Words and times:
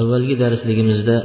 avvalgi 0.00 0.34
darsligimizda 0.42 1.16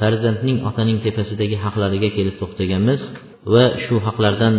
farzandning 0.00 0.58
otaning 0.68 0.98
tepasidagi 1.06 1.56
haqlariga 1.64 2.08
kelib 2.16 2.36
to'xtaganmiz 2.40 3.00
va 3.52 3.64
shu 3.84 3.96
haqlardan 4.06 4.54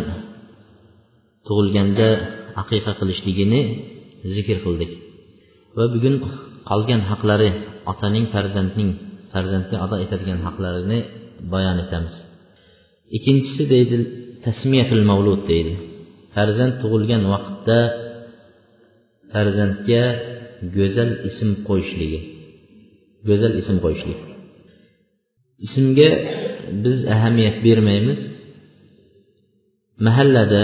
tug'ilganda 1.48 2.10
aqiqa 2.62 2.92
qilishligini 3.00 3.62
zikr 4.36 4.58
qildik. 4.66 4.92
Va 5.78 5.86
bugun 5.94 6.16
qolgan 6.70 7.02
haqlari 7.12 7.50
otaning 7.92 8.26
farzandning 8.34 8.90
farzandga 9.34 9.78
ado 9.86 9.96
etadigan 10.06 10.40
haqlarini 10.48 11.00
bayon 11.54 11.78
etamiz. 11.86 12.16
Ikkinchisi 13.18 13.64
deydi 13.74 13.98
tasmiyatul 14.46 15.04
mavlud 15.12 15.42
deydi. 15.52 15.74
Farzand 16.36 16.74
tug'ilgan 16.82 17.24
vaqtda 17.34 17.80
farzandga 19.34 20.04
go'zal 20.76 21.12
ism 21.30 21.50
qo'yishligi. 21.68 22.22
Go'zal 23.28 23.54
ism 23.62 23.78
qo'yishlik. 23.86 24.20
Ismga 25.66 26.10
biz 26.84 26.98
ahamiyat 27.16 27.58
bermaymiz. 27.66 28.20
Mahallada 30.06 30.64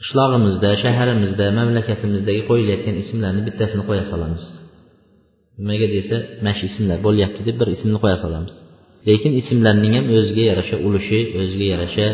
qishlog'imizda 0.00 0.70
shaharimizda 0.82 1.46
mamlakatimizdagi 1.58 2.42
qo'yilayotgan 2.50 2.96
ismlarni 3.02 3.40
bittasini 3.48 3.82
qo'ya 3.88 4.04
solamiz. 4.12 4.44
Nimaga 5.60 5.86
desa 5.96 6.16
mana 6.44 6.52
shu 6.58 6.64
ismlar 6.70 6.98
bo'lyapti 7.06 7.40
deb 7.48 7.56
bir 7.60 7.68
ismni 7.76 7.98
qo'ya 8.04 8.18
solamiz. 8.24 8.52
Lekin 9.08 9.32
ismlarning 9.40 9.92
ham 9.98 10.06
o'ziga 10.16 10.44
yarasha 10.50 10.76
ulushi 10.86 11.20
o'ziga 11.40 11.66
yarasha 11.74 12.06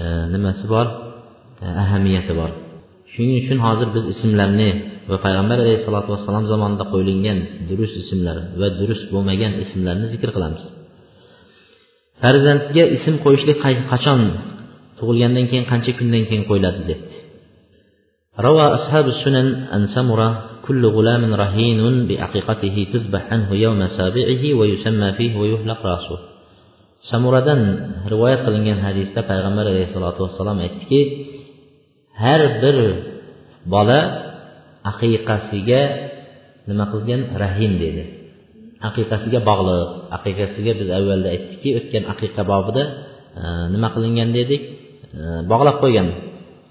e, 0.00 0.02
nimasi 0.34 0.64
bor? 0.74 0.86
E, 1.64 1.66
ahamiyati 1.84 2.32
bor. 2.40 2.50
Shuning 3.12 3.36
uchun 3.42 3.58
hozir 3.66 3.88
biz 3.96 4.04
ismlarni 4.14 4.70
va 5.09 5.17
payg'ambar 5.25 5.57
alayhissalotu 5.63 6.09
vassalom 6.13 6.45
zamonida 6.51 6.85
qo'yilgan 6.93 7.39
durust 7.69 7.95
ismlar 8.03 8.37
va 8.61 8.67
durust 8.79 9.05
bo'lmagan 9.13 9.51
ismlarni 9.63 10.07
zikr 10.13 10.29
qilamiz 10.35 10.63
farzandga 12.21 12.83
ism 12.97 13.15
qo'yishlik 13.25 13.57
qachon 13.91 14.21
tug'ilgandan 14.99 15.45
keyin 15.51 15.65
qancha 15.71 15.91
kundan 15.99 16.23
keyin 16.29 16.43
qo'yiladi 16.49 16.83
debdi 16.91 17.17
روى 18.47 18.65
أصحاب 18.77 19.05
السنن 19.15 19.47
أن 19.75 19.81
سمرة 19.95 20.29
كل 20.65 20.83
غلام 20.95 21.23
رهين 21.43 21.79
بعقيقته 22.07 22.75
تذبح 22.93 23.23
عنه 23.33 23.49
يوم 23.65 23.81
سابعه 23.97 24.43
ويسمى 24.59 25.09
فيه 25.17 25.33
ويهلق 25.41 25.81
راسه 25.85 26.19
samuradan 27.09 27.61
rivoyat 28.11 28.45
qilingan 28.45 28.79
hadisda 28.85 29.21
payg'ambar 29.29 29.65
alayhissalotu 29.71 30.19
vassalom 30.25 30.57
aytdiki 30.65 31.01
har 32.23 32.41
bir 32.61 32.77
bola 33.73 33.99
aqiqasiga 34.90 35.80
nima 36.68 36.84
qilgan? 36.92 37.20
Rahim 37.42 37.72
dedi. 37.84 38.02
Aqiqasiga 38.88 39.40
bog'liq. 39.50 39.88
Aqiqasiga 40.16 40.72
biz 40.80 40.88
avvalda 40.98 41.28
aytdikki 41.34 41.70
o'tgan 41.78 42.04
aqiqa 42.12 42.42
bobida 42.52 42.82
e, 43.40 43.42
nima 43.74 43.88
qilingan 43.94 44.30
dedik? 44.38 44.62
E, 45.20 45.22
bog'lab 45.50 45.76
qo'ygan. 45.82 46.08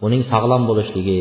Uning 0.06 0.22
sog'lom 0.32 0.62
bo'lishligi 0.70 1.20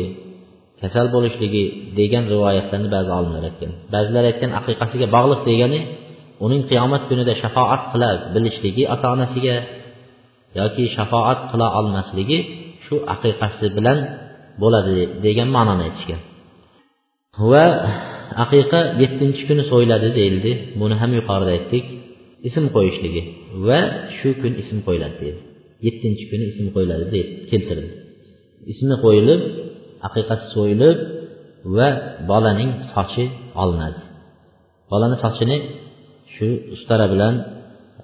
kasal 0.81 1.05
bo'lishligi 1.15 1.63
degan 1.99 2.23
rivoyatlarni 2.33 2.89
ba'zi 2.95 3.11
olimlar 3.19 3.43
aytgan. 3.49 3.71
Ba'zilar 3.93 4.23
aytgan 4.31 4.51
aqiqasiga 4.59 5.07
bog'liq 5.15 5.41
degani 5.49 5.79
uning 6.45 6.61
qiyomat 6.69 7.03
kunida 7.09 7.33
shafoat 7.41 7.81
qila 7.91 8.09
bilishligi 8.33 8.83
ota 8.93 9.07
onasiga 9.15 9.55
yoki 10.59 10.83
shafoat 10.95 11.39
qila 11.51 11.67
olmasligi 11.79 12.39
shu 12.85 12.95
aqiqasi 13.13 13.65
bilan 13.77 13.97
bo'ladi 14.61 14.95
degan 15.25 15.49
ma'noni 15.55 15.83
aytishgan. 15.87 16.21
Va 17.51 17.65
aqiqa 18.43 18.79
yettinchi 19.01 19.43
kuni 19.49 19.63
so'yiladi 19.71 20.09
deyildi. 20.19 20.51
Buni 20.81 20.95
ham 21.01 21.11
yuqorida 21.19 21.51
aytdik. 21.57 21.85
Ism 22.47 22.65
qo'yishligi 22.75 23.21
va 23.67 23.79
shu 24.17 24.29
kun 24.41 24.53
ism 24.61 24.77
qo'yiladi 24.87 25.17
deydi 25.23 25.39
yettinchi 25.87 26.23
kuni 26.31 26.43
ism 26.51 26.65
qo'yiladi 26.75 27.05
deb 27.15 27.27
keltirildi 27.51 27.95
ismi 28.71 28.95
qo'yilib 29.03 29.41
aqiqasi 30.07 30.45
so'yilib 30.55 30.97
va 31.77 31.89
bolaning 32.29 32.71
sochi 32.93 33.25
olinadi. 33.61 34.01
Bolani 34.91 35.17
sochini 35.23 35.57
shu 36.33 36.47
ustara 36.75 37.05
bilan 37.13 37.35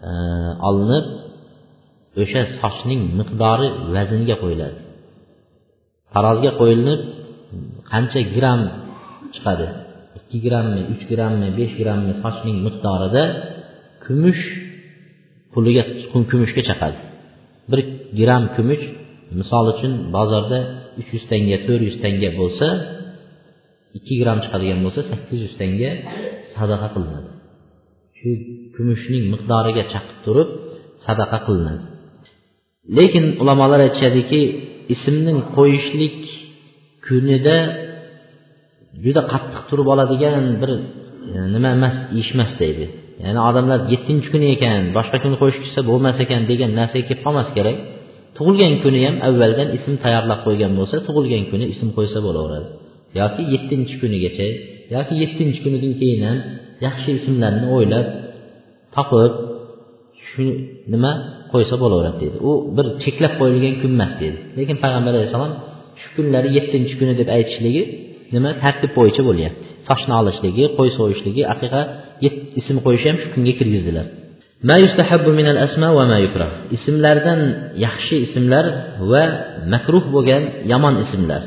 e, 0.10 0.12
olinib 0.70 1.06
o'sha 2.22 2.42
sochning 2.62 3.02
miqdori 3.20 3.68
vaznga 3.96 4.36
qo'yiladi. 4.44 4.80
Tarozga 6.14 6.52
qo'yilib 6.60 7.02
qancha 7.92 8.20
gramm 8.36 8.62
chiqadi. 9.36 9.68
ikki 10.18 10.38
grammmi 10.46 10.82
uch 10.94 11.04
grammmi 11.12 11.50
besh 11.60 11.74
grammmi 11.82 12.14
sochning 12.24 12.58
miqdorida 12.66 13.24
kumush 14.04 14.44
puliga 15.54 15.84
kumushga 16.32 16.62
chaqadi. 16.70 17.00
Bir 17.72 17.80
gramm 18.20 18.46
kumush 18.56 18.84
misol 19.40 19.66
uchun 19.74 19.92
bozorda 20.16 20.60
uch 21.00 21.10
yuz 21.16 21.24
tanga 21.32 21.58
to'rt 21.66 21.82
yuz 21.88 21.98
tanga 22.04 22.30
bo'lsa 22.40 22.68
ikki 23.98 24.14
gramm 24.22 24.40
chiqadigan 24.44 24.80
bo'lsa 24.86 25.02
sakkiz 25.12 25.40
yuz 25.46 25.56
tanga 25.62 25.90
sadaqa 26.56 26.88
qilinadi. 26.96 27.32
Shu 28.18 28.30
kumushning 28.76 29.24
miqdoriga 29.34 29.84
chaqib 29.94 30.18
turib 30.26 30.50
sadaqa 31.06 31.38
qilinadi. 31.48 31.84
Lekin 32.98 33.26
ulamolar 33.42 33.80
aytishadiki 33.88 34.42
ismning 34.94 35.40
qo'yishlik 35.56 36.18
kunida 37.06 37.58
juda 39.04 39.22
qattiq 39.32 39.64
turib 39.70 39.88
oladigan 39.94 40.44
bir 40.62 40.72
e, 40.78 40.80
nima 41.54 41.70
emas 41.78 41.96
ish 42.22 42.32
emas 42.36 42.52
deydi. 42.62 42.86
Ya'ni 43.24 43.40
odamlar 43.50 43.80
yettinchi 43.94 44.28
kuni 44.34 44.48
ekan 44.56 44.82
boshqa 44.98 45.18
kuni 45.24 45.36
qo'yishib 45.42 45.84
bo'lmas 45.90 46.18
ekan 46.26 46.42
degan 46.52 46.72
narsaga 46.80 47.04
kelib 47.10 47.22
qolmas 47.26 47.50
kerak. 47.58 47.78
Tug'ilgan 48.38 48.74
kuni 48.84 49.00
ham 49.06 49.16
avvaldan 49.28 49.70
ism 49.78 49.94
tayyorlab 50.04 50.40
qo'ygan 50.48 50.72
bo'lsa 50.80 50.96
tug'ilgan 51.08 51.44
kuni 51.52 51.66
ism 51.74 51.90
qo'ysa 51.98 52.20
bo'laveradi. 52.26 52.68
Yoki 53.20 53.42
yettinchi 53.54 53.96
kunigacha 54.02 54.48
yoki 54.96 55.14
yettinchi 55.24 55.60
kunidan 55.66 55.94
keyin 56.02 56.22
ham 56.28 56.38
yaxshi 56.86 57.10
ismlarni 57.20 57.68
o'ylab 57.76 58.06
topib 58.96 59.34
shu 60.28 60.44
nima 60.94 61.12
qo'ysa 61.54 61.76
bo'laveradi 61.84 62.18
deydi. 62.24 62.38
U 62.50 62.52
bir 62.78 62.86
cheklab 63.04 63.34
qo'yilgan 63.40 63.76
kun 63.82 63.92
emas 63.98 64.14
deydi. 64.22 64.38
Lekin 64.58 64.78
payg'ambar 64.84 65.12
alayhissalom 65.16 65.54
shu 66.02 66.08
kunlari 66.16 66.50
yettinchi 66.58 66.94
kuni 67.00 67.14
deb 67.22 67.28
aytishligi 67.38 67.84
nima 68.35 68.51
tartib 68.63 68.91
bo'yicha 68.99 69.23
bo'lyapti 69.29 69.67
sochni 69.89 70.13
olishligi 70.21 70.65
qo'y 70.79 70.91
so'yishligi 70.99 71.43
aqiqa 71.55 71.81
ism 72.61 72.77
qo'yish 72.87 73.05
ham 73.09 73.17
shu 73.23 73.29
kunga 73.35 73.53
kirgizdilar 73.59 74.07
ismlardan 76.77 77.41
yaxshi 77.87 78.17
ismlar 78.27 78.65
va 79.11 79.25
makruh 79.73 80.05
bo'lgan 80.15 80.43
yomon 80.73 80.95
ismlar 81.05 81.43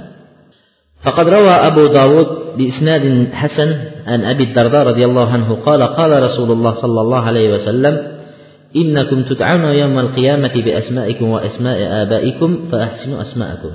فقد 1.06 1.25
روى 1.29 1.56
أبو 1.69 1.84
داود 1.88 2.29
بإسناد 2.57 3.28
حسن 3.34 3.69
عن 4.07 4.19
أبي 4.23 4.44
الدرداء 4.44 4.88
رضي 4.88 5.03
الله 5.06 5.28
عنه 5.29 5.50
قال 5.67 5.81
قال 5.84 6.12
رسول 6.23 6.50
الله 6.51 6.73
صلى 6.84 7.01
الله 7.01 7.22
عليه 7.29 7.47
وسلم 7.56 7.95
إنكم 8.75 9.23
تدعون 9.23 9.63
يوم 9.63 10.00
القيامة 10.00 10.53
بأسمائكم 10.66 11.29
وأسماء 11.29 11.78
آبائكم 12.03 12.50
فأحسنوا 12.72 13.22
أسماءكم 13.22 13.69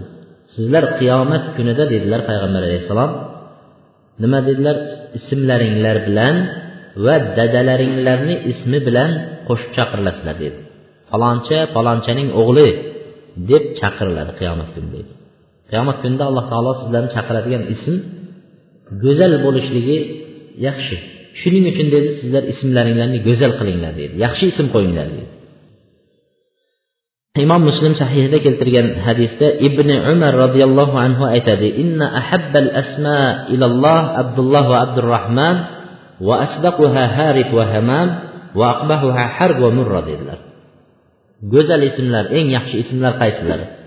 sizlar 0.55 0.83
qiyomat 0.99 1.43
kunida 1.55 1.83
dedilar 1.93 2.21
payg'ambar 2.29 2.61
alayhissalom. 2.67 3.11
Nima 4.23 4.39
dedilar? 4.49 4.77
Ismlaringlar 5.19 5.97
bilan 6.07 6.35
va 7.05 7.15
dadalaringlarni 7.37 8.35
ismi 8.51 8.79
bilan 8.87 9.11
qo'shib 9.47 9.71
chaqirilasizlar 9.77 10.35
dedi. 10.43 10.59
Faloncha 11.11 11.59
falonchaning 11.75 12.29
o'g'li 12.41 12.67
deb 13.49 13.63
chaqiriladi 13.79 14.31
qiyomat 14.39 14.69
kuni 14.75 14.89
dedi 14.97 15.11
qiyomat 15.71 15.97
kunida 16.03 16.23
alloh 16.29 16.45
taolo 16.51 16.71
sizlarni 16.81 17.09
chaqiradigan 17.15 17.63
ism 17.75 17.95
go'zal 19.03 19.33
bo'lishligi 19.45 19.97
yaxshi. 20.67 20.95
Shuning 21.41 21.65
uchun 21.71 21.87
dedi 21.95 22.09
sizlar 22.19 22.43
ismlaringlarni 22.53 23.19
go'zal 23.27 23.51
qilinglar 23.59 23.93
dedi. 24.01 24.13
Yaxshi 24.25 24.45
ism 24.51 24.67
qo'yinglar 24.75 25.07
dedi. 25.15 25.25
Imom 27.45 27.61
muslim 27.69 27.93
sahihida 28.01 28.37
keltirgan 28.45 28.87
hadisda 29.05 29.47
ibn 29.67 29.89
umar 30.13 30.33
roziyallohu 30.45 30.95
anhu 31.05 31.23
aytadi 31.35 31.67
inna 31.81 32.05
ahabbal 32.21 32.69
asma 32.81 33.49
ilalloh 33.53 34.03
abdulloh 34.21 34.63
va 34.71 34.77
abdurahmon 34.85 35.55
va 36.27 36.35
asdaquha 36.45 37.03
harit 37.17 37.49
va 37.57 37.63
hamam 37.73 38.07
va 38.59 38.65
aqbahuha 38.75 39.23
harb 39.37 39.57
va 39.63 39.69
murra 39.77 40.01
dedilar. 40.09 40.39
Go'zal 41.53 41.81
ismlar 41.89 42.25
eng 42.37 42.47
yaxshi 42.57 42.75
ismlar 42.83 43.13
qaysilari 43.21 43.79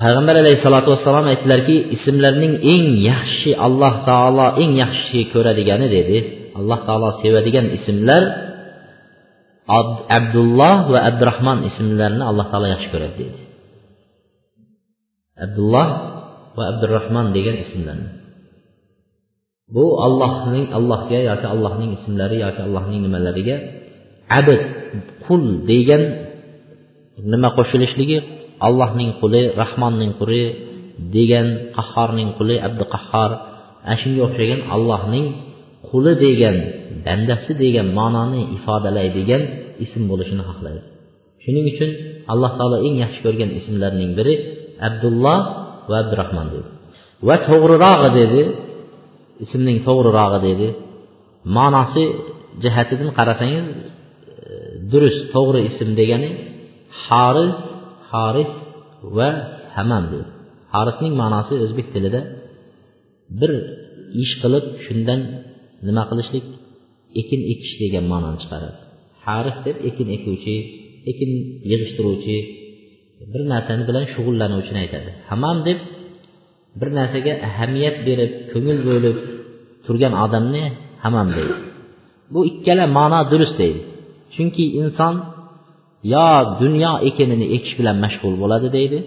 payg'ambar 0.00 0.34
alayhissalotu 0.42 0.88
vassalom 0.94 1.26
aytdilarki 1.32 1.76
ismlarning 1.96 2.54
eng 2.74 2.84
yaxshi 3.10 3.50
alloh 3.66 3.94
taolo 4.08 4.46
eng 4.62 4.72
yaxshi 4.82 5.20
ko'radigani 5.32 5.86
dedi. 5.96 6.18
Alloh 6.58 6.80
taolo 6.86 7.08
sevadigan 7.22 7.66
ismlar 7.78 8.22
abdulloh 9.68 10.76
va 10.92 11.00
abdurahmon 11.10 11.58
ismlarini 11.70 12.24
alloh 12.30 12.46
taolo 12.52 12.68
yaxshi 12.74 12.88
ko'radi 12.92 13.14
deydi. 13.20 13.40
Abdulloh 15.44 15.88
va 16.56 16.62
abdurahmon 16.72 17.26
degan 17.36 17.56
ismlarni. 17.64 18.10
Bu 19.74 19.84
allohning 20.06 20.66
allohga 20.78 21.18
yoki 21.30 21.46
allohning 21.54 21.90
ismlari 21.98 22.36
yoki 22.44 22.60
allohning 22.66 23.00
nimalariga 23.06 23.56
abid 24.38 24.60
qul 25.24 25.42
degan 25.70 26.02
nima 27.32 27.48
qo'shilishligi 27.58 28.18
allohning 28.66 29.10
quli 29.20 29.42
rahmonning 29.62 30.12
quli 30.20 30.42
degan 31.16 31.46
qahhorning 31.76 32.30
quli 32.38 32.56
abduqahhor 32.66 33.30
ana 33.88 33.96
shunga 34.02 34.20
o'xshagan 34.28 34.60
allohning 34.74 35.26
quli 35.94 36.12
degan 36.24 36.56
bandasi 37.06 37.52
degan 37.62 37.86
ma'noni 37.98 38.40
ifodalaydigan 38.56 39.42
ism 39.84 40.02
bo'lishini 40.10 40.44
xohlaydi 40.50 40.82
shuning 41.44 41.66
uchun 41.72 41.90
alloh 42.32 42.50
taolo 42.58 42.76
eng 42.86 42.96
yaxshi 43.04 43.20
ko'rgan 43.26 43.50
ismlarning 43.60 44.10
biri 44.18 44.34
abdulloh 44.88 45.40
va 45.90 45.96
abdurahmon 46.02 46.46
dedi. 46.54 46.68
Va 47.28 47.36
to'g'rirog'i 47.48 48.10
dedi 48.20 48.42
ismning 49.44 49.78
to'g'rirog'i 49.86 50.38
dedi. 50.48 50.68
Ma'nosi 51.56 52.04
jihatidan 52.62 53.10
qarasangiz 53.18 53.66
e, 53.72 53.76
durust 54.92 55.20
to'g'ri 55.34 55.60
ism 55.70 55.88
degani 56.00 56.30
haris 57.04 57.54
haris 58.12 58.52
va 59.16 59.28
hamam 59.76 60.04
dedi. 60.12 60.26
Harisning 60.74 61.14
ma'nosi 61.22 61.54
o'zbek 61.64 61.86
tilida 61.94 62.20
bir 63.40 63.52
ish 64.22 64.32
qilib 64.42 64.64
shundan 64.84 65.20
nima 65.86 66.02
qilishlik? 66.10 66.46
Ekin 67.20 67.40
ekish 67.52 67.74
degan 67.82 68.04
ma'noni 68.12 68.38
chiqaradi. 68.42 68.78
Harif 69.24 69.56
deb 69.66 69.76
ekin 69.88 70.08
ekuvchi 70.16 70.56
ekin 71.10 71.30
yig'ishtiruvchi 71.70 72.36
bir 73.32 73.42
narsani 73.52 73.82
bilan 73.88 74.04
shug'ullanuvchini 74.14 74.78
aytadi. 74.84 75.10
Hamam 75.30 75.56
deb 75.68 75.78
bir 76.80 76.88
narsaga 76.98 77.32
ahamiyat 77.48 77.96
berib 78.08 78.32
ko'ngil 78.52 78.78
bo'lib 78.88 79.16
turgan 79.84 80.14
odamni 80.24 80.64
hamam 81.04 81.28
deydi. 81.36 81.54
Bu 82.32 82.40
ikkala 82.50 82.84
ma'no 82.98 83.20
durust 83.32 83.56
deydi. 83.62 83.80
Chunki 84.34 84.64
inson 84.80 85.14
yo 86.14 86.28
dunyo 86.62 86.92
ekinini 87.08 87.46
ekish 87.56 87.74
bilan 87.80 87.96
mashg'ul 88.04 88.34
bo'ladi 88.42 88.68
deydi 88.76 88.98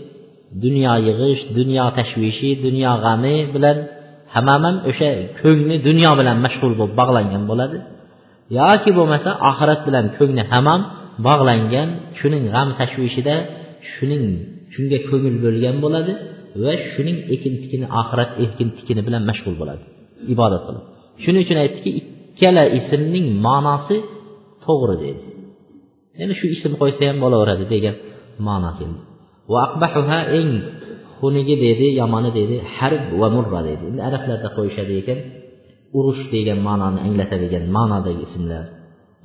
dunyo 0.64 0.94
yig'ish 1.08 1.44
dunyo 1.58 1.86
tashvishi 1.98 2.50
dunyo 2.66 2.92
g'ami 3.04 3.36
bilan 3.56 3.78
hammam 4.36 4.62
ham 4.68 4.76
o'sha 4.90 5.10
ko'ngli 5.42 5.76
dunyo 5.88 6.12
bilan 6.20 6.38
mashg'ul 6.46 6.74
bo'lib 6.80 6.96
bog'langan 7.02 7.44
bo'ladi. 7.52 7.78
Yoki 8.60 8.92
bo'lmasa 8.98 9.30
oxirat 9.50 9.82
bilan 9.88 10.06
ko'ngli 10.18 10.44
hamam 10.54 10.82
bog'langan 11.28 11.90
shuning 12.20 12.44
g'am 12.54 12.70
tashvishida 12.80 13.36
shuning 13.94 14.24
shunga 14.74 14.98
ko'ngil 15.10 15.36
bo'lgan 15.46 15.76
bo'ladi 15.86 16.14
va 16.64 16.74
shuning 16.94 17.18
ekin 17.36 17.54
tikini 17.62 17.88
oxirat 18.02 18.30
ekin 18.44 18.68
tikini 18.78 19.02
bilan 19.08 19.24
mashg'ul 19.30 19.56
bo'ladi. 19.62 19.84
Ibodat 20.34 20.62
qilib. 20.68 20.84
Shuning 21.24 21.42
uchun 21.46 21.58
aytdiki 21.64 21.90
ikkala 22.02 22.64
ismning 22.78 23.26
ma'nosi 23.48 23.98
to'g'ri 24.66 24.96
dedi 25.06 25.22
ya'ni 26.20 26.34
shu 26.40 26.46
ism 26.56 26.72
qo'ysa 26.82 27.04
ham 27.10 27.18
bo'laveradi 27.24 27.66
degan 27.74 27.96
ma'no 28.48 28.72
keldi. 28.80 29.00
Va 29.52 29.60
aqbahuha 29.68 30.20
eng 30.40 30.52
xunigi 31.20 31.56
deydi 31.64 31.88
yomoni 32.02 32.30
deydi 32.38 32.56
harb 32.78 33.04
va 33.22 33.28
murra 33.36 33.60
deydi 33.68 33.84
endi 33.90 34.02
arablarda 34.10 34.50
qo'yishadi 34.58 34.94
ekan 35.02 35.20
urush 35.98 36.24
degan 36.34 36.60
ma'noni 36.68 37.00
anglatadigan 37.08 37.66
ma'nodagi 37.78 38.24
ismlar. 38.28 38.66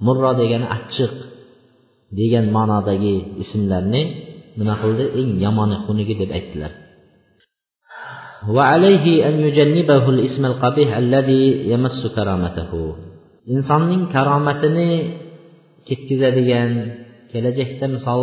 Murro 0.06 0.30
degani 0.40 0.66
achchiq 0.76 1.14
degan 2.18 2.46
ma'nodagi 2.56 3.14
ismlarni 3.42 4.02
nima 4.58 4.74
qildi? 4.82 5.04
Eng 5.20 5.30
yomoni 5.44 5.76
xunigi 5.84 6.14
deb 6.22 6.30
aytdilar. 6.38 6.72
Insonning 13.54 14.02
karomatini 14.14 14.90
ketkazadigan 15.86 16.70
kelajakda 17.30 17.86
misol 17.94 18.20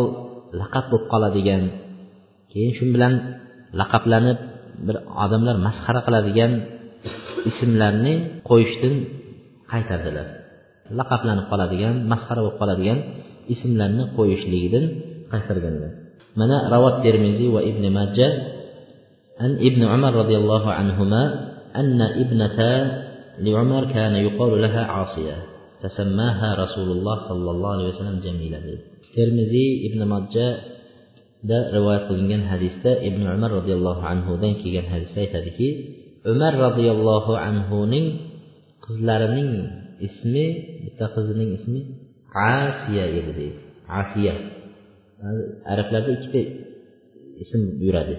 laqab 0.60 0.86
bo'lib 0.92 1.06
qoladigan 1.12 1.63
keyin 2.51 2.71
shu 2.77 2.83
bilan 2.95 3.13
laqablanib 3.81 4.39
bir 4.87 4.97
odamlar 5.25 5.56
masxara 5.67 6.01
qiladigan 6.06 6.53
ismlarni 7.51 8.15
qo'yishdan 8.49 8.95
qaytardilar 9.73 10.27
laqablanib 10.99 11.47
qoladigan 11.53 11.95
masxara 12.12 12.41
bo'lib 12.45 12.56
qoladigan 12.62 12.99
ismlarni 13.55 14.05
qo'yishligidan 14.17 14.85
qaytarganlar 15.33 15.93
mana 16.41 16.56
ravot 16.73 16.97
termiziy 17.05 17.49
va 17.56 17.61
ibn 17.71 17.85
majja 17.99 18.29
عن 19.43 19.53
ابن 19.69 19.83
عمر 19.93 20.12
رضي 20.23 20.37
الله 20.43 20.65
عنهما 20.79 21.23
أن 21.81 21.99
ابنة 22.23 22.59
لعمر 23.47 23.83
كان 23.97 24.15
يقال 24.27 24.53
لها 24.65 24.83
عاصية 24.95 25.37
فسماها 25.83 26.49
رسول 26.65 26.89
الله 26.97 27.17
صلى 27.29 27.51
الله 27.55 27.71
عليه 27.75 27.89
وسلم 27.93 28.17
جميلة 28.27 28.61
termiziy 29.15 29.87
ibn 29.87 30.01
da 31.50 31.58
rivoyat 31.76 32.04
qilingan 32.10 32.44
hadisda 32.52 32.92
ibn 33.08 33.22
umar 33.36 33.52
roziyallohu 33.58 34.04
anhudan 34.14 34.54
kelgan 34.62 34.88
hadisda 34.94 35.20
aytadiki 35.26 35.68
umar 36.34 36.54
roziyallohu 36.66 37.34
anhuning 37.48 38.08
qizlarining 38.86 39.52
ismi 40.08 40.46
bitta 40.84 41.06
qizining 41.16 41.50
ismi 41.58 41.82
asiya 42.34 43.06
edi 43.18 43.32
deydi. 43.40 43.60
Asiya. 44.02 44.34
Arablarda 45.72 46.12
ikkita 46.18 46.42
ism 47.44 47.62
yuradi. 47.86 48.16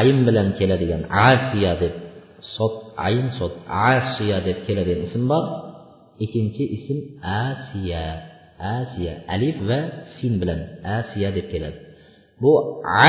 Ayn 0.00 0.18
bilan 0.28 0.48
keladigan 0.58 1.02
asiya 1.08 1.72
deb 1.82 1.94
sot 2.56 2.76
ayn 3.06 3.26
sot 3.38 3.54
asiya 3.90 4.38
deb 4.46 4.58
keladigan 4.66 5.02
ism 5.08 5.22
bor. 5.30 5.44
Ikkinchi 6.24 6.64
ism 6.76 6.98
asiya. 7.22 8.06
Asiya 8.76 9.14
alif 9.34 9.56
va 9.68 9.80
sin 10.16 10.32
bilan 10.40 10.60
asiya 10.98 11.28
deb 11.36 11.46
keladi. 11.52 11.78
Bu 12.42 12.52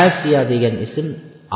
asiya 0.04 0.42
degan 0.52 0.76
ism 0.86 1.08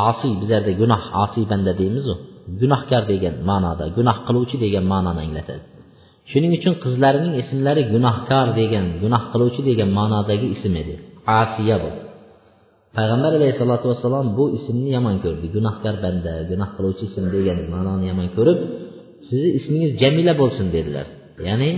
osiy 0.07 0.33
bizlarda 0.41 0.71
gunoh 0.81 1.01
osiy 1.23 1.45
banda 1.51 1.71
deymizu. 1.81 2.13
Gunohkor 2.61 3.03
degan 3.11 3.35
ma'noda 3.49 3.85
gunoh 3.97 4.17
qiluvchi 4.27 4.57
degan 4.65 4.85
ma'noni 4.93 5.19
anglatadi. 5.25 5.63
Shuning 6.31 6.51
uchun 6.59 6.73
qizlarining 6.83 7.33
ismlari 7.41 7.83
gunohkor 7.93 8.47
degan 8.59 8.85
gunoh 9.03 9.23
qiluvchi 9.31 9.61
degan 9.69 9.89
ma'nodagi 9.99 10.47
ism 10.55 10.73
edi. 10.81 10.93
Asiya 11.41 11.77
bu. 11.83 11.89
Payg'ambar 12.95 13.31
alayhissalotu 13.37 13.85
vassalom 13.91 14.27
bu 14.37 14.43
ismni 14.57 14.89
yomon 14.97 15.15
ko'rdi. 15.23 15.45
Gunohkor 15.55 15.95
banda 16.05 16.33
gunoh 16.51 16.69
qiluvchi 16.75 17.03
ism 17.09 17.25
degan 17.35 17.57
ma'noni 17.73 18.05
yomon 18.11 18.27
ko'rib 18.37 18.59
sizni 19.27 19.49
ismingiz 19.59 19.91
jamila 20.01 20.33
bo'lsin 20.41 20.67
dedilar. 20.75 21.05
Ya'ni 21.49 21.69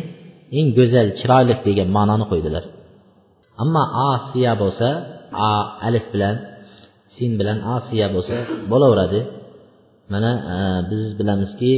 eng 0.58 0.68
go'zal 0.78 1.08
chiroyli 1.20 1.54
degan 1.68 1.90
ma'noni 1.98 2.26
qo'ydilar. 2.32 2.64
Ammo 3.64 3.84
osiya 4.12 4.54
bo'lsa 4.64 4.90
a 5.48 5.50
alif 5.88 6.06
bilan 6.14 6.36
sin 7.16 7.32
bilan 7.40 7.60
osiya 7.76 8.08
bo'lsa 8.16 8.36
bo'laveradi. 8.72 9.20
Mana 10.14 10.32
e, 10.54 10.56
biz 10.90 11.04
bilamizki 11.20 11.74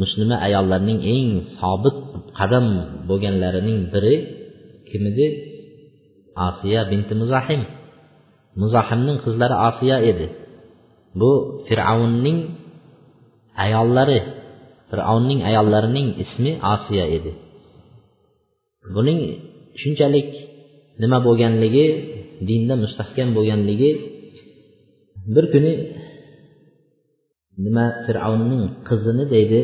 muslima 0.00 0.36
ayollarning 0.46 1.00
eng 1.14 1.28
sobit 1.58 1.96
qadam 2.38 2.66
bo'lganlarining 3.08 3.78
biri 3.92 4.14
kim 4.88 5.02
edi 5.10 5.26
osiya 6.48 6.80
binti 6.90 7.14
muzahim. 7.22 7.62
Muzahimning 8.62 9.18
qizlari 9.24 9.56
osiya 9.68 9.96
edi. 10.10 10.26
Bu 11.20 11.30
fir'avnning 11.66 12.38
ayollari 13.64 14.18
fir'avnning 14.90 15.40
ayollarining 15.48 16.08
ismi 16.24 16.52
osiya 16.74 17.06
edi. 17.16 17.32
Buning 18.94 19.20
shunchalik 19.80 20.28
nima 21.02 21.18
bo'lganligi 21.26 21.86
dinda 22.48 22.74
mustahkam 22.84 23.28
bo'lganligi 23.36 23.90
bir 25.34 25.44
kuni 25.52 25.72
nima 27.64 27.86
fir'avnning 28.04 28.64
qizini 28.88 29.24
deydi 29.34 29.60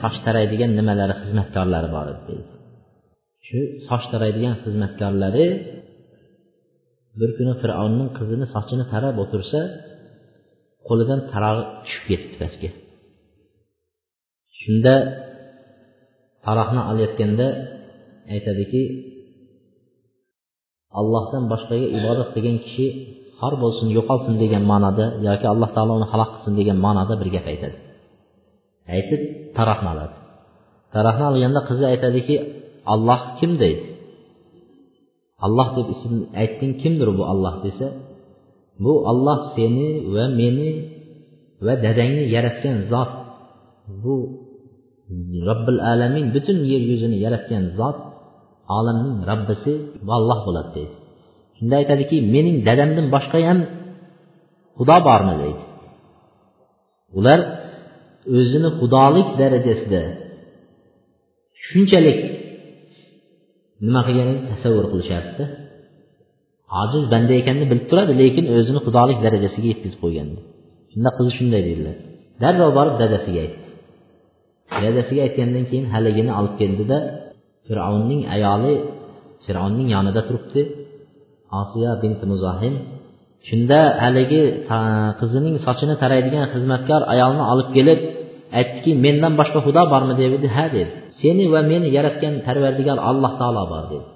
soch 0.00 0.16
taraydigan 0.24 0.70
nimalari 0.78 1.14
xizmatkorlari 1.22 1.88
bor 1.96 2.06
edi 2.12 2.22
deydi. 2.30 2.50
Shu 3.46 3.58
soch 3.88 4.04
taraydigan 4.12 4.54
xizmatkorlari 4.64 5.46
bir 7.20 7.30
kuni 7.38 7.52
fir'avnning 7.62 8.10
qizini 8.18 8.46
sochini 8.54 8.84
tarab 8.92 9.16
o'tirsa 9.24 9.60
qo'lidan 10.88 11.20
tarog'i 11.32 11.64
tushib 11.84 12.04
ketdi 12.10 12.34
pastga. 12.42 12.70
Shunda 14.60 14.94
taroqni 16.46 16.82
olayotganda 16.90 17.46
aytadiki 18.34 18.82
allohdan 20.98 21.44
boshqaga 21.52 21.86
ibodat 21.98 22.28
qilgan 22.34 22.56
kishi 22.64 22.86
xor 23.40 23.54
bo'lsin 23.62 23.88
yo'qolsin 23.96 24.34
degan 24.42 24.62
ma'noda 24.72 25.06
yoki 25.26 25.46
alloh 25.52 25.70
taolo 25.76 25.92
uni 26.00 26.06
halok 26.12 26.30
qilsin 26.34 26.54
degan 26.60 26.78
ma'noda 26.86 27.14
bir 27.20 27.28
gap 27.34 27.46
aytadi. 27.52 27.76
Aytib 28.94 29.20
tarahni 29.56 29.88
oladi. 29.94 30.14
Tarahni 30.94 31.24
olganda 31.30 31.60
qizi 31.68 31.84
aytadiki 31.92 32.34
alloh 32.94 33.20
kim? 33.38 33.52
deydi. 33.62 33.84
Alloh 35.46 35.68
deb 35.76 35.86
ism 35.94 36.14
aytding 36.42 36.72
kimdir 36.82 37.08
bu 37.18 37.22
olloh 37.32 37.54
desa 37.64 37.86
bu 38.84 38.92
olloh 39.10 39.40
seni 39.56 39.88
va 40.14 40.24
meni 40.40 40.70
va 41.64 41.74
dadangni 41.84 42.24
yaratgan 42.34 42.76
zot 42.92 43.12
bu 44.02 44.16
robbil 45.48 45.80
alamin 45.92 46.26
butun 46.34 46.58
yer 46.70 46.82
yuzini 46.90 47.16
yaratgan 47.24 47.64
zot 47.78 47.98
olamning 48.76 49.16
robbisi 49.30 49.72
olloh 50.16 50.38
bo'ladi 50.46 50.70
deydi. 50.76 50.94
Shunda 51.56 51.74
aytadiki 51.80 52.16
mening 52.34 52.56
dadamdan 52.68 53.06
boshqa 53.14 53.38
ham 53.48 53.58
xudo 54.78 54.96
bormi 55.08 55.34
deydi. 55.42 55.62
Ular 57.18 57.38
o'zini 58.38 58.70
xudolik 58.78 59.28
darajasida 59.40 60.02
shunchalik 61.66 62.18
nima 63.84 64.00
qilganini 64.06 64.40
tasavvur 64.50 64.86
qilishyapti 64.92 65.44
ojiz 66.82 67.04
banda 67.12 67.32
ekanini 67.40 67.66
bilib 67.70 67.86
turadi 67.90 68.12
lekin 68.22 68.44
o'zini 68.56 68.80
xudolik 68.86 69.18
darajasiga 69.26 69.68
yetkazib 69.72 70.00
qo'ygan 70.04 70.28
shunda 70.92 71.10
qizi 71.16 71.30
shunday 71.38 71.62
dedilar. 71.68 71.96
Darrov 72.42 72.70
borib 72.78 72.96
dadasiga 73.02 73.40
aytdi. 73.44 73.68
Dadasiga 74.84 75.20
aytgandan 75.26 75.64
keyin 75.70 75.86
haligini 75.94 76.32
olib 76.38 76.54
keldida 76.60 76.98
fir'avnning 77.70 78.22
ayoli 78.34 78.74
fir'avnning 79.44 79.88
yonida 79.94 80.20
turibdi. 80.28 80.62
Osiyo 81.60 81.92
binti 82.02 82.24
muzohim 82.32 82.74
shunda 83.48 83.80
haligi 84.02 84.42
qizining 85.20 85.56
sochini 85.66 85.94
taraydigan 86.02 86.44
xizmatkor 86.52 87.00
ayolni 87.14 87.44
olib 87.52 87.68
kelib 87.76 88.00
aytdiki 88.58 88.90
mendan 89.04 89.32
boshqa 89.40 89.58
xudo 89.66 89.82
bormi? 89.92 90.14
dedi 90.20 90.48
ha 90.56 90.64
dedi. 90.76 90.90
Seni 91.20 91.44
va 91.52 91.60
meni 91.70 91.88
yaratgan 91.96 92.34
parvardigor 92.46 92.98
alloh 93.10 93.32
taolo 93.40 93.62
bor 93.72 93.84
dedi. 93.92 94.08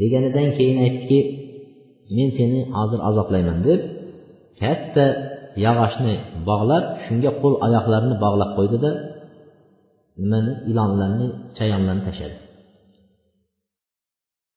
Deganidan 0.00 0.48
keyin 0.58 0.78
aytdiki 0.86 1.20
men 2.16 2.28
seni 2.38 2.60
hozir 2.76 3.00
azoblayman 3.08 3.58
deb 3.66 3.80
katta 4.60 5.04
yog'ochni 5.64 6.14
bog'lab 6.48 6.84
shunga 7.04 7.30
qo'l 7.40 7.54
oyoqlarini 7.66 8.16
bog'lab 8.24 8.50
qo'ydida 8.58 8.90
nimani? 10.20 10.52
ilonlarni 10.70 11.26
chayonlarni 11.58 12.02
tashladi. 12.08 12.36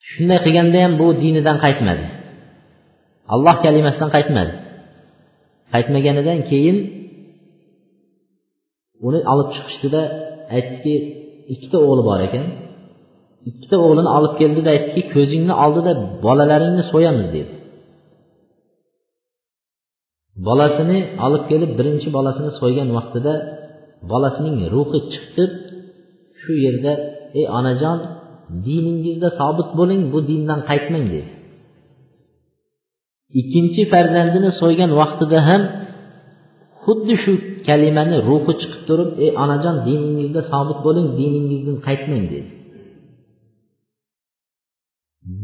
Shunday 0.10 0.40
qilganda 0.46 0.78
ham 0.84 0.94
bu 1.02 1.08
dinidan 1.24 1.58
qaytmadi. 1.66 2.06
Alloh 3.34 3.56
kalimasidan 3.66 4.10
qaytmadi. 4.16 4.54
Qaytmaganidan 5.74 6.40
keyin 6.50 6.78
uni 9.08 9.20
olib 9.34 9.50
chiqishdida 9.56 10.02
aytdiki 10.56 10.94
ikkita 11.54 11.78
o'g'li 11.86 12.04
bor 12.10 12.20
ekan. 12.28 12.46
Ikkita 13.50 13.76
o'g'lini 13.86 14.12
olib 14.18 14.34
keldida 14.42 14.70
aytdiki 14.76 15.02
ko'zingni 15.16 15.54
oldida 15.64 15.92
bolalaringni 16.26 16.84
so'yamiz 16.92 17.28
dedi. 17.36 17.54
Bolasini 20.48 21.00
olib 21.26 21.44
kelib 21.52 21.72
birinchi 21.80 22.10
bolasini 22.18 22.52
so'ygan 22.60 22.90
vaqtida 22.98 23.34
bolasining 24.10 24.58
ruhi 24.74 25.00
chiqib 25.12 25.52
shu 26.42 26.52
yerda 26.66 26.94
ey 27.40 27.46
onajon 27.60 27.98
diningizda 28.66 29.30
sobit 29.40 29.70
bo'ling 29.80 30.02
bu 30.14 30.20
dindan 30.30 30.60
qaytmang 30.70 31.06
dedi. 31.14 31.32
Ikkinchi 33.40 33.82
farzandini 33.94 34.50
so'ygan 34.62 34.92
vaqtida 35.00 35.40
ham 35.50 35.62
xuddi 36.84 37.16
shu 37.24 37.34
kalimani 37.68 38.18
ruhi 38.30 38.54
chiqib 38.62 38.82
turib 38.88 39.10
ey 39.24 39.32
onajon 39.44 39.76
diningizda 39.88 40.42
sobit 40.52 40.80
bo'ling 40.86 41.08
diningizdan 41.20 41.78
qaytmang 41.88 42.26
dedi. 42.34 42.50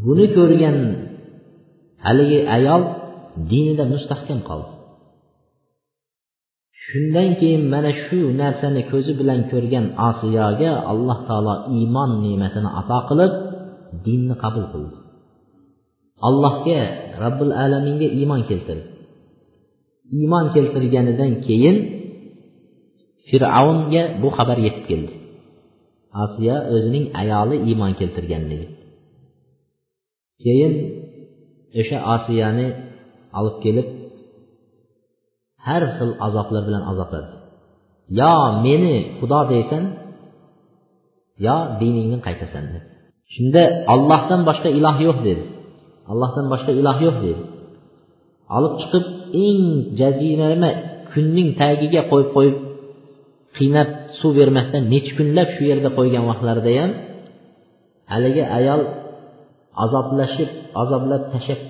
Buni 0.02 0.26
ko'rgan 0.36 0.76
haligi 2.06 2.40
ayol 2.56 2.82
dinida 3.50 3.84
mustahkam 3.94 4.40
qoldi. 4.48 4.77
Shundan 6.88 7.28
keyin 7.40 7.64
mana 7.72 7.90
shu 8.04 8.20
narsani 8.40 8.82
ko'zi 8.90 9.12
bilan 9.20 9.40
ko'rgan 9.52 9.86
osiyoga 10.08 10.70
alloh 10.92 11.18
taolo 11.28 11.54
iymon 11.76 12.10
ne'matini 12.24 12.70
ato 12.80 12.98
qilib 13.08 13.32
dinni 14.06 14.34
qabul 14.42 14.66
qildi. 14.72 14.96
Allohga 16.28 16.80
robbil 17.22 17.52
alaminga 17.64 18.08
iymon 18.18 18.42
keltirdi. 18.50 18.86
Iymon 20.18 20.46
keltirganidan 20.54 21.32
keyin 21.46 21.76
fir'avnga 23.28 24.02
bu 24.22 24.28
xabar 24.36 24.58
yetib 24.66 24.84
keldi. 24.90 25.12
Osiyo 26.24 26.56
o'zining 26.74 27.04
ayoli 27.20 27.56
iymon 27.68 27.92
keltirganligi. 28.00 28.66
Keyin 30.42 30.72
o'sha 31.80 31.98
osiyani 32.14 32.66
olib 33.38 33.56
kelib 33.64 33.88
har 35.68 35.82
xil 35.96 36.10
azoblar 36.26 36.62
bilan 36.68 36.82
azobladi 36.90 37.32
yo 38.20 38.34
meni 38.64 38.94
xudo 39.18 39.40
deysan 39.52 39.84
yo 41.46 41.56
diningni 41.80 42.18
qaytasan 42.26 42.64
deb 42.74 42.84
shunda 43.34 43.62
ollohdan 43.94 44.40
boshqa 44.48 44.68
iloh 44.78 44.96
yo'q 45.06 45.18
dedi. 45.28 45.44
Allohdan 46.12 46.46
boshqa 46.52 46.72
iloh 46.80 46.96
yo'q 47.06 47.16
dedi. 47.24 47.42
Olib 48.56 48.74
chiqib 48.80 49.04
eng 49.46 49.62
jazirama 50.00 50.70
kunning 51.12 51.50
tagiga 51.60 52.02
qo'yib 52.10 52.30
qo'yib 52.36 52.56
qiynab 53.56 53.88
suv 54.18 54.32
bermasdan 54.38 54.82
necha 54.92 55.12
kunlab 55.18 55.48
shu 55.54 55.62
yerda 55.70 55.90
qo'ygan 55.98 56.24
vaqtlarida 56.30 56.70
ham 56.80 56.90
haligi 58.12 58.44
ayol 58.58 58.82
azoblashib 59.84 60.50
azoblab 60.82 61.22
tashlab 61.32 61.60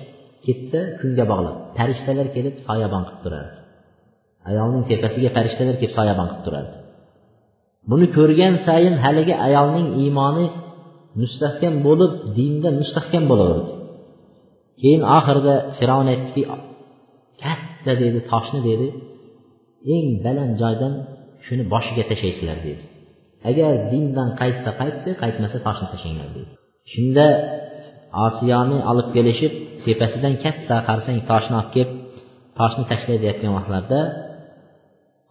ketsa 0.45 0.79
kunga 0.99 1.25
bog'lab. 1.31 1.55
Farishtalar 1.77 2.27
kelib 2.35 2.55
soyabon 2.67 3.03
qilib 3.07 3.21
turardi. 3.25 3.58
Ayolning 4.49 4.83
tepasiga 4.91 5.29
farishtalar 5.35 5.75
kelib 5.81 5.93
soyabon 5.97 6.27
qilib 6.29 6.43
turardi. 6.45 6.75
Buni 7.89 8.07
ko'rgan 8.17 8.53
sayin 8.67 8.95
haligi 9.03 9.35
ayolning 9.47 9.87
iymoni 10.03 10.45
mustahkam 11.21 11.75
bo'lib 11.87 12.11
dinda 12.37 12.69
mustahkam 12.79 13.23
bo'laverdi. 13.31 13.71
Keyin 14.81 15.03
oxirida 15.17 15.55
fir'avn 15.77 16.07
aytdiki 16.13 16.41
katta 17.43 17.91
dedi 18.03 18.19
toshni 18.31 18.59
dedi 18.69 18.87
eng 19.95 20.07
baland 20.25 20.53
joydan 20.61 20.93
shuni 21.45 21.63
boshiga 21.73 22.03
tashlaysizlar 22.09 22.57
dedi. 22.67 22.81
Agar 23.49 23.71
dindan 23.91 24.29
qaytsa 24.41 24.71
qaytdi 24.81 25.09
qaytmasa 25.21 25.57
toshni 25.67 25.87
tashlanglar 25.93 26.29
dedi. 26.35 26.49
Shunda 26.91 27.27
osiyoni 28.27 28.77
olib 28.91 29.07
kelishib 29.15 29.53
tepasidan 29.85 30.33
katta 30.43 30.75
qarsang 30.89 31.17
toshni 31.29 31.55
olib 31.59 31.71
kelib 31.75 31.91
toshni 32.59 32.83
tashlaydigan 32.91 33.51
vaqtlarida 33.57 34.01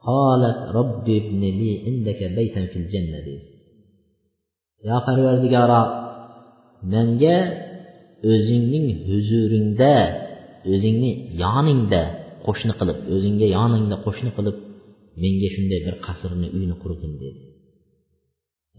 qolat 0.08 0.58
robbi 0.76 1.12
ibnili 1.20 1.70
indaka 1.90 2.26
baytan 2.36 2.64
fil 2.72 2.86
janna 2.92 3.18
dedi 3.26 3.44
yo 4.86 4.96
parvardigoro 5.06 5.82
menga 6.92 7.36
o'zingning 8.32 8.88
huzuringda 9.08 9.94
o'zingni 10.72 11.10
yoningda 11.42 12.02
qo'shni 12.46 12.72
qilib 12.80 12.98
o'zingga 13.14 13.46
yoningda 13.56 13.96
qo'shni 14.06 14.30
qilib 14.38 14.56
menga 15.22 15.48
shunday 15.54 15.80
bir 15.86 15.94
qasrni 16.06 16.48
uyni 16.56 16.74
qurgin 16.82 17.12
dedi. 17.22 17.40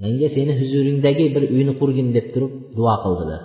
Menga 0.01 0.27
seni 0.35 0.53
huzuringdagi 0.61 1.25
bir 1.35 1.43
uyni 1.55 1.73
qurgin 1.79 2.07
deb 2.15 2.25
turib 2.33 2.53
duo 2.77 2.95
qildilar. 3.03 3.41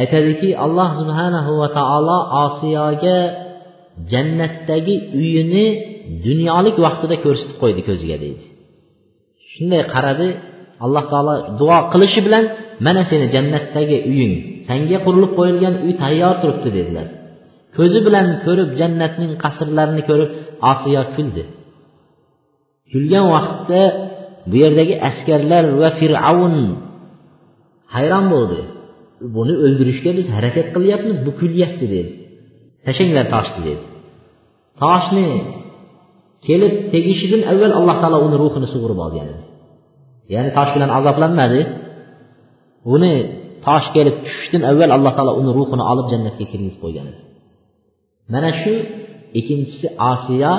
Aytadiki 0.00 0.48
alloh 0.64 0.90
subhanahu 1.00 1.52
va 1.60 1.68
taolo 1.78 2.18
osiyoga 2.44 3.18
jannatdagi 4.12 4.94
uyini 5.18 5.64
dunyolik 6.26 6.76
vaqtida 6.84 7.16
ko'rsatib 7.24 7.56
qo'ydi 7.62 7.82
ko'ziga 7.88 8.16
deydi. 8.24 8.44
Shunday 9.52 9.82
qaradi 9.94 10.28
alloh 10.84 11.04
taolo 11.12 11.34
duo 11.60 11.78
qilishi 11.92 12.20
bilan 12.26 12.44
mana 12.86 13.02
seni 13.10 13.26
jannatdagi 13.34 13.96
uying 14.10 14.34
sanga 14.68 14.98
qurilib 15.06 15.32
qo'yilgan 15.38 15.74
uy 15.86 15.92
tayyor 16.02 16.34
turibdi 16.42 16.70
dedilar. 16.78 17.06
Ko'zi 17.76 17.98
bilan 18.06 18.26
ko'rib 18.44 18.70
jannatning 18.80 19.32
qasrlarini 19.44 20.02
ko'rib 20.10 20.30
osiyo 20.70 21.02
kuldi. 21.16 21.42
Kulgan 22.90 23.26
vaqtda 23.34 23.82
bu 24.50 24.54
yerdagi 24.62 24.94
askarlar 25.08 25.64
va 25.80 25.88
fir'avn 26.00 26.56
hayron 27.94 28.26
bo'ldi. 28.34 28.60
Buni 29.34 29.54
o'ldirishga 29.64 30.10
biz 30.18 30.26
harakat 30.36 30.66
qilyapmiz 30.74 31.16
bu 31.26 31.30
kulyapti 31.40 31.86
dedi. 31.94 32.12
Tashlanglar 32.86 33.26
toshni 33.34 33.60
dedi. 33.68 33.84
Toshni 34.82 35.28
kelib 36.46 36.74
tegishidan 36.92 37.42
avval 37.52 37.72
alloh 37.78 37.96
taolo 38.02 38.18
uni 38.26 38.36
ruhini 38.42 38.68
sug'urib 38.74 38.98
olgan 39.06 39.26
edi. 39.32 39.42
Ya'ni 40.34 40.50
tosh 40.58 40.70
bilan 40.74 40.90
azoblanmadi. 40.98 41.60
Uni 42.94 43.14
tosh 43.66 43.86
kelib 43.94 44.16
tushishdan 44.24 44.62
avval 44.70 44.90
alloh 44.96 45.12
taolo 45.16 45.32
uni 45.40 45.50
ruhini 45.58 45.84
olib 45.92 46.06
jannatga 46.12 46.44
kirgizib 46.50 46.78
qo'ygan 46.84 47.06
edi. 47.10 47.20
Mana 48.32 48.50
shu 48.60 48.74
ikkinchisi 49.38 49.86
osiyo 50.12 50.54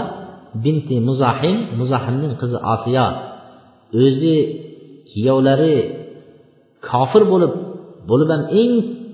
binti 0.64 0.96
muzahim 1.08 1.58
muzahimning 1.80 2.34
qizi 2.42 2.58
osiyo 2.74 3.06
o'zi 4.04 4.36
kuyovlari 5.12 5.76
kofir 6.90 7.24
bo'lib 7.32 7.54
bo'lib 8.10 8.30
ham 8.34 8.44
eng 8.62 8.74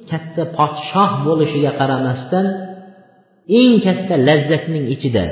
katta 0.09 0.43
podshoh 0.57 1.11
bo'lishiga 1.27 1.71
qaramasdan 1.79 2.45
eng 3.59 3.75
katta 3.85 4.15
lazzatning 4.27 4.85
ichida 4.95 5.25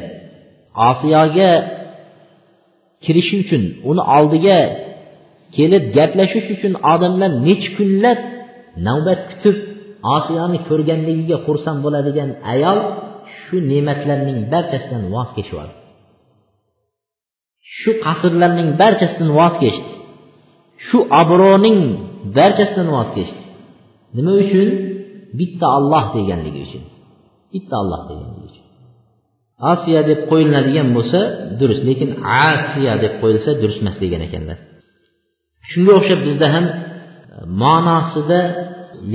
osiyoga 0.89 1.51
kirishi 3.03 3.35
uchun 3.43 3.63
uni 3.89 4.03
oldiga 4.17 4.57
kelib 5.55 5.83
gaplashish 5.97 6.47
uchun 6.55 6.73
odamlar 6.93 7.31
necha 7.47 7.69
kunlab 7.77 8.19
navbat 8.87 9.21
kutib 9.29 9.57
osiyoni 10.15 10.59
ko'rganligiga 10.69 11.37
xursand 11.45 11.79
bo'ladigan 11.85 12.29
ayol 12.53 12.79
shu 13.39 13.55
ne'matlarning 13.71 14.39
barchasidan 14.53 15.03
voz 15.13 15.29
kechib 15.35 15.53
yubordi 15.53 15.75
shu 17.79 17.91
qasrlarning 18.05 18.69
barchasidan 18.81 19.29
voz 19.39 19.53
kechdi. 19.63 19.91
Shu 20.87 20.97
obro'ning 21.21 21.79
barchasidan 22.37 22.87
voz 22.95 23.09
kechdi. 23.15 23.41
Nima 24.15 24.33
uchun? 24.43 24.69
Bitta 25.39 25.65
olloh 25.77 26.05
deganligi 26.15 26.59
uchun. 26.67 26.83
Bitta 27.51 27.75
olloh 27.81 28.01
degan 28.09 28.29
osiya 29.71 30.01
deb 30.09 30.19
qo'yiladigan 30.31 30.87
bo'lsa 30.97 31.19
durust. 31.59 31.81
Lekin 31.89 32.09
asiya 32.49 32.93
deb 33.03 33.13
qo'yilsa 33.21 33.51
durust 33.61 33.79
emas 33.83 33.97
degan 34.03 34.21
ekanlar. 34.27 34.57
Shunga 35.71 35.93
o'xshab 35.99 36.19
bizda 36.27 36.47
ham 36.55 36.65
e, 36.71 36.73
ma'nosida 37.63 38.39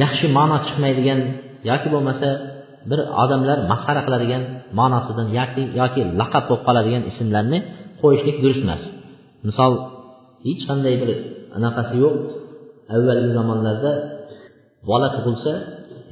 yaxshi 0.02 0.26
ma'no 0.38 0.56
chiqmaydigan 0.66 1.20
yoki 1.70 1.88
bo'lmasa 1.94 2.28
bir 2.90 3.00
odamlar 3.22 3.58
masxara 3.72 4.02
qiladigan 4.06 4.42
ma'nosidan 4.78 5.28
yoki 5.38 5.62
yoki 5.80 6.02
laqab 6.20 6.44
bo'lib 6.48 6.62
qoladigan 6.68 7.02
ismlarni 7.10 7.58
qo'yishlik 8.02 8.36
durust 8.44 8.62
emas. 8.66 8.82
Misol 9.48 9.72
hech 10.46 10.62
qanday 10.68 10.94
bir 11.02 11.10
anaqasi 11.56 11.94
yo'q. 12.04 12.16
Avvalgi 12.96 13.30
zamonlarda 13.38 13.92
bola 14.90 15.08
tug'ilsa 15.16 15.52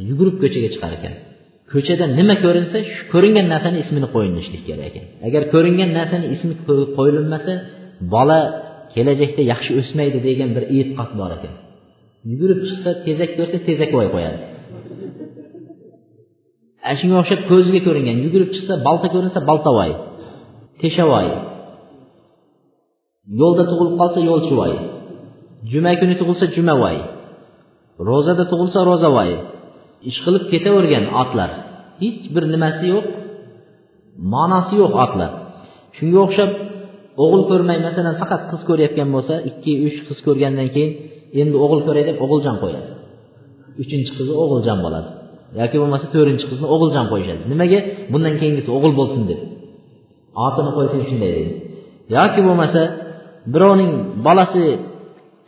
yugurib 0.09 0.37
ko'chaga 0.43 0.69
chiqar 0.75 0.93
ekan. 0.99 1.15
Ko'chada 1.73 2.05
nima 2.19 2.35
ko'rinsa 2.45 2.79
shu 2.93 3.03
ko'ringan 3.13 3.47
narsani 3.53 3.79
ismini 3.85 4.09
qo'yilishlik 4.15 4.63
kerak 4.69 4.87
ekan. 4.91 5.05
Agar 5.29 5.43
ko'ringan 5.55 5.91
narsani 5.99 6.27
ismi 6.35 6.55
qo'yilmasa 6.99 7.53
bola 8.15 8.39
kelajakda 8.95 9.43
yaxshi 9.53 9.71
o'smaydi 9.81 10.19
degan 10.29 10.51
bir 10.57 10.65
e'tiqod 10.77 11.11
bor 11.21 11.31
ekan. 11.39 11.55
Yugurib 12.31 12.61
chiqsa 12.69 12.91
tezak 13.07 13.31
ko'rsa 13.39 13.59
tezakvoy 13.69 14.07
qo'yadi. 14.15 14.43
Ana 16.87 16.97
shunga 17.01 17.17
o'xshab 17.23 17.41
ko'ziga 17.51 17.81
ko'ringan 17.87 18.17
yugurib 18.25 18.51
chiqsa 18.55 18.75
bolta 18.87 19.07
ko'rinsa 19.15 19.41
boltavoy 19.51 19.91
teshavoy 20.81 21.29
yo'lda 23.41 23.65
tug'ilib 23.71 23.95
qolsa 24.01 24.21
yo'lchivoy 24.31 24.73
juma 25.73 25.93
kuni 26.01 26.15
tug'ilsa 26.21 26.47
jumavoy 26.57 26.97
ro'zada 28.09 28.45
tug'ilsa 28.53 28.81
ro'zavoy 28.91 29.31
ish 30.09 30.19
qilib 30.25 30.45
ketavergan 30.53 31.05
otlar. 31.23 31.51
Hech 32.03 32.23
bir 32.35 32.45
nimasi 32.55 32.85
yo'q 32.95 33.07
ma'nosi 34.35 34.75
yo'q 34.83 34.95
otlar. 35.05 35.31
Shunga 35.97 36.19
o'xshab 36.27 36.51
o'g'il 37.25 37.43
ko'rmay 37.51 37.79
masalan 37.87 38.15
faqat 38.23 38.43
qiz 38.51 38.61
ko'rayotgan 38.69 39.09
bo'lsa 39.15 39.35
ikki 39.51 39.73
uch 39.87 39.99
qiz 40.09 40.19
ko'rgandan 40.27 40.69
keyin 40.75 40.91
endi 41.41 41.57
o'g'il 41.65 41.81
ko'ray 41.87 42.05
deb 42.09 42.17
o'g'iljon 42.25 42.57
qo'yadi. 42.63 42.91
Uchinchi 43.83 44.11
qizi 44.19 44.33
o'g'iljon 44.43 44.79
bo'ladi. 44.85 45.11
Yoki 45.61 45.77
bo'lmasa 45.83 46.07
to'rtinchi 46.15 46.47
qizni 46.51 46.67
o'g'iljon 46.75 47.07
qo'yishadi. 47.13 47.43
Nimaga? 47.53 47.79
Bundan 48.13 48.35
keyingisi 48.41 48.71
o'g'il 48.77 48.93
bo'lsin 49.01 49.23
deb. 49.31 49.41
Otini 50.47 50.71
qo'ysang 50.77 51.03
shunday 51.11 51.31
deydi. 51.37 51.55
Yoki 52.17 52.41
bo'lmasa 52.47 52.83
birovning 53.53 53.93
bolasi 54.27 54.65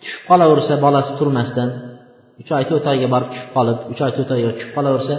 tushib 0.00 0.22
qolaversa 0.30 0.74
bolasi 0.86 1.10
turmasdan 1.18 1.68
uch 2.42 2.50
oy 2.56 2.64
to'rt 2.70 2.86
oyga 2.92 3.08
borib 3.14 3.28
tushib 3.32 3.50
qolib 3.56 3.78
uch 3.92 4.00
oy 4.06 4.12
to'rt 4.16 4.30
oyga 4.36 4.50
tushib 4.56 4.72
qolaversa 4.76 5.14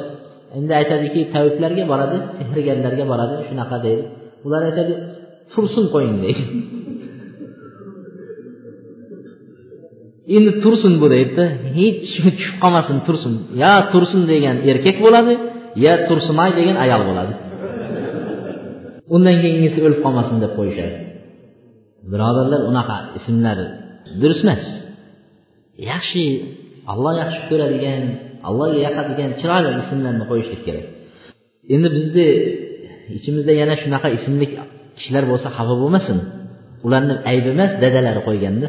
endi 0.58 0.72
aytadiki 0.80 1.22
tabiblarga 1.34 1.84
boradi 1.92 2.18
sehrgarlarga 2.38 3.06
boradi 3.12 3.36
shunaqa 3.48 3.78
deydi. 3.86 4.04
Ular 4.46 4.62
aytadi 4.70 4.94
tursin 5.54 5.86
qo'ying 5.94 6.18
deydi. 6.26 6.44
Endi 10.36 10.52
tursin 10.64 10.94
bu 11.02 11.08
deydida 11.14 11.46
hech 11.78 11.98
tushib 12.36 12.56
qolmasin 12.64 12.98
tursin 13.08 13.34
yo 13.64 13.74
tursin 13.94 14.22
degan 14.32 14.58
erkak 14.72 14.98
bo'ladi 15.06 15.34
yo 15.84 15.94
tursimay 16.08 16.50
degan 16.60 16.78
ayol 16.86 17.02
bo'ladi. 17.10 17.34
Undan 19.16 19.36
keyingisi 19.44 19.80
o'lib 19.86 20.00
qolmasin 20.06 20.38
deb 20.44 20.52
qo'yishadi. 20.58 20.96
Birodarlar 22.12 22.62
unaqa 22.72 22.98
ismlar 23.18 23.58
durust 24.22 24.44
emas. 24.46 24.64
Yaxshi 25.92 26.24
alloh 26.93 27.13
yaxshi 27.23 27.41
ko'radigan 27.51 28.03
allohga 28.49 28.79
yoqadigan 28.87 29.31
chiroyli 29.41 29.71
ismlarni 29.83 30.25
qo'yishlik 30.31 30.61
kerak 30.67 30.87
endi 31.75 31.89
bizni 31.97 32.27
ichimizda 33.17 33.53
yana 33.61 33.75
shunaqa 33.83 34.09
ismli 34.19 34.47
kishilar 34.97 35.25
bo'lsa 35.31 35.49
xafa 35.57 35.75
bo'lmasin 35.83 36.19
ularni 36.87 37.15
aybi 37.31 37.49
emas 37.57 37.73
dadalari 37.83 38.21
qo'yganda 38.29 38.69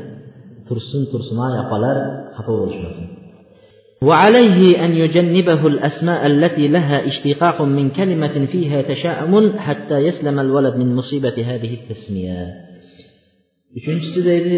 tursin 0.68 1.02
tursunoy 1.12 1.54
opalar 1.64 1.98
xafa 2.36 2.52
bo'lishmasin 2.62 3.08
وعليه 4.10 4.86
أن 4.86 4.92
يجنبه 5.04 5.62
الأسماء 5.68 6.22
التي 6.28 6.68
لها 6.68 6.98
اشتقاق 7.10 7.58
من 7.62 7.90
كلمة 7.90 8.36
فيها 8.52 8.82
تشاؤم 8.82 9.60
حتى 9.60 9.98
يسلم 10.08 10.40
الولد 10.40 10.76
من 10.82 10.96
مصيبة 10.96 11.38
هذه 11.52 11.72
التسمية 11.80 12.40
uchinchisi 13.78 14.20
deydi 14.30 14.58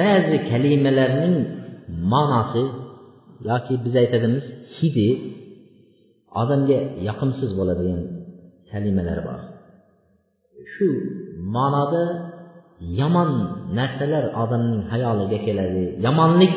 ba'zi 0.00 0.36
kalimalarning 0.50 1.36
ma'nosi 2.11 2.63
yoki 3.49 3.73
biz 3.85 3.93
aytadimiz 4.01 4.45
hidi 4.77 5.09
odamga 6.41 6.79
yoqimsiz 7.07 7.51
bo'ladigan 7.59 8.01
kalimalar 8.71 9.19
bor. 9.27 9.39
Shu 10.73 10.87
ma'noda 11.55 12.03
yomon 13.01 13.29
narsalar 13.79 14.25
odamning 14.43 14.83
hayoliga 14.91 15.39
keladi. 15.47 15.85
Yomonlik 16.05 16.55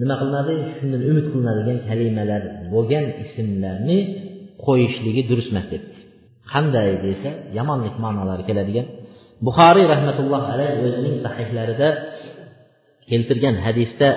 nima 0.00 0.14
qilinadi? 0.20 0.54
Shundan 0.76 1.02
umid 1.10 1.26
qilinadigan 1.32 1.78
kalimalar 1.88 2.42
bo'lgan 2.72 3.04
ismlarni 3.24 3.98
qo'yishligi 4.64 5.22
durust 5.30 5.50
emas 5.52 5.66
debdi. 5.72 5.96
Qanday 6.52 6.90
desa 7.06 7.30
yomonlik 7.58 7.94
ma'nolari 8.04 8.44
keladigan. 8.48 8.86
Buxoriy 9.46 9.86
rahmatulloh 9.94 10.42
alayhi 10.54 10.76
o'zining 10.86 11.16
sahihlarida 11.24 11.88
keltirgan 13.10 13.56
hadisda 13.64 14.08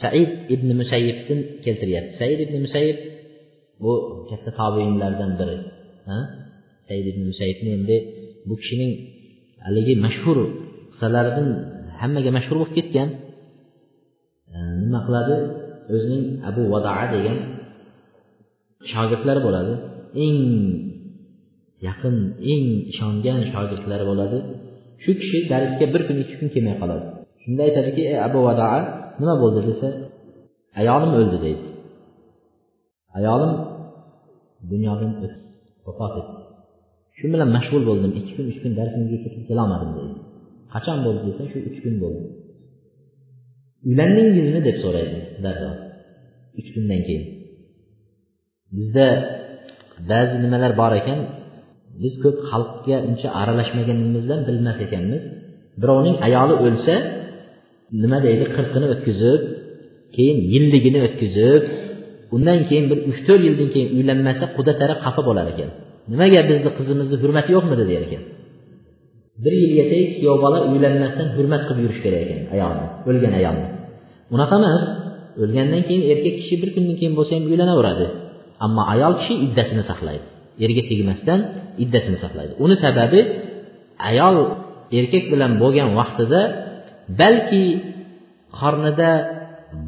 said 0.00 0.30
ibn 0.54 0.68
musayyibdan 0.80 1.40
keltiryapti. 1.64 2.12
Said 2.20 2.38
ibn 2.46 2.56
musayyib 2.66 2.98
bu 3.82 3.92
katta 4.28 4.50
tobeinlardan 4.60 5.32
biri. 5.40 5.56
Said 6.86 7.04
ibn 7.12 7.22
musayyibni 7.30 7.70
endi 7.78 7.96
bu 8.48 8.54
kishining 8.60 8.92
haligi 9.66 9.94
mashhur 10.06 10.38
qissalaridan 10.92 11.48
hammaga 12.00 12.30
mashhur 12.38 12.56
bo'lib 12.60 12.72
ketgan. 12.78 13.08
Nima 14.82 15.00
qiladi? 15.06 15.36
O'zining 15.94 16.24
abu 16.50 16.62
vadaa 16.74 17.04
degan 17.14 17.38
shogirdlari 18.92 19.40
bo'ladi. 19.46 19.74
Eng 20.24 20.38
yaqin 21.88 22.16
eng 22.52 22.64
ishongan 22.92 23.40
shogirdlari 23.52 24.04
bo'ladi. 24.10 24.38
Shu 25.02 25.10
kishi 25.20 25.38
darsga 25.52 25.86
bir 25.94 26.02
kun 26.08 26.16
ikki 26.22 26.34
kun 26.40 26.48
kelmay 26.54 26.76
qoladi. 26.82 27.06
Shunda 27.46 27.62
aytadiki 27.68 28.02
ey 28.10 28.18
abu 28.28 28.38
vadoa 28.48 28.78
nima 29.20 29.34
bo'ldi? 29.42 29.60
desa 29.68 29.88
ayolim 30.80 31.10
o'ldi 31.18 31.38
deydi. 31.44 31.66
Ayolim 33.18 33.52
dunyodan 34.70 35.12
o'tdi 35.24 35.38
vafot 35.86 36.14
etdi. 36.20 36.40
Shu 37.18 37.24
bilan 37.32 37.48
mashg'ul 37.56 37.82
bo'ldim. 37.90 38.10
Ikki 38.20 38.32
kun 38.36 38.46
uch 38.50 38.58
kun 38.62 38.72
darsimga 38.78 39.16
ketib 39.24 39.42
kelolmadim 39.50 39.90
deydi. 39.98 40.16
Qachon 40.74 40.98
bo'ldi? 41.06 41.22
desa 41.28 41.42
shu 41.52 41.58
uch 41.68 41.78
kun 41.84 41.94
bo'ldi. 42.02 42.24
Uylandingizmi 43.88 44.60
deb 44.68 44.76
so'raydi 44.84 45.18
darrov. 45.44 45.76
Uch 46.58 46.68
kundan 46.74 47.00
keyin. 47.06 47.24
Bizda 48.76 49.06
ba'zi 50.10 50.36
nimalar 50.44 50.72
bor 50.80 50.92
ekan. 51.00 51.20
Biz 52.02 52.14
ko'p 52.22 52.36
xalqga 52.50 52.96
uncha 53.08 53.28
aralashmaganimizdan 53.40 54.40
bilmas 54.48 54.78
ekanmiz. 54.86 55.22
Birovning 55.80 56.16
ayoli 56.26 56.54
o'lsa 56.66 56.94
nima 58.02 58.18
deydi 58.26 58.44
qirqini 58.56 58.86
o'tkazib 58.94 59.40
keyin 60.16 60.38
yilligini 60.52 60.98
o'tkazib 61.06 61.62
undan 62.34 62.58
keyin 62.68 62.86
bir 62.90 62.98
uch 63.10 63.20
to'rt 63.26 63.42
yildan 63.46 63.68
keyin 63.74 63.88
uylanmasa 63.96 64.44
quda 64.56 64.72
taraf 64.80 64.98
xafa 65.06 65.22
bo'lar 65.28 65.46
ekan. 65.52 65.70
Nimaga 66.12 66.40
bizni 66.50 66.70
qizimizni 66.78 67.16
hurmati 67.22 67.50
yo'qmidi 67.56 67.84
der 67.90 68.02
ekan. 68.06 68.22
Bir 69.44 69.52
yilgacha 69.62 69.98
kuyov 70.18 70.36
bola 70.44 70.58
uylanmasdan 70.72 71.28
hurmat 71.36 71.62
qilib 71.68 71.82
yurish 71.84 72.00
kerak 72.04 72.20
ekan 72.26 72.40
ayolni 72.54 72.86
o'lgan 73.08 73.32
ayolni. 73.40 73.66
Unaqa 74.34 74.54
emas 74.60 74.82
o'lgandan 75.42 75.82
keyin 75.88 76.02
erkak 76.12 76.34
kishi 76.40 76.54
bir 76.62 76.70
kundan 76.74 76.94
keyin 77.00 77.14
bo'lsa 77.18 77.32
ham 77.36 77.44
uylanaveradi. 77.50 78.06
Ammo 78.64 78.82
ayol 78.94 79.12
kishi 79.20 79.34
iddasini 79.46 79.84
saqlaydi. 79.90 80.26
Erga 80.64 80.82
tegmasdan 80.90 81.40
iddasini 81.84 82.18
saqlaydi. 82.24 82.52
Uni 82.64 82.76
sababi 82.84 83.20
ayol 84.10 84.36
erkak 84.98 85.24
bilan 85.32 85.52
bo'lgan 85.62 85.88
vaqtida 85.98 86.40
balki 87.20 87.64
qornida 88.58 89.10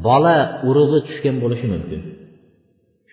bola 0.07 0.37
urug'i 0.69 0.99
tushgan 1.07 1.35
bo'lishi 1.43 1.67
mumkin. 1.73 2.01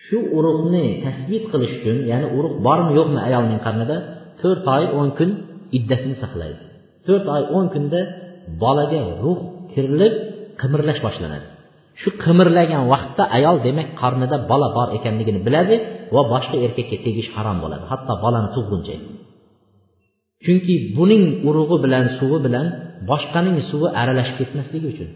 Shu 0.05 0.17
urug'ni 0.37 0.85
tasbit 1.05 1.43
qilish 1.51 1.73
uchun 1.77 1.97
ya'ni 2.11 2.27
urug' 2.37 2.55
bormi 2.67 2.91
yo'qmi 2.99 3.19
ayolning 3.27 3.59
qornida 3.65 3.97
to'rt 4.41 4.65
oy 4.75 4.83
o'n 4.99 5.09
kun 5.17 5.29
iddasini 5.77 6.15
saqlaydi. 6.23 6.61
To'rt 7.05 7.25
oy 7.35 7.43
o'n 7.57 7.65
kunda 7.73 8.01
bolaga 8.63 8.99
ruh 9.23 9.39
kirilib 9.71 10.13
qimirlash 10.61 11.01
boshlanadi. 11.05 11.47
Shu 12.01 12.09
qimirlagan 12.23 12.83
vaqtda 12.93 13.23
ayol 13.37 13.57
demak 13.67 13.89
qornida 14.01 14.37
bola 14.51 14.67
bor 14.77 14.87
ekanligini 14.97 15.39
biladi 15.47 15.75
va 16.15 16.21
boshqa 16.33 16.57
erkakka 16.65 16.97
tegish 17.05 17.29
harom 17.35 17.57
bo'ladi. 17.63 17.83
Hatto 17.91 18.13
bolani 18.23 18.49
tug'guncha 18.55 18.95
chunki 20.45 20.75
buning 20.97 21.23
urug'i 21.47 21.77
bilan 21.85 22.05
suvi 22.17 22.37
bilan 22.45 22.65
boshqaning 23.09 23.57
suvi 23.69 23.87
aralashib 24.01 24.35
ketmasligi 24.39 24.87
uchun. 24.93 25.09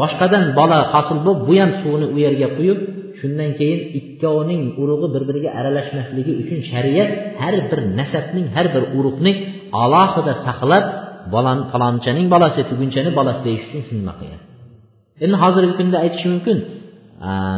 Boshqadan 0.00 0.44
bola 0.58 0.78
hosil 0.92 1.18
bo'lib 1.26 1.40
bu 1.48 1.54
ham 1.60 1.70
suvini 1.80 2.06
u 2.14 2.16
yerga 2.24 2.48
quyib 2.58 2.78
shundan 3.20 3.50
keyin 3.58 3.80
ikkovining 3.98 4.62
urug'i 4.82 5.08
bir 5.14 5.22
biriga 5.28 5.50
aralashmasligi 5.60 6.32
uchun 6.42 6.58
shariat 6.70 7.10
har 7.42 7.54
bir 7.70 7.80
nasabning 7.98 8.46
har 8.56 8.66
bir 8.74 8.84
urug'ni 8.98 9.32
alohida 9.82 10.32
saqlab 10.46 10.84
bolani 11.34 11.64
falonchaning 11.72 12.26
bolasi 12.34 12.60
tugunchani 12.70 13.10
bolasi 13.18 13.40
deyish 13.46 13.64
uchun 13.68 13.82
shunaqa 13.88 14.18
qilgan. 14.20 14.42
Endi 15.24 15.36
hozirgi 15.42 15.74
kunda 15.80 15.96
aytish 16.04 16.24
mumkin 16.32 16.58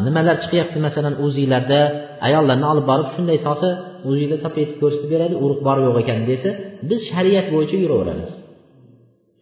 nimalar 0.06 0.36
chiqyapti 0.42 0.78
masalan 0.86 1.14
uziylarda 1.26 1.80
ayollarni 2.26 2.66
olib 2.72 2.86
borib 2.90 3.08
shunday 3.14 3.38
solsa 3.46 3.68
uziyda 4.10 4.36
topaytib 4.44 4.76
ko'rsatib 4.82 5.10
beradi 5.14 5.34
urug' 5.44 5.62
bor 5.68 5.78
yo'q 5.86 5.96
ekan 6.02 6.20
desa 6.30 6.50
biz 6.88 7.00
shariat 7.12 7.46
bo'yicha 7.54 7.76
yuraveramiz. 7.84 8.30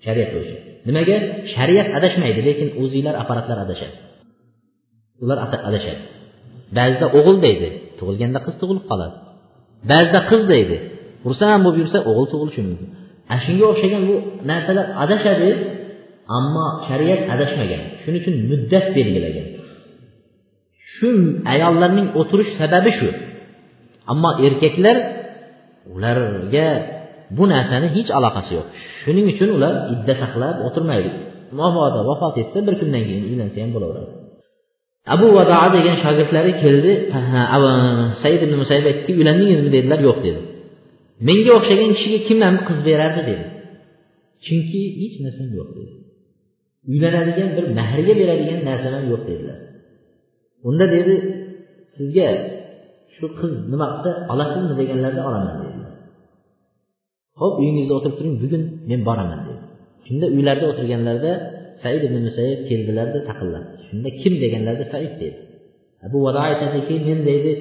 Shariat 0.05 0.31
bo'yicha. 0.35 0.57
Nimaga? 0.89 1.17
Shariat 1.55 1.89
adashmaydi 1.99 2.41
lekin 2.49 2.69
uziylar 2.83 3.15
apparatlar 3.23 3.59
adashadi. 3.65 3.97
Ular 5.23 5.39
adashadi. 5.69 6.03
Ba'zida 6.79 7.07
o'g'il 7.19 7.37
deydi 7.47 7.69
tug'ilganda 7.99 8.39
qiz 8.47 8.55
tug'ilib 8.61 8.85
qoladi. 8.91 9.17
Ba'zida 9.91 10.21
qiz 10.31 10.43
deydi 10.53 10.77
xursand 11.25 11.61
bo'lib 11.65 11.79
yursa 11.83 11.99
o'g'il 12.11 12.27
tug'ilishi 12.33 12.63
mumkin. 12.69 12.89
Ana 13.33 13.41
shunga 13.47 13.65
o'xshagan 13.73 14.03
bu 14.09 14.15
narsalar 14.51 14.87
adashadi 15.05 15.49
ammo 16.39 16.67
shariat 16.89 17.21
adashmagan. 17.35 17.83
Shuning 18.03 18.21
uchun 18.23 18.35
muddat 18.51 18.87
belgilagan. 18.97 19.47
Shu 20.97 21.11
ayollarning 21.53 22.09
o'tirish 22.21 22.51
sababi 22.61 22.91
shu. 22.99 23.09
Ammo 24.13 24.31
erkaklar 24.47 24.97
ularga 25.95 26.69
bu 27.37 27.45
narsani 27.53 27.89
hech 27.97 28.11
aloqasi 28.19 28.51
yo'q. 28.57 28.67
Shuning 29.03 29.27
uchun 29.33 29.49
ular 29.57 29.75
idda 29.95 30.15
saqlab 30.23 30.57
o'tirmaydi. 30.67 31.11
Mabodo 31.61 32.01
vafot 32.11 32.35
etsa 32.43 32.59
bir 32.67 32.75
kundan 32.81 33.03
keyin 33.09 33.25
uylansa 33.31 33.59
ham 33.63 33.71
bo'laveradi. 33.77 34.13
Abu 35.15 35.27
vadoa 35.37 35.67
degan 35.77 35.97
shogirdlari 36.05 36.53
keldi. 36.63 36.93
Said 38.23 38.41
ibn 38.47 38.55
musayib 38.63 38.87
aytdiki 38.91 39.13
uylandingizmi? 39.21 39.71
dedilar. 39.77 39.99
Yo'q 40.09 40.19
dedi. 40.27 40.41
Menga 41.29 41.53
o'xshagan 41.59 41.91
kishiga 41.97 42.19
kim 42.29 42.39
ham 42.47 42.57
qiz 42.69 42.79
berardi? 42.89 43.21
dedi. 43.31 43.45
Chunki 44.47 44.81
hech 45.01 45.17
narsam 45.25 45.49
yo'q 45.59 45.69
dedi. 45.79 45.93
Uylanadigan 46.93 47.51
bir 47.57 47.65
mahrga 47.79 48.13
beradigan 48.21 48.61
narsam 48.69 48.93
ham 48.97 49.05
yo'q 49.13 49.23
dedilar. 49.31 49.59
Unda 50.69 50.87
dedi 50.97 51.15
sizga 51.97 52.29
shu 53.15 53.27
qiz 53.39 53.53
nima 53.73 53.87
qilsa 53.93 54.11
olasizmi 54.33 54.75
deganlarida 54.81 55.23
olaman 55.29 55.57
dedilar 55.63 55.93
ho'p 57.41 57.55
uyingizda 57.61 57.93
o'tirib 57.99 58.17
turing 58.19 58.37
bugun 58.43 58.63
men 58.91 59.01
boraman 59.09 59.41
dedi. 59.47 59.61
Shunda 60.07 60.27
uylarida 60.37 60.67
o'tirganlarida 60.73 61.33
said 61.83 62.03
ibn 62.09 62.17
musayib 62.29 62.61
keldilarda 62.71 63.19
taqilladi 63.29 63.69
shunda 63.89 64.09
kim 64.21 64.35
deganlarida 64.45 64.87
said 64.93 65.13
dedi. 65.23 65.39
Abu 66.07 66.19
vado 66.27 66.39
aytadiki 66.49 66.95
men 67.09 67.19
deydi 67.29 67.53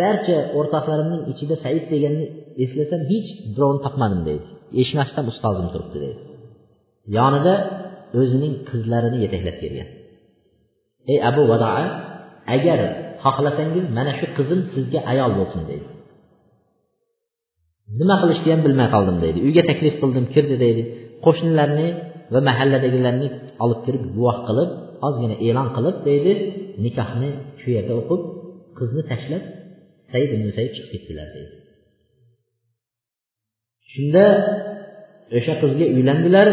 barcha 0.00 0.36
o'rtoqlarimning 0.58 1.22
ichida 1.32 1.54
said 1.64 1.84
deganni 1.94 2.24
eslasam 2.64 3.00
hech 3.12 3.28
birovni 3.54 3.80
topmadim 3.86 4.22
deydi 4.28 4.44
eshitmasdan 4.80 5.24
ustozim 5.32 5.68
turibdi 5.72 5.98
deydi 6.04 6.20
yonida 7.16 7.54
o'zining 8.20 8.54
qizlarini 8.68 9.18
yetaklab 9.24 9.56
kelgan. 9.62 9.88
Ey 11.12 11.18
abu 11.30 11.42
vadoa 11.52 11.84
agar 12.54 12.80
xohlasangiz 13.24 13.84
mana 13.96 14.12
shu 14.18 14.26
qizim 14.36 14.60
sizga 14.74 15.00
ayol 15.12 15.32
bo'lsin 15.38 15.62
deydi. 15.70 15.88
Nima 18.00 18.14
qilishni 18.22 18.50
ham 18.54 18.62
bilmay 18.66 18.88
qoldim 18.94 19.16
deydi. 19.24 19.38
Uyga 19.46 19.62
taklif 19.70 19.94
qildim 20.02 20.24
kirdi 20.34 20.56
deydi. 20.64 20.82
Qo'shnilarni 21.24 21.88
va 22.32 22.40
mahalladagilarni 22.48 23.28
olib 23.64 23.80
kirib 23.86 24.04
guvoh 24.16 24.38
qilib 24.48 24.70
ozgina 25.06 25.36
e'lon 25.46 25.68
qilib 25.76 25.96
deydi 26.08 26.32
nikohni 26.84 27.30
shu 27.60 27.68
yerda 27.76 27.92
o'qib 28.00 28.20
qizni 28.78 29.02
tashlab 29.10 29.42
said 30.12 30.30
ibn 30.36 30.48
said 30.56 30.70
chiqib 30.76 30.90
ketdilar 30.92 31.28
deydi. 31.36 31.54
Shunda 33.92 34.24
o'sha 35.36 35.54
qizga 35.62 35.86
uylandilar. 35.96 36.48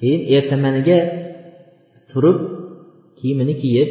Keyin 0.00 0.22
ertamaniga 0.36 0.98
turib 2.10 2.38
kiyimini 3.18 3.54
kiyib 3.62 3.90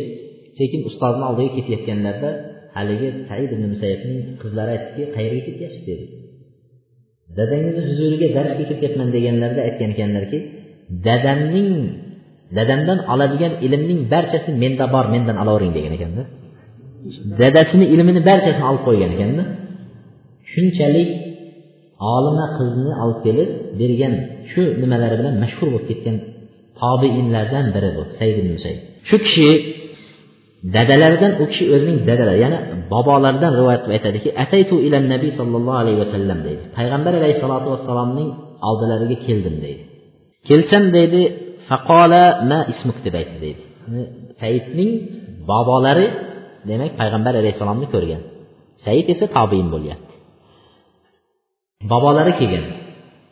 sekin 0.59 0.81
ustozni 0.89 1.23
oldiga 1.29 1.51
ketayotganlarida 1.57 2.29
haligi 2.77 3.09
said 3.29 3.49
ibn 3.55 3.63
musayibning 3.73 4.19
qizlari 4.41 4.71
aytdiki 4.75 5.03
qayerga 5.15 5.41
ketyapsiz 5.47 5.83
dedi. 5.89 6.05
Dadangizni 7.37 7.81
huzuriga 7.89 8.27
darsga 8.37 8.63
ketyapman 8.71 9.07
deganlarida 9.15 9.61
aytgan 9.67 9.89
ekanlarki 9.95 10.39
dadamning 11.07 11.71
dadamdan 12.57 12.99
oladigan 13.13 13.53
ilmning 13.65 14.01
barchasi 14.13 14.49
menda 14.63 14.85
bor 14.95 15.05
mendan 15.13 15.35
olavering 15.43 15.73
degan 15.77 15.93
ekanda. 15.97 16.23
Dadasini 17.41 17.85
ilmini 17.93 18.21
barchasini 18.29 18.65
olib 18.69 18.83
qo'ygan 18.87 19.11
ekanda. 19.15 19.43
Shunchalik 20.51 21.09
olima 22.15 22.45
qizni 22.57 22.91
olib 23.03 23.19
kelib 23.25 23.49
bergan 23.79 24.13
shu 24.51 24.61
nimalari 24.81 25.15
bilan 25.19 25.35
mashhur 25.43 25.67
bo'lib 25.73 25.85
ketgan 25.91 26.15
tobeinlardan 26.81 27.65
biri 27.75 27.89
bu 27.97 28.03
said 28.17 28.35
ibn 28.41 28.49
musayib 28.57 28.79
shu 29.09 29.17
kishi 29.25 29.49
dadalaridan 30.75 31.33
u 31.41 31.45
kishi 31.51 31.65
o'zining 31.75 31.99
dadalari 32.09 32.39
ya'ni 32.45 32.57
bobolaridan 32.93 33.51
rivoyat 33.59 33.81
qilib 33.83 33.95
aytadiki 33.97 34.29
ataytu 34.43 34.75
ilan 34.87 35.05
nabiy 35.13 35.31
sollallohu 35.39 35.77
alayhi 35.83 35.99
vasallam 36.03 36.39
deydi. 36.47 36.63
Payg'ambar 36.77 37.13
alayhissalotu 37.19 37.67
vassalomning 37.73 38.29
oldilariga 38.67 39.17
keldim 39.27 39.55
deydi. 39.65 39.83
Kelsam 40.47 40.83
deydi 40.97 41.21
faqola 41.69 42.23
ma 42.49 42.59
ismuk 42.73 42.97
deb 43.05 43.13
aytdi 43.19 43.37
deydi. 43.45 43.63
Saidning 44.41 44.91
bobolari 45.51 46.07
demak 46.69 46.91
payg'ambar 47.01 47.33
alayhissalomni 47.41 47.87
ko'rgan. 47.93 48.21
Said 48.85 49.07
esa 49.13 49.25
tobein 49.37 49.67
bo'lyapti. 49.75 50.13
Bobolari 51.91 52.33
kelgan. 52.39 52.65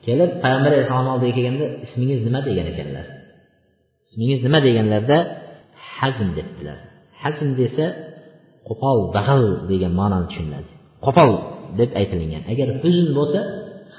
Kelib 0.05 0.31
payg'ambar 0.43 0.71
alayhissalomni 0.73 1.11
oldiga 1.15 1.33
kelganda 1.37 1.65
ismingiz 1.85 2.19
nima? 2.27 2.39
degan 2.49 2.67
ekanlar. 2.73 3.05
Ismingiz 4.07 4.39
nima? 4.45 4.59
deganlarda 4.67 5.17
hazm 5.97 6.29
debdilar. 6.39 6.79
Hazm 7.23 7.49
desa 7.61 7.85
qo'pol 8.67 8.97
dag'al 9.17 9.43
degan 9.71 9.93
ma'noni 9.99 10.25
tushuniladi. 10.29 10.71
Qo'pol 11.05 11.31
deb 11.79 11.89
aytilingan. 11.99 12.43
Agar 12.51 12.67
huzn 12.81 13.07
bo'lsa 13.17 13.39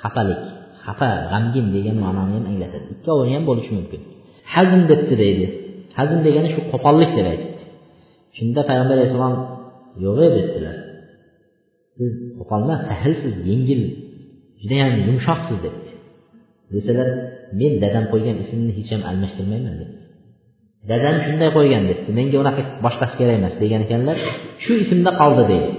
xafalik 0.01 0.41
xafa 0.85 1.11
g'amgin 1.33 1.67
degan 1.77 1.97
ma'noni 2.05 2.33
ham 2.37 2.45
anglatadi. 2.51 2.87
Ikkovini 2.95 3.33
ham 3.37 3.45
bo'lishi 3.51 3.73
mumkin. 3.79 4.01
Hazm 4.55 4.81
debdi 4.91 5.15
deydi. 5.25 5.47
Hazm 5.99 6.19
degani 6.27 6.49
shu 6.55 6.61
qo'pollik 6.73 7.11
deb 7.19 7.27
aytibdi. 7.33 7.63
Shunda 8.37 8.61
payg'ambar 8.69 8.95
alayhissalom 8.99 9.35
yo'g'e 10.05 10.29
debdilar. 10.37 10.77
Siz 11.97 12.13
qo'pol 12.39 12.61
emas 12.67 12.81
sahlsiz 12.91 13.35
yengil 13.51 13.83
judayam 14.61 14.93
yumshoqsiz 15.07 15.59
debdi. 15.67 15.91
Desalar 16.75 17.09
men 17.61 17.73
dadam 17.83 18.05
qo'ygan 18.13 18.37
ismni 18.45 18.73
hech 18.79 18.91
ham 18.95 19.03
almashtirmayman 19.11 19.75
debdi. 19.81 19.99
Dadam 20.91 21.17
shunday 21.25 21.51
qo'ygan 21.57 21.83
debdi 21.91 22.11
menga 22.19 22.37
unaqa 22.43 22.63
boshqasi 22.85 23.15
kerak 23.21 23.35
emas 23.41 23.55
degan 23.63 23.81
ekanlar 23.87 24.17
shu 24.65 24.73
ismda 24.85 25.11
qoldi 25.21 25.43
deydi. 25.51 25.71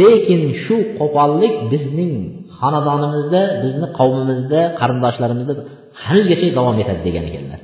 Lekin 0.00 0.42
shu 0.64 0.76
qo'pollik 0.98 1.54
bizning 1.72 2.14
xonadonimizda 2.58 3.42
bizni 3.62 3.86
qavmimizda 3.98 4.60
qarindoshlarimizda 4.80 5.54
haligacha 6.04 6.48
davom 6.58 6.76
etadi 6.82 7.00
degan 7.08 7.24
ekanlar. 7.30 7.60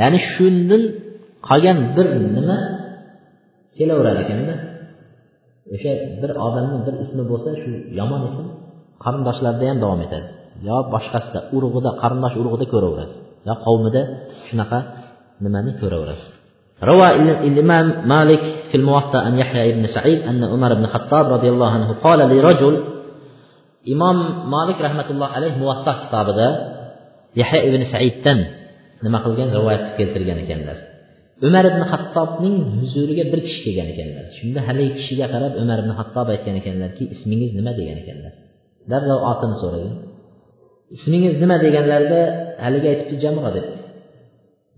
Ya'ni 0.00 0.18
shundan 0.32 0.82
qolgan 1.48 1.78
bir 1.96 2.06
nima 2.36 2.58
kelaverar 3.76 4.16
ekanda 4.24 4.54
o'sha 5.74 5.92
bir 6.20 6.30
odamni 6.46 6.78
bir 6.86 6.94
ismi 7.04 7.22
bo'lsa 7.30 7.50
shu 7.62 7.70
yomon 7.98 8.22
ism 8.28 8.46
qarindoshlarda 9.04 9.64
ham 9.70 9.78
davom 9.84 10.00
etadi. 10.06 10.28
Yo 10.68 10.76
boshqasida 10.94 11.40
urug'ida 11.56 11.90
qarindosh 12.02 12.34
urug'ida 12.40 12.66
ko'raverasiz 12.74 13.18
yo 13.48 13.54
qavmida 13.64 14.02
shunaqa 14.48 14.78
nimani 15.43 15.71
ko'raverasiz 15.81 16.33
روى 16.91 17.07
الإمام 17.49 17.87
مالك 18.13 18.43
في 18.69 18.75
الموطأ 18.77 19.19
عن 19.27 19.33
يحيى 19.41 19.71
بن 19.79 19.85
سعيد 19.95 20.19
أن 20.29 20.43
عمر 20.43 20.71
بن 20.73 20.83
الخطاب 20.83 21.25
رضي 21.35 21.49
الله 21.49 21.69
عنه 21.75 21.89
قال 22.05 22.19
لرجل 22.19 22.75
إمام 23.93 24.17
مالك 24.55 24.77
رحمة 24.81 25.07
الله 25.13 25.27
عليه 25.27 25.53
موطأ 25.65 25.93
كتابه 26.03 26.37
يحيى 27.35 27.67
بن 27.77 27.81
سعيدتن 27.91 28.39
nima 29.05 29.19
qilgan 29.25 29.49
rivoyat 29.55 29.83
keltirgan 29.97 30.37
ekanlar 30.43 30.77
umar 31.47 31.63
ibn 31.71 31.81
hattobning 31.91 32.57
huzuriga 32.81 33.23
bir 33.31 33.39
kishi 33.47 33.59
kelgan 33.65 33.87
ekanlar 33.93 34.25
shunda 34.37 34.59
haligi 34.67 34.91
kishiga 34.99 35.25
qarab 35.33 35.53
umar 35.63 35.77
ibn 35.83 35.91
hattob 35.99 36.27
aytgan 36.33 36.55
ekanlarki 36.61 37.03
ismingiz 37.15 37.51
nima 37.59 37.71
degan 37.79 37.97
ekanlar 38.03 38.33
darrov 38.91 39.19
otini 39.31 39.55
so'ragan 39.61 39.95
ismingiz 40.95 41.35
nima 41.43 41.55
deganlarida 41.65 42.21
haligi 42.65 42.87
aytibdi 42.91 43.15
jamro 43.23 43.49
deb 43.57 43.65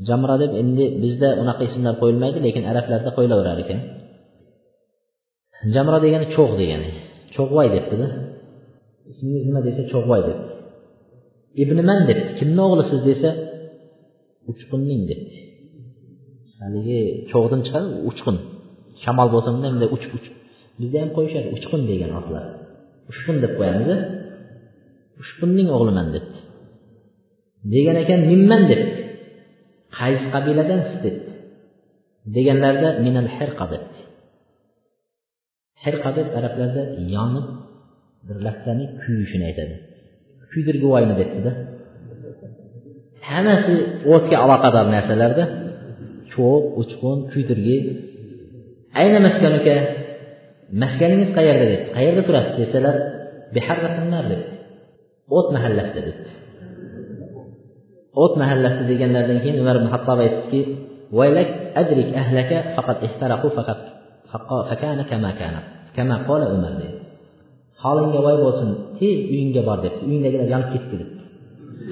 jamra 0.09 0.35
deb 0.43 0.53
endi 0.63 0.85
bizda 1.03 1.29
unaqa 1.43 1.63
ismlar 1.69 1.95
qo'yilmaydi 2.01 2.39
lekin 2.47 2.63
arablarda 2.71 3.11
qo'yilaverar 3.17 3.59
ekan. 3.65 3.81
Jamro 5.75 5.99
degani 6.05 6.27
cho'g' 6.35 6.55
degani. 6.63 6.91
Cho'g'voy 7.35 7.69
debdida 7.77 8.07
ismingiz 9.11 9.43
nima 9.49 9.61
desa 9.67 9.83
cho'g'voy 9.93 10.21
deb. 10.29 10.39
Ibniman 11.63 12.01
debdi 12.09 12.29
kimni 12.39 12.63
o'g'lisiz 12.67 13.01
desa 13.09 13.31
uchqunning 14.51 15.03
debdi. 15.11 15.37
Haligi 16.61 17.01
cho'g'dan 17.31 17.61
chiqadi 17.67 17.89
uchqun. 18.11 18.37
Shamol 19.03 19.29
bo'lsa 19.35 19.49
bunday 19.55 19.71
bunday 19.75 19.91
uchib 19.97 20.13
uchib 20.19 20.35
bizda 20.81 20.97
ham 21.03 21.11
qo'yishadi 21.17 21.49
uchqun 21.57 21.81
degan 21.91 22.11
otlar 22.21 22.45
uchqun 23.11 23.37
deb 23.45 23.53
qo'yamiz 23.59 23.91
uchqunning 25.23 25.69
o'g'liman 25.77 26.07
debdi. 26.15 26.39
Degan 27.75 27.97
ekan 28.03 28.21
minman 28.31 28.63
debdi. 28.71 28.92
Qaysi 30.03 30.27
qabiladansiz 30.35 30.97
debdi 31.07 31.33
deganlarida 32.37 32.89
minal 33.07 33.29
hirqa 33.37 33.67
debdi 33.73 34.01
hirqa 35.85 36.11
deb 36.19 36.29
arablarda 36.39 36.83
yonib 37.15 37.47
bir 38.27 38.37
lattani 38.47 38.85
kuyishini 39.03 39.45
aytadi. 39.51 39.75
Kuydirgivoyni 40.51 41.15
debdida. 41.21 41.51
Hammasi 43.31 43.75
o'tga 44.15 44.37
aloqador 44.45 44.87
narsalarda 44.95 45.45
cho'g' 46.33 46.67
uchqun 46.83 47.19
kuydirgi. 47.33 47.77
Ayna 49.01 49.19
maskanuka 49.27 49.77
maskaningiz 50.83 51.31
qayerda 51.39 51.67
debdi 51.73 51.87
qayerda 51.97 52.23
turasiz 52.29 52.55
desalar 52.63 52.97
debdi 54.33 54.37
o't 55.37 55.49
mahallasida 55.55 56.01
debdi 56.09 56.31
o't 58.23 58.33
mahallasi 58.41 58.83
deganlaridan 58.91 59.39
keyin 59.43 59.57
umar 59.63 59.77
ibn 59.81 59.89
hattob 59.95 60.19
aytdiki 60.25 60.61
vaylak 61.19 61.49
adrik 61.81 62.09
ahlaka 62.23 62.57
faqat 62.77 62.99
ihtaraqu 63.07 63.49
faqat 63.57 63.81
fakana 64.71 65.05
kama 65.11 65.31
kana 65.41 65.61
kama 65.97 66.17
qola 66.29 66.47
umar 66.57 66.73
dedi. 66.81 66.97
Holingga 67.83 68.21
voy 68.27 68.37
bo'lsin 68.45 68.69
tez 68.99 69.17
uyingga 69.33 69.63
bor 69.69 69.79
debdi 69.85 70.03
uyingdagilar 70.09 70.47
yonib 70.55 70.69
ketdi 70.75 70.95
debdi 71.01 71.23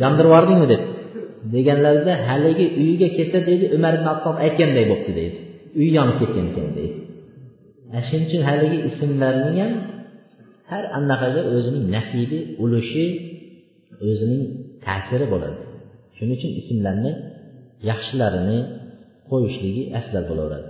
yondirib 0.03 0.29
yubordingmi 0.31 0.67
debdi 0.73 0.91
deganlarida 1.55 2.13
haligi 2.29 2.67
uyiga 2.81 3.09
kelsa 3.17 3.39
deydi 3.49 3.65
umar 3.77 3.93
ibn 3.99 4.07
hattob 4.11 4.37
aytganday 4.45 4.85
bo'libdi 4.91 5.13
deydi 5.21 5.39
uyi 5.81 5.91
yonib 5.99 6.17
ketgan 6.21 6.47
ekan 6.51 6.69
deydi 6.79 6.97
shuning 8.09 8.27
uchun 8.29 8.43
haligi 8.49 8.79
ismlarning 8.89 9.57
ham 9.63 9.73
har 10.71 10.85
anaqaga 10.99 11.43
o'zining 11.55 11.87
nasibi 11.97 12.39
ulushi 12.63 13.07
o'zining 14.09 14.43
ta'siri 14.87 15.27
bo'ladi. 15.33 15.70
Shuning 16.21 16.37
uchun 16.39 16.51
ismlarni 16.61 17.13
yaxshilarini 17.91 18.59
qo'yishligi 19.31 19.83
afzal 19.99 20.25
bo'laveradi. 20.31 20.69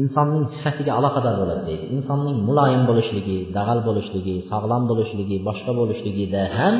İnsonning 0.00 0.44
sifatiga 0.54 0.92
aloqador 0.98 1.34
bo'ladi 1.42 1.62
deydi. 1.68 1.84
İnsonning 1.96 2.38
muloyim 2.48 2.82
bo'lishligi 2.90 3.38
dag'al 3.56 3.80
bo'lishligi 3.88 4.34
sog'lom 4.50 4.82
bo'lishligi 4.90 5.36
boshqa 5.48 5.72
bo'lishligida 5.80 6.42
ham 6.58 6.74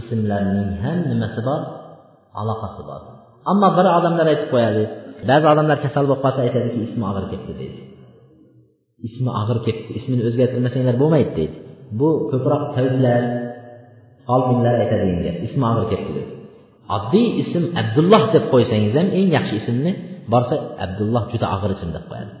ismlarning 0.00 0.70
ham 0.84 0.98
nimasi 1.10 1.40
bor? 1.48 1.60
Aloqasi 2.40 2.82
bor. 2.88 3.00
Ammo 3.50 3.68
bir 3.76 3.86
odamlar 3.98 4.26
aytib 4.32 4.48
qo'yadi 4.54 4.82
ba'zi 5.30 5.46
odamlar 5.52 5.78
kasal 5.84 6.04
bo'lib 6.08 6.22
qolsa 6.24 6.40
aytadiki 6.46 6.78
ismi 6.86 7.04
og'ir 7.10 7.24
ketdi 7.32 7.52
deydi. 7.60 7.80
İsmi 9.08 9.30
og'ir 9.40 9.58
ketdi 9.66 9.90
ismini 9.98 10.22
o'zgartirmasanglar 10.28 10.96
bo'lmaydi 11.02 11.32
deydi. 11.38 11.56
Bu 12.00 12.08
ko'proq 12.30 12.62
tabiblar 12.76 13.22
folbinlar 14.26 14.74
aytadigan 14.82 15.20
gap 15.26 15.36
ismi 15.46 15.64
og'ir 15.70 15.86
ketdi 15.92 16.10
deb 16.18 16.28
oddiy 16.96 17.28
ism 17.42 17.64
abdulloh 17.80 18.22
deb 18.34 18.44
qo'ysangiz 18.52 18.94
ham 18.98 19.08
eng 19.18 19.28
yaxshi 19.36 19.54
ismni 19.60 19.92
borsa 20.32 20.54
abdulloh 20.84 21.24
juda 21.32 21.46
og'ir 21.54 21.70
ism 21.76 21.90
deb 21.96 22.04
qo'yadi. 22.10 22.32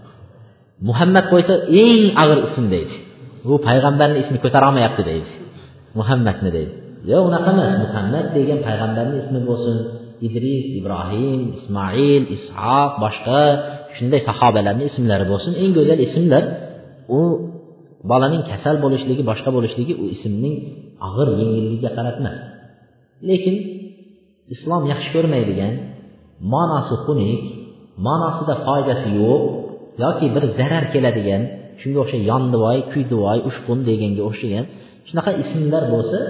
Muhammad 0.88 1.24
qo'ysa 1.32 1.54
eng 1.84 2.02
og'ir 2.22 2.38
ism 2.48 2.64
deydi. 2.74 2.94
U 3.50 3.52
payg'ambarni 3.68 4.18
ismi 4.24 4.38
ko'tarolmayapti 4.44 5.02
deydi. 5.10 5.30
Muhammadni 5.98 6.50
deydi. 6.56 6.72
Yo'q 7.10 7.22
unaqa 7.30 7.50
emas. 7.54 7.72
Muhammad 7.84 8.26
degan 8.36 8.58
payg'ambarni 8.68 9.16
ismi 9.22 9.40
bo'lsin. 9.48 9.76
Idris 10.26 10.66
ibrohim 10.80 11.40
ismoil 11.58 12.22
ishoq 12.36 12.92
boshqa 13.04 13.42
shunday 13.96 14.20
sahobalarni 14.28 14.84
ismlari 14.90 15.26
bo'lsin. 15.32 15.52
Eng 15.62 15.70
go'zal 15.78 15.98
ismlar 16.06 16.44
u 17.18 17.20
bolaning 18.10 18.42
kasal 18.50 18.76
bo'lishligi 18.84 19.22
boshqa 19.30 19.50
bo'lishligi 19.56 19.94
u 20.02 20.04
ismning 20.14 20.54
og'ir 21.08 21.28
yengilligiga 21.40 21.90
qarab 21.96 22.16
emas 22.20 22.36
lekin 23.28 23.54
islom 24.54 24.82
yaxshi 24.92 25.08
ko'rmaydigan 25.14 25.74
ma'nosi 26.54 26.94
xunuk 27.04 27.40
ma'nosida 28.06 28.54
foydasi 28.66 29.08
yo'q 29.20 29.42
yoki 30.02 30.26
bir 30.34 30.44
zarar 30.58 30.84
keladigan 30.94 31.42
shunga 31.80 31.98
o'xshagan 32.02 32.24
yondivoy 32.30 32.78
kuydivoy 32.92 33.38
ushqun 33.48 33.78
deganga 33.88 34.22
o'xshagan 34.30 34.64
shunaqa 35.08 35.30
ismlar 35.42 35.84
bo'lsa 35.94 36.20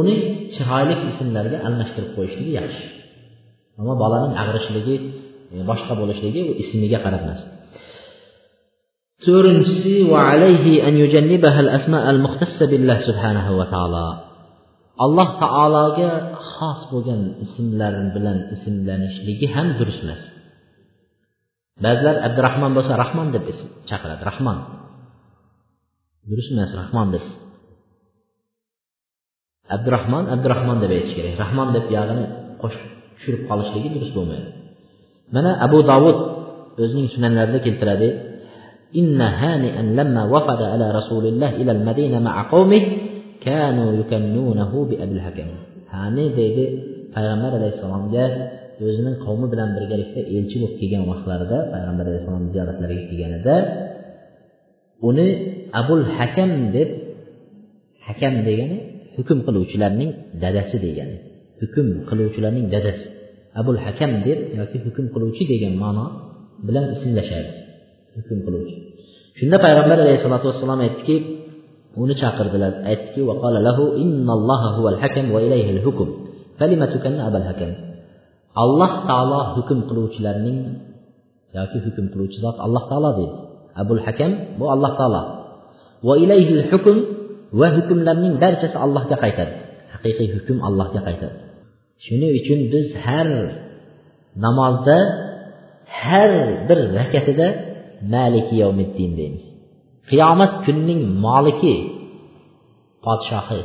uni 0.00 0.16
chiroyli 0.54 0.94
ismlarga 1.10 1.58
almashtirib 1.66 2.10
qo'yishligi 2.16 2.52
yaxshi. 2.60 2.84
Ammo 3.80 3.94
bolaning 4.02 4.34
ag'rishligi 4.42 4.96
e, 5.54 5.56
boshqa 5.70 5.92
bo'lishligi 6.00 6.40
u 6.50 6.52
ismiga 6.62 6.98
qarab 7.04 7.22
emas. 7.26 7.40
To'rtinchisi 9.24 9.94
alloh 15.04 15.28
taologa 15.42 16.10
xos 16.59 16.79
bo'lgan 16.91 17.21
ismlar 17.45 17.93
bilan 18.15 18.37
ismlanishligi 18.55 19.47
ham 19.55 19.67
durust 19.79 20.01
emas 20.05 20.21
ba'zilar 21.85 22.15
abdurahmon 22.27 22.71
bo'lsa 22.77 22.93
rahmon 23.03 23.27
deb 23.35 23.43
ism 23.51 23.67
chaqiradi 23.89 24.23
rahmon 24.31 24.57
durust 26.29 26.49
emas 26.55 26.71
rahmon 26.81 27.07
deb 27.15 27.25
abdurahmon 29.75 30.23
abdurahmon 30.35 30.77
deb 30.83 30.91
aytish 30.97 31.15
kerak 31.17 31.35
rahmon 31.43 31.67
deb 31.75 31.83
buyog'ini 31.89 32.25
qo'shib 32.61 32.83
tushirib 33.15 33.41
qolishligi 33.49 33.89
durust 33.95 34.13
bo'lmaydi 34.17 34.49
mana 35.35 35.51
abu 35.65 35.77
dovud 35.91 36.17
o'zining 36.83 37.07
sunanlarida 37.15 37.59
keltiradi 37.65 38.09
إن 38.95 39.21
هانئا 39.21 39.81
لما 39.81 40.23
وفد 40.25 40.61
على 40.61 40.91
رسول 40.91 41.25
الله 41.25 41.49
إلى 41.49 41.71
المدينة 41.71 42.19
مع 42.19 42.51
قومه 42.51 42.81
كانوا 43.41 43.93
يكنونه 43.99 44.85
بأبي 44.89 45.11
الحكم 45.11 45.47
hani 45.92 46.24
deydi? 46.38 46.64
Payg'ambar 47.14 47.52
alayhissalomga 47.58 48.24
o'zining 48.86 49.16
qavmi 49.24 49.46
bilan 49.52 49.68
birgalikda 49.76 50.20
elchi 50.36 50.56
bo'lib 50.62 50.74
kelgan 50.80 51.02
vaqtlarida 51.10 51.58
payg'ambar 51.74 52.04
alayhissalom 52.10 52.44
ziyoratlariga 52.52 53.04
kelganida 53.10 53.54
uni 55.08 55.26
abul 55.80 56.02
hakam 56.18 56.50
deb 56.76 56.88
hakam 58.06 58.34
degani 58.48 58.76
hukm 59.16 59.38
qiluvchilarning 59.46 60.10
dadasi 60.42 60.76
degani 60.86 61.16
hukm 61.60 61.86
qiluvchilarning 62.08 62.66
dadasi. 62.74 63.06
Abul 63.60 63.78
hakam 63.86 64.12
deb 64.26 64.38
yoki 64.58 64.76
hukm 64.86 65.06
qiluvchi 65.14 65.44
degan 65.52 65.74
ma'no 65.84 66.06
bilan 66.66 66.84
ismlashadi 66.94 67.50
hukm 68.16 68.38
qiluvchi. 68.46 68.76
Shunda 69.38 69.56
payg'ambar 69.64 69.98
alayhissalotu 70.04 70.46
vassalom 70.50 70.80
aytdiki 70.86 71.16
uni 72.02 72.14
chaqirdilar 72.22 72.72
aytdiki 72.90 73.20
alloh 78.54 78.92
taolo 79.06 79.38
hukm 79.54 79.78
qiluvchilarning 79.88 80.58
yoki 81.54 81.78
hukm 81.86 82.04
qiluvchi 82.12 82.38
zot 82.44 82.56
alloh 82.66 82.84
taolo 82.90 83.10
deydi 83.18 83.36
abul 83.82 84.00
hakam 84.06 84.32
bu 84.58 84.64
alloh 84.74 84.92
taolo 84.98 85.22
va 86.06 86.14
ilayhil 86.24 86.64
hukm 86.70 86.96
va 87.60 87.68
hukmlarning 87.76 88.34
barchasi 88.42 88.76
allohga 88.84 89.16
qaytadi 89.24 89.54
haqiqiy 89.94 90.28
hukm 90.36 90.56
allohga 90.68 91.00
qaytadi 91.06 91.36
shuning 92.04 92.32
uchun 92.40 92.60
biz 92.72 92.86
har 93.04 93.28
namozda 94.44 94.98
har 96.02 96.30
bir 96.68 96.80
rakatida 96.98 97.46
maliki 98.14 98.54
yavmiddin 98.62 99.10
deymiz 99.18 99.44
qiyomat 100.10 100.52
kunining 100.64 101.02
moliki 101.24 101.74
podshohi. 103.04 103.62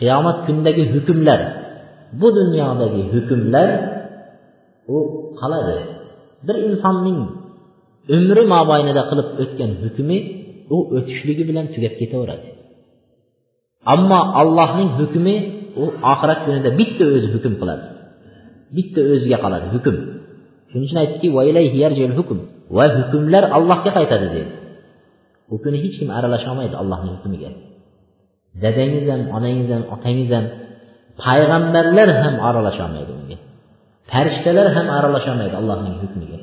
Qiyomat 0.00 0.38
kunidagi 0.46 0.84
hukmlar 0.94 1.40
bu 2.20 2.28
dunyodagi 2.38 3.02
hukmlar 3.14 3.68
u 4.94 4.96
qoladi. 5.40 5.78
Bir 6.46 6.56
insonning 6.68 7.20
umri 8.16 8.42
mobaynida 8.54 9.02
qilib 9.10 9.28
o'tgan 9.42 9.70
hukmi 9.82 10.18
u 10.74 10.78
o'tishligi 10.96 11.44
bilan 11.48 11.66
tugab 11.74 11.94
ketaveradi. 12.00 12.48
Ammo 13.94 14.20
allohning 14.40 14.90
hukmi 15.00 15.36
u 15.82 15.84
oxirat 16.12 16.40
kunida 16.46 16.70
bitta 16.80 17.04
o'zi 17.14 17.28
hukm 17.34 17.54
qiladi. 17.60 17.86
Bitta 18.76 19.00
o'ziga 19.12 19.38
qoladi 19.44 19.66
hukm. 19.74 19.96
Shuning 20.70 20.84
uchun 20.86 20.98
aytdiki 21.02 21.28
hukm. 22.18 22.38
Va 22.76 22.84
hukmlar 22.98 23.44
allohga 23.56 23.90
qaytadi 23.98 24.28
dedi 24.36 24.52
u 25.52 25.56
kuni 25.62 25.78
hech 25.84 25.96
kim 26.00 26.08
aralasha 26.18 26.48
olmaydi 26.52 26.76
allohning 26.82 27.14
hukmiga. 27.16 27.50
Dadangiz 28.62 29.06
ham 29.12 29.22
onangiz 29.36 29.68
ham 29.74 29.82
otangiz 29.94 30.30
ham 30.36 30.44
payg'ambarlar 31.24 32.08
ham 32.22 32.34
aralasholmaydi 32.48 33.12
unga 33.18 33.36
farishtalar 34.10 34.66
ham 34.76 34.86
aralasholmaydi 34.98 35.54
allohning 35.60 35.96
hukmiga. 36.02 36.38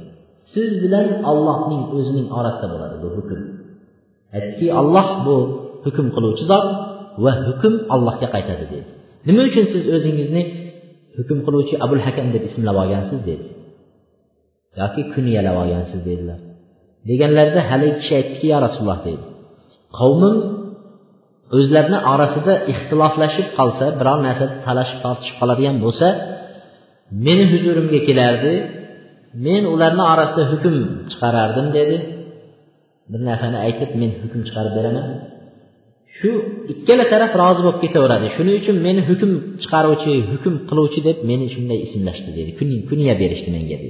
Siz 0.54 0.72
bilan 0.84 1.08
ollohning 1.32 1.82
o'zining 1.98 2.28
orasida 2.38 2.68
bo'ladi 2.74 2.96
bu 3.04 3.08
hukm. 3.18 3.40
Aytdiki 4.36 4.68
olloh 4.80 5.08
bu 5.26 5.36
hukm 5.86 6.06
qiluvchi 6.16 6.44
zot 6.52 6.66
va 7.24 7.32
hukm 7.48 7.74
allohga 7.94 8.28
qaytadi 8.36 8.66
dedi. 8.74 8.90
Nima 9.28 9.42
uchun 9.50 9.66
siz 9.74 9.84
o'zingizni 9.96 10.42
hukm 11.18 11.38
qiluvchi 11.46 11.76
abul 11.86 12.02
hakam 12.08 12.28
deb 12.36 12.44
ismlab 12.50 12.78
olgansiz 12.84 13.20
dedi. 13.30 13.46
Yoki 14.80 15.02
kunyalab 15.14 15.56
olgansiz 15.64 16.02
dedilar. 16.10 16.40
Deganlarida 17.10 17.62
haligi 17.70 17.96
kishi 18.02 18.14
aytdiki 18.20 18.48
ya 18.54 18.58
rasululloh 18.66 19.00
deydi. 19.08 19.26
Qavmim 20.00 20.36
o'zlarini 21.58 22.00
orasida 22.14 22.54
ixtiloflashib 22.72 23.48
qolsa 23.58 23.86
biror 24.00 24.20
narsada 24.28 24.56
talashib 24.68 25.00
tortishib 25.06 25.36
qoladigan 25.42 25.76
bo'lsa 25.86 26.08
meni 27.26 27.44
huzurimga 27.52 28.00
kelardi 28.08 28.54
men 29.46 29.64
ularni 29.74 30.04
orasida 30.14 30.44
hukm 30.52 30.76
chiqarardim 31.12 31.68
dedi. 31.78 31.98
Bir 33.12 33.22
narsani 33.30 33.58
aytib 33.66 33.90
men 34.02 34.12
hukm 34.24 34.40
chiqarib 34.48 34.74
beraman. 34.78 35.06
Shu 36.18 36.32
ikkala 36.74 37.06
taraf 37.14 37.32
rozi 37.42 37.62
bo'lib 37.66 37.80
ketaveradi. 37.86 38.28
Shuning 38.36 38.56
uchun 38.62 38.78
meni 38.88 39.02
hukm 39.10 39.32
chiqaruvchi 39.62 40.14
hukm 40.32 40.54
qiluvchi 40.70 41.00
deb 41.08 41.18
meni 41.30 41.46
shunday 41.54 41.80
ismlashdi 41.88 42.32
dedi. 42.40 42.52
Kunya 42.90 43.14
berishdi 43.22 43.50
menga 43.58 43.78
dedi. 43.84 43.90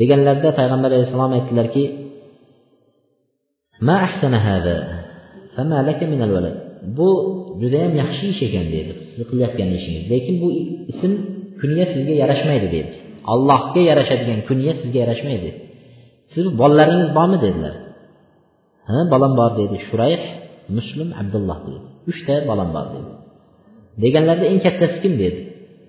Deganlarida 0.00 0.50
payg'ambar 0.58 0.90
alayhissalom 0.92 1.32
aytdilarki 1.38 1.84
ma 3.86 3.96
ahsana 4.06 4.38
hada 4.48 4.76
fama 5.54 5.78
laka 5.88 6.04
min 6.12 6.20
alwalad? 6.26 6.56
Bu 6.98 7.08
judayam 7.60 7.92
yaxshi 8.02 8.24
ish 8.32 8.42
ekan 8.48 8.66
dedi. 8.74 8.92
Siz 9.12 9.22
qilayotgan 9.30 9.68
ishingiz. 9.78 10.04
Lekin 10.12 10.34
bu 10.42 10.48
ism 10.92 11.12
kunya 11.60 11.84
sizga 11.92 12.14
yarashmaydi 12.22 12.68
dedi. 12.76 12.90
Allohga 13.32 13.80
yarashadigan 13.90 14.40
kunya 14.48 14.72
sizga 14.80 14.98
yarashmaydi. 15.04 15.50
Siz 16.34 16.44
bolalaringiz 16.60 17.10
bormi? 17.18 17.38
dedilar. 17.44 17.74
Ha 18.88 18.98
bolam 19.12 19.32
bor 19.40 19.50
dedi. 19.60 19.76
Shurayh 19.88 20.22
muslim 20.76 21.08
abdulloh 21.20 21.58
dedi. 21.66 21.80
Uchta 22.10 22.34
bolam 22.50 22.68
bor 22.76 22.86
dedi. 22.94 23.10
Deganlarida 24.02 24.46
eng 24.52 24.60
kattasi 24.66 24.96
kim? 25.02 25.14
dedi. 25.22 25.40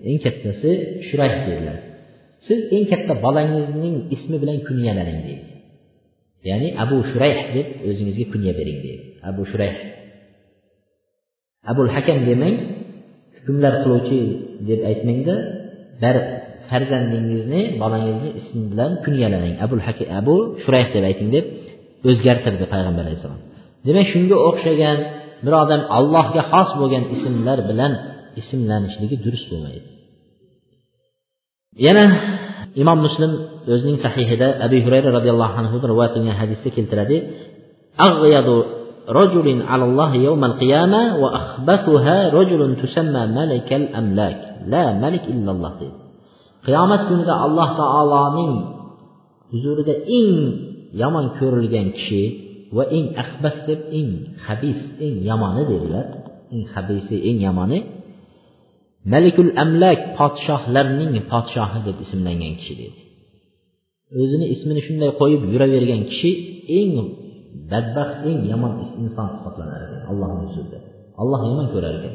Eng 0.08 0.18
kattasi 0.24 0.70
shurayh 1.08 1.34
dedilar. 1.48 1.78
Siz 2.46 2.60
eng 2.76 2.84
katta 2.92 3.14
bolangizning 3.24 3.96
ismi 4.14 4.36
bilan 4.42 4.58
kunyalaning 4.68 5.20
deydi 5.26 5.50
ya'ni 6.48 6.68
abu 6.84 6.96
shurayh 7.10 7.38
deb 7.56 7.68
o'zingizga 7.88 8.24
kunya 8.32 8.52
bering 8.58 8.78
deydi 8.84 9.04
abu 9.30 9.42
shurayh. 9.50 9.76
Abul 11.70 11.90
hakam 11.94 12.18
demang 12.28 12.56
hukmlar 13.36 13.74
qiluvchi 13.82 14.20
deb 14.68 14.80
aytmangda 14.90 15.36
dar 16.02 16.16
farzandingizni 16.68 17.62
bolangizni 17.82 18.30
ismi 18.40 18.62
bilan 18.72 18.92
kunyalaning 19.04 19.56
abul 19.64 19.82
haka 19.86 20.04
abu 20.20 20.36
shurayh 20.62 20.88
deb 20.94 21.04
ayting 21.10 21.28
deb 21.36 21.44
o'zgartirdi 22.08 22.64
payg'ambar 22.72 23.02
alayhissalom 23.06 23.40
demak 23.86 24.06
shunga 24.12 24.36
o'xshagan 24.48 24.98
bir 25.44 25.52
odam 25.62 25.82
allohga 25.98 26.42
xos 26.52 26.70
bo'lgan 26.80 27.04
ismlar 27.14 27.58
bilan 27.70 27.92
ismlanishligi 28.40 29.16
durust 29.24 29.46
bo'lmaydi. 29.52 29.88
Yana 31.76 32.04
imom 32.74 32.98
muslim 33.06 33.32
o'zining 33.66 33.98
sahihida 34.04 34.48
abu 34.66 34.76
hurayra 34.84 35.10
roziyallohu 35.18 35.54
anhu 35.60 35.74
rivoyat 35.90 36.12
qilgan 36.16 36.36
hadisda 36.42 36.68
keltiradi 36.76 37.16
رجل 39.10 39.46
على 39.70 39.84
الله 39.84 40.14
يوم 40.14 40.44
القيامة 40.44 41.02
وأخبثها 41.22 42.16
رجل 42.38 42.76
تسمى 42.82 43.22
ملك 43.26 43.68
الأملاك 43.72 44.40
لا 44.72 44.84
ملك 45.02 45.24
إلا 45.34 45.50
الله 45.50 45.72
deydi 45.80 45.98
qiyomat 46.66 47.00
kunida 47.08 47.34
alloh 47.46 47.68
taoloning 47.80 48.54
huzurida 49.50 49.94
eng 50.06 50.30
yomon 50.92 51.26
ko'rilgan 51.40 51.96
kishi 51.96 52.22
va 52.76 52.84
eng 52.96 53.16
ahbas 53.22 53.56
deb 53.68 53.80
eng 53.98 54.10
habis 54.46 54.78
eng 55.00 55.14
yomoni 55.28 55.62
dedilar 55.70 56.06
eng 56.52 56.62
habisi 56.74 57.16
eng 57.28 57.38
yomoni 57.46 57.78
malikul 59.12 59.50
amlak 59.64 60.00
podshohlarning 60.18 61.14
podshohi 61.32 61.78
deb 61.86 61.96
ismlangan 62.04 62.54
kishi 62.60 62.74
dedi. 62.82 63.00
O'zini 64.20 64.46
ismini 64.54 64.80
shunday 64.86 65.10
qo'yib 65.20 65.42
yuravergan 65.52 66.02
kishi 66.10 66.30
eng 66.78 66.94
badbaxt 67.70 68.20
eng 68.30 68.40
yomon 68.52 68.72
inson 69.02 69.28
hisoblanar 69.34 69.80
ekan 69.86 70.02
allohni 70.10 70.42
huzurida 70.48 70.78
alloh 71.22 71.40
yomon 71.48 71.66
ko'rar 71.74 71.94
ekan. 71.98 72.14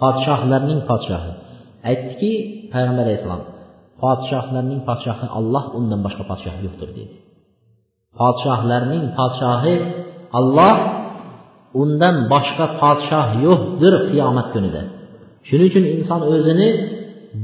Podshohlarning 0.00 0.80
podshohi. 0.90 1.32
Aytdiki 1.90 2.32
payg'ambar 2.72 3.04
alayhissalom 3.06 3.42
podshohlarning 4.02 4.80
podshohi 4.88 5.26
olloh 5.38 5.64
undan 5.78 6.00
boshqa 6.06 6.24
podshoh 6.30 6.56
yo'qdir 6.64 6.88
dedi. 6.98 7.14
Podshohlarning 8.20 9.04
podshohi 9.18 9.74
olloh 10.38 10.76
undan 11.82 12.16
boshqa 12.32 12.66
podshoh 12.82 13.26
yo'qdir 13.46 13.94
qiyomat 14.10 14.48
kunida 14.54 14.82
shuning 15.48 15.68
uchun 15.70 15.84
inson 15.96 16.20
o'zini 16.34 16.68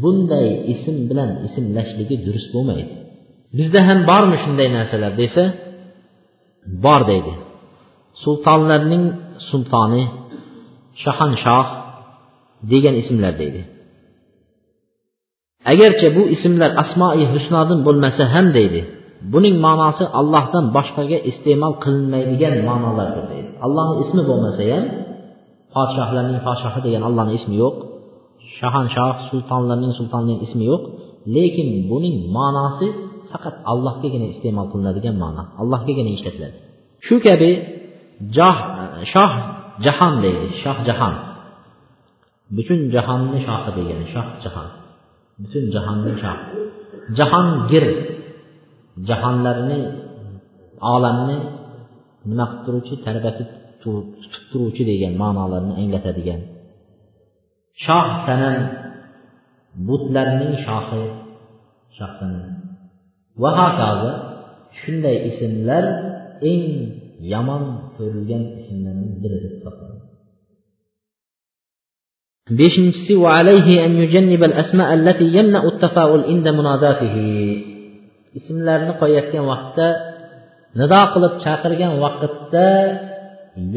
bunday 0.03 0.47
ism 0.73 0.97
bilan 1.11 1.31
ismlashligi 1.47 2.17
durust 2.27 2.49
bo'lmaydi. 2.55 2.95
Bizda 3.59 3.81
ham 3.89 3.99
bormi 4.11 4.37
shunday 4.45 4.69
narsalar 4.77 5.13
desa 5.23 5.45
bor 6.85 7.01
deydi. 7.11 7.33
Sultonlarning 8.23 9.05
sultoni 9.49 10.05
shahanshoh 11.03 11.67
degan 12.73 12.95
ismlar 13.03 13.35
deydi. 13.43 13.63
Agarcha 15.73 16.09
bu 16.17 16.23
ismlar 16.35 16.71
asmoi 16.83 17.25
husnodin 17.35 17.79
bo'lmasa 17.87 18.23
ham 18.35 18.47
deydi 18.59 18.81
buning 19.33 19.57
ma'nosi 19.67 20.05
allohdan 20.21 20.65
boshqaga 20.77 21.19
iste'mol 21.31 21.75
qilinmaydigan 21.85 22.55
ma'nolardir 22.69 23.25
deydi. 23.33 23.51
Allohni 23.67 23.95
ismi 24.05 24.23
bo'lmasa 24.31 24.63
ham 24.73 24.85
podshohlarning 25.75 26.41
podshohi 26.47 26.81
degan 26.87 27.03
allohni 27.09 27.33
ismi 27.39 27.55
yo'q. 27.63 27.77
Shahanshoh 28.59 29.14
sultonlarning 29.29 29.92
sultonining 29.99 30.38
ismi 30.47 30.64
yo'q 30.71 30.83
lekin 31.37 31.69
buning 31.90 32.16
ma'nosi 32.37 32.88
faqat 33.31 33.57
allohgagina 33.73 34.27
iste'mol 34.35 34.66
qilinadigan 34.73 35.16
ma'no 35.23 35.42
allohgagina 35.62 36.11
ishlatiladi. 36.16 36.57
Shu 37.07 37.14
kabi 37.27 37.51
joh 38.37 38.57
shoh 39.12 39.33
jahon 39.85 40.14
deydi 40.25 40.49
shoh 40.62 40.79
jahon 40.88 41.14
butun 42.57 42.81
jahonni 42.95 43.38
shohi 43.47 43.71
degani 43.77 44.07
shoh 44.14 44.29
jahon 44.45 44.69
butun 45.42 45.64
jahonni 45.75 46.12
shohi 46.23 46.42
jahongir. 47.19 47.87
Jahonlarni 49.09 49.79
olamni 50.95 51.37
nima 52.29 52.45
qilib 52.49 52.62
turuvchi 52.64 52.95
tarbatib 53.07 53.49
tutib 53.83 54.45
turuvchi 54.51 54.83
degan 54.90 55.12
ma'nolarni 55.23 55.73
anglatadigan 55.83 56.40
shoh 57.85 58.09
sanam 58.27 58.57
butlarning 59.87 60.55
shohi 60.65 61.05
shoh 61.97 62.12
sanam 62.19 62.47
va 63.43 63.51
hokazo 63.61 64.12
shunday 64.81 65.17
ismlar 65.31 65.85
eng 66.51 66.65
yomon 67.33 67.62
ko'rilgan 67.97 68.43
ismlarning 68.61 69.15
biri 69.23 69.39
deb 69.45 69.53
hisoblanadi. 69.57 70.05
Beshinchisi 72.59 73.15
ismlarni 78.39 78.93
qo'yayotgan 79.01 79.45
vaqtda 79.53 79.89
nido 80.79 81.01
qilib 81.12 81.35
chaqirgan 81.45 81.93
vaqtda 82.05 82.69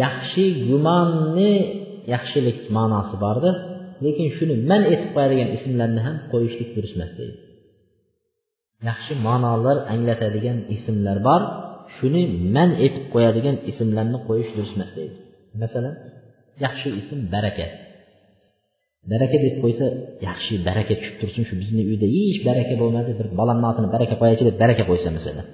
yaxshi 0.04 0.46
gumonni 0.68 1.54
yaxshilik 2.14 2.60
ma'nosi 2.76 3.16
bordir. 3.24 3.56
Lekin 4.06 4.28
shuni 4.38 4.56
man 4.70 4.82
etib 4.94 5.10
qo'yadigan 5.16 5.50
ismlarni 5.58 6.02
ham 6.08 6.16
qo'yishlik 6.32 6.70
durust 6.76 6.96
emas 6.98 7.12
deydi. 7.20 7.38
Yaxshi 8.90 9.14
ma'nolar 9.28 9.78
anglatadigan 9.94 10.58
ismlar 10.76 11.18
bor 11.28 11.42
shuni 11.98 12.22
man 12.56 12.70
etib 12.86 13.06
qo'yadigan 13.14 13.56
ismlarni 13.72 14.20
qo'yish 14.28 14.50
durust 14.56 14.76
emas 14.78 14.92
deydi. 14.98 15.16
Masalan 15.62 15.96
yaxshi 16.66 16.90
ism 17.02 17.20
baraka. 17.34 17.68
Baraka 19.12 19.38
deb 19.46 19.56
qo'ysa 19.64 19.86
yaxshi 20.28 20.54
baraka 20.68 20.94
tushib 21.00 21.16
tursin 21.22 21.44
shu 21.50 21.56
bizni 21.62 21.82
uyda 21.92 22.08
hech 22.16 22.40
baraka 22.50 22.74
bo'lmadi 22.82 23.12
bir 23.20 23.28
bolamni 23.40 23.66
otini 23.72 23.88
baraka 23.96 24.16
qo'yaychi 24.22 24.44
deb 24.50 24.56
baraka 24.64 24.84
qo'ysa 24.90 25.10
masalan 25.18 25.48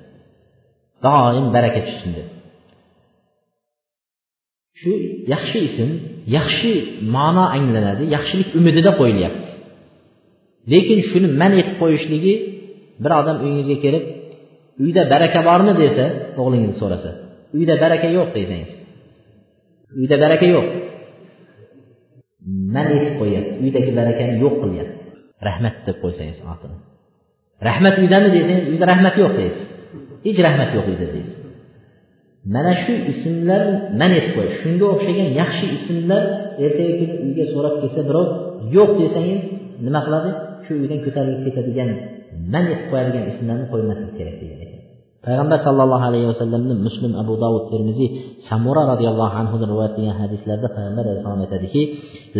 doim 1.05 1.45
baraka 1.55 1.79
tushsin 1.87 2.11
deb. 2.17 2.27
Shu 4.79 4.91
yaxshi 5.33 5.59
ism 5.69 5.89
yaxshi 6.37 6.71
ma'no 7.15 7.45
anglanadi 7.57 8.03
yaxshilik 8.15 8.49
umidida 8.59 8.91
qo'yilyapti. 8.99 9.49
Lekin 10.71 10.99
shuni 11.09 11.27
man 11.41 11.51
etib 11.61 11.75
qo'yishligi 11.81 12.33
bir 13.03 13.11
odam 13.19 13.37
uyingizga 13.43 13.77
kelib 13.85 14.03
uyda 14.83 15.01
baraka 15.13 15.39
bormi 15.49 15.73
desa 15.83 16.05
o'g'lingizni 16.41 16.75
so'rasa 16.81 17.11
uyda 17.57 17.75
baraka 17.83 18.07
yo'q 18.17 18.29
desangiz. 18.37 18.71
Uyda 19.99 20.15
baraka 20.23 20.45
yo'q. 20.55 20.67
Man 22.75 22.87
etib 22.97 23.13
qo'yyapti 23.21 23.53
uydagi 23.65 23.91
barakani 23.99 24.33
yo'q 24.43 24.55
qilyapti. 24.63 25.03
Rahmat 25.47 25.75
deb 25.87 25.97
qo'ysangiz 26.03 26.39
otini 26.53 26.77
rahmat 27.63 27.95
uydami 28.03 28.27
desangiz 28.35 28.67
uyda 28.73 28.85
rahmat 28.91 29.15
yo'q 29.21 29.33
deysiz. 29.39 29.65
Hech 30.25 30.39
rahmat 30.47 30.69
yo'q 30.75 30.85
uyda 30.91 31.07
deysiz. 31.13 31.44
Mana 32.53 32.71
shu 32.83 32.93
ismlar 33.11 33.61
man 33.99 34.11
etib 34.19 34.31
qo'y 34.37 34.49
shunga 34.61 34.85
o'xshagan 34.93 35.29
yaxshi 35.41 35.65
ismlar 35.77 36.23
ertaga 36.65 36.93
kuni 36.99 37.15
uyga 37.25 37.45
so'rab 37.53 37.75
kelsa 37.81 38.01
birov 38.09 38.27
yo'q 38.75 38.89
desangiz 39.01 39.41
nima 39.85 39.99
qiladi 40.05 40.29
shu 40.65 40.71
uydan 40.81 40.99
ko'tarilib 41.05 41.41
ketadigan 41.47 41.89
man 42.53 42.63
etib 42.73 42.87
qo'yadigan 42.91 43.23
ismlarni 43.31 43.65
qo'ymaslik 43.71 44.13
kerak 44.19 44.35
degan 44.41 44.59
ekan 44.65 44.81
payg'ambar 45.25 45.59
sallallohu 45.67 46.03
alayhi 46.09 46.27
vasallamni 46.33 46.75
muslim 46.87 47.11
abu 47.21 47.33
dovud 47.43 47.63
termiziy 47.71 48.09
samura 48.49 48.81
roziyallohu 48.91 49.35
anhudan 49.41 49.67
rivoyat 49.73 49.93
qilgan 49.97 50.17
hadislarda 50.23 50.67
payg'ambar 50.75 51.03
alayhissalom 51.05 51.41
aytadiki 51.45 51.83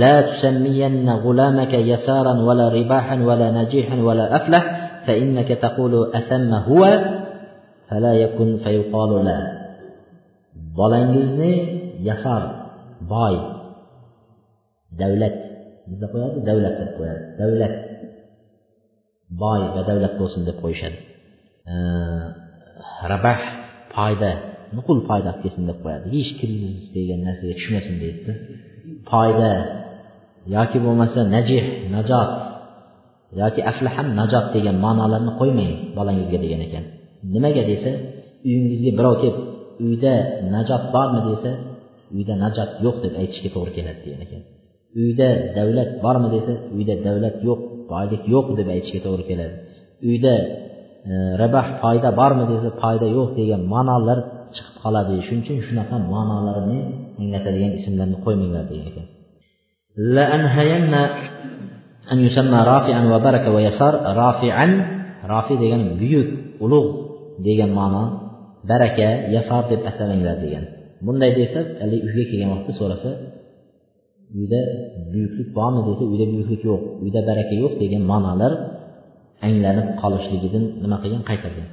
لا 0.04 0.16
تسمين 0.32 1.10
غلامك 1.26 1.74
يسارا 1.74 2.34
ولا 2.48 2.70
رباحا 2.78 3.16
ولا 3.28 3.48
نجيحا 3.60 3.98
ولا 4.08 4.26
أفلح 4.36 4.64
فإنك 5.08 5.48
تقول 5.48 5.94
أثم 6.20 6.52
هو 6.54 6.82
فلا 7.90 8.14
يكن 8.14 8.58
فيقال 8.64 9.12
لا 9.26 9.40
bolangizni 10.78 11.54
yasar 12.08 12.44
boy. 13.14 13.36
Davlat 15.02 15.36
bizda 15.90 16.08
qo'yadi 16.14 16.38
davlat 16.50 16.76
deb 16.82 16.92
qo'yadi. 16.98 17.22
Davlat 17.42 17.74
boy 19.42 19.62
va 19.76 19.82
davlat 19.90 20.14
bo'lsin 20.22 20.42
deb 20.50 20.58
qo'yishadi. 20.64 20.98
Rabah 23.12 23.40
foyda 23.96 24.32
nuqul 24.78 25.00
foyda 25.08 25.30
olib 25.32 25.42
kelsin 25.44 25.64
deb 25.70 25.80
qo'yadi. 25.84 26.06
Hech 26.16 26.32
krizis 26.40 26.86
degan 26.96 27.20
narsaga 27.28 27.54
tushmasin 27.60 27.96
deydida 28.04 28.34
foyda 29.12 29.50
yoki 30.56 30.78
bo'lmasa 30.86 31.20
najih 31.36 31.64
najot 31.96 32.32
yoki 33.42 33.62
aflaham 33.72 34.08
najot 34.20 34.46
degan 34.56 34.76
ma'nolarni 34.86 35.32
qo'ymang 35.40 35.74
bolangizga 35.98 36.38
degan 36.46 36.62
ekan. 36.68 36.84
Nimaga 37.34 37.64
desa 37.72 37.92
uyingizga 38.48 38.92
birov 39.00 39.16
kelib 39.22 39.38
uyda 39.88 40.14
najot 40.54 40.84
bormi 40.96 41.22
desa 41.30 41.52
uyda 42.16 42.34
najot 42.44 42.70
yo'q 42.86 42.98
deb 43.06 43.14
aytishga 43.22 43.50
to'g'ri 43.56 43.72
keladi 43.78 44.00
degan 44.06 44.22
ekan. 44.26 44.42
Uyda 45.02 45.30
davlat 45.58 45.90
bormi 46.06 46.28
desa 46.36 46.54
uyda 46.76 46.94
davlat 47.08 47.36
yo'q 47.48 47.60
boylik 47.92 48.22
yo'q 48.34 48.48
deb 48.60 48.68
aytishga 48.76 49.00
to'g'ri 49.06 49.24
keladi. 49.30 49.56
Uyda 50.10 50.34
e, 51.10 51.14
rabah 51.42 51.66
foyda 51.82 52.10
bormi 52.20 52.46
desa 52.52 52.68
foyda 52.82 53.08
yo'q 53.18 53.30
degan 53.40 53.62
ma'nolar 53.74 54.20
chiqib 54.56 54.76
qoladi. 54.84 55.14
Shuning 55.28 55.44
uchun 55.46 55.58
shunaqa 55.68 55.96
ma'nolarni 56.14 56.80
anglatadigan 57.22 57.72
ismlarni 57.80 58.18
qo'ymanglar 58.26 58.64
degan 58.72 58.86
ekan. 58.92 59.08
An 62.12 62.18
yusamma 62.26 62.60
rofian 62.72 63.04
va 63.12 63.18
baraka 63.26 63.50
va 63.56 63.62
yasar. 63.68 63.94
Rofian 64.22 64.72
rofi 65.32 65.54
degani 65.62 65.86
buyuk 66.02 66.30
ulug' 66.66 66.90
degan 67.46 67.72
ma'no 67.80 68.04
baraka 68.70 69.08
yasor 69.36 69.64
deb 69.72 69.82
atamanglar 69.90 70.38
degan. 70.44 70.66
Bunday 71.06 71.32
desa 71.40 71.60
haligi 71.82 72.04
uyga 72.08 72.24
kelgan 72.30 72.50
vaqtda 72.56 72.74
so'rasa 72.80 73.10
uyda 74.38 74.60
buyuklik 75.12 75.50
bormi 75.58 75.82
desa 75.88 76.04
uyda 76.12 76.26
buyuklik 76.34 76.62
yo'q 76.70 76.82
uyda 77.04 77.20
baraka 77.30 77.54
yo'q 77.64 77.74
degan 77.84 78.04
ma'nolar 78.12 78.54
anglanib 79.46 79.88
qolishligidan 80.02 80.64
nima 80.84 80.98
qilgan? 81.04 81.22
Qaytargan. 81.30 81.68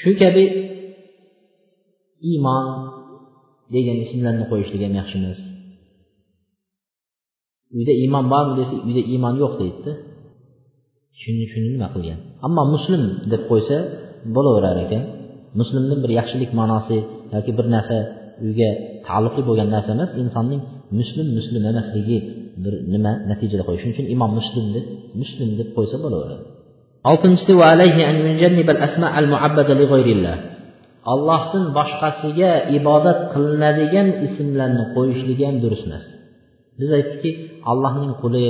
Shu 0.00 0.10
kabi 0.22 0.44
iymon 2.30 2.64
degan 3.74 3.96
ismlarni 4.04 4.44
qo'yishlik 4.50 4.80
ham 4.86 4.94
yaxshi 5.00 5.16
emas. 5.20 5.40
Uyda 7.76 7.92
iymon 8.02 8.24
bormi 8.32 8.52
desa 8.60 8.74
uyda 8.88 9.02
iymon 9.12 9.34
yo'q 9.42 9.54
deydida. 9.60 9.92
Shuni 11.20 11.44
shuni 11.52 11.68
nima 11.74 11.88
qilgan? 11.94 12.18
Ammo 12.46 12.62
muslim 12.74 13.02
deb 13.32 13.42
qo'ysa 13.50 13.76
bo'laverar 14.34 14.78
ekan. 14.86 15.04
Muslimni 15.58 15.96
bir 16.02 16.10
yaxshilik 16.18 16.50
ma'nosi 16.60 16.98
yoki 17.34 17.52
bir 17.58 17.66
narsa 17.74 17.96
uyga 18.44 18.70
taalluqli 19.06 19.42
bo'lgan 19.48 19.68
narsa 19.74 19.90
emas 19.96 20.10
insonning 20.22 20.62
muslim 20.98 21.26
muslim 21.38 21.62
emasligi 21.72 22.18
bir 22.64 22.74
nima 22.94 23.12
natijada 23.30 23.62
qo'yish 23.68 23.82
shuning 23.82 23.96
uchun 23.96 24.06
imom 24.14 24.30
muslim 24.38 24.66
deb 24.76 24.86
muslim 25.20 25.48
deb 25.58 25.68
qo'ysa 25.76 25.96
bo'laveradi. 26.04 26.44
Oltinchisi 27.10 27.52
allohdan 31.12 31.64
boshqasiga 31.78 32.52
ibodat 32.78 33.20
qilinadigan 33.32 34.08
ismlarni 34.26 34.84
qo'yishligi 34.94 35.44
ham 35.48 35.56
durust 35.64 35.84
emas 35.88 36.04
biz 36.80 36.90
aytdikki 36.98 37.30
allohning 37.70 38.12
quli 38.22 38.46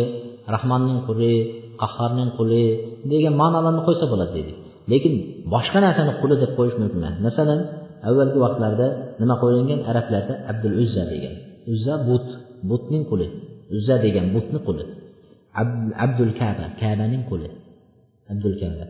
rahmonning 0.54 1.00
quli 1.08 1.34
qahhorning 1.82 2.30
quli 2.38 2.64
degan 3.12 3.34
ma'nolarni 3.42 3.82
qo'ysa 3.88 4.04
bo'ladi 4.12 4.32
dedik. 4.38 4.58
Lekin 4.92 5.14
boshqa 5.52 5.78
narsani 5.86 6.12
quli 6.22 6.34
deb 6.42 6.52
qo'yish 6.58 6.76
mumkin 6.80 7.00
emas. 7.02 7.16
Masalan 7.26 7.60
avvalgi 8.08 8.38
vaqtlarda 8.44 8.86
nima 9.20 9.34
qo'yilgan? 9.42 9.80
Arablarda 9.90 10.34
abdul 10.50 10.74
uzza 10.82 11.02
degan. 11.12 11.34
Uzza 11.72 11.94
but. 12.08 12.26
Butning 12.70 13.04
quli. 13.10 13.26
Uzza 13.76 13.94
degan 14.04 14.26
butni 14.34 14.58
quli. 14.68 14.84
Abdul 16.04 16.32
kaba 16.40 16.64
kabaning 16.80 17.22
quli. 17.30 17.48
Abdul 18.32 18.54
kaba 18.62 18.84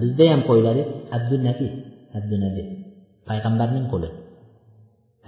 bizda 0.00 0.24
ham 0.32 0.40
qo'yiladi 0.48 0.82
abdul 1.16 1.42
nabi 1.48 1.66
abdul 2.18 2.40
nabi 2.46 2.62
payg'ambarning 3.28 3.86
quli. 3.92 4.08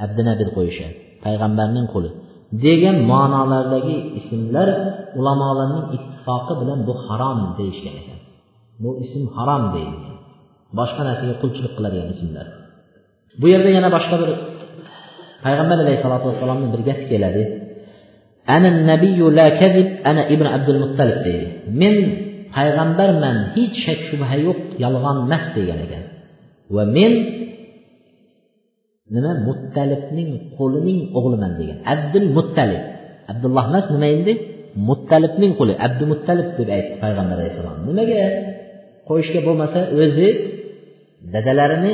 Abdunabi 0.04 0.44
qo'yishadi 0.56 0.94
payg'ambarning 1.24 1.86
quli. 1.94 2.10
Degan 2.64 2.96
ma'nolardagi 3.12 3.96
ismlar 4.18 4.68
ulamolarning 5.18 5.86
ittifoqi 5.96 6.54
bilan 6.60 6.78
bu 6.88 6.92
harom 7.06 7.38
deyishgan 7.58 7.94
ekan. 8.02 8.19
Bu 8.82 8.90
ism 9.04 9.24
harom 9.36 9.64
deydi. 9.74 9.98
Boshqa 10.78 11.02
narsaga 11.08 11.34
qulchilik 11.42 11.72
qiladigan 11.76 12.08
ismlar. 12.14 12.46
Bu 13.40 13.46
yerda 13.52 13.70
yana 13.76 13.88
boshqa 13.96 14.16
bir 14.22 14.30
payg'ambar 15.44 15.78
alayhissalotu 15.84 16.26
vassalomni 16.30 16.68
bir 16.74 16.80
gapi 16.88 17.04
keladi. 17.12 17.42
Ana 18.56 18.70
nabiyu 18.90 19.26
la 19.38 19.46
kadib 19.60 19.88
ana 20.10 20.22
ibn 20.34 20.46
abdul 20.56 20.78
muttalib 20.84 21.18
deydi. 21.26 21.46
Men 21.80 21.96
payg'ambarman 22.56 23.36
hech 23.54 23.74
shak 23.84 24.00
shubha 24.08 24.36
yo'q 24.46 24.60
yolg'on 24.84 25.16
emas 25.24 25.44
degan 25.56 25.78
ekan. 25.86 26.04
Va 26.74 26.84
men 26.96 27.12
nima 29.14 29.32
muttalibning 29.48 30.30
qo'lining 30.58 31.00
o'g'liman 31.18 31.52
degan. 31.60 31.78
Abdul 31.94 32.28
muttalib. 32.36 32.82
Abdulloh 33.32 33.64
emas 33.70 33.86
nima 33.94 34.08
endi? 34.16 34.32
Muttalibning 34.88 35.52
quli 35.60 35.74
abdumuttalib 35.86 36.48
deb 36.58 36.68
aytdi 36.76 36.94
payg'ambar 37.02 37.36
alayhissalom 37.38 37.76
nimaga? 37.88 38.22
Qo'yishga 39.10 39.40
bo'lmasa 39.46 39.80
o'zi 40.02 40.28
dadalarini 41.34 41.92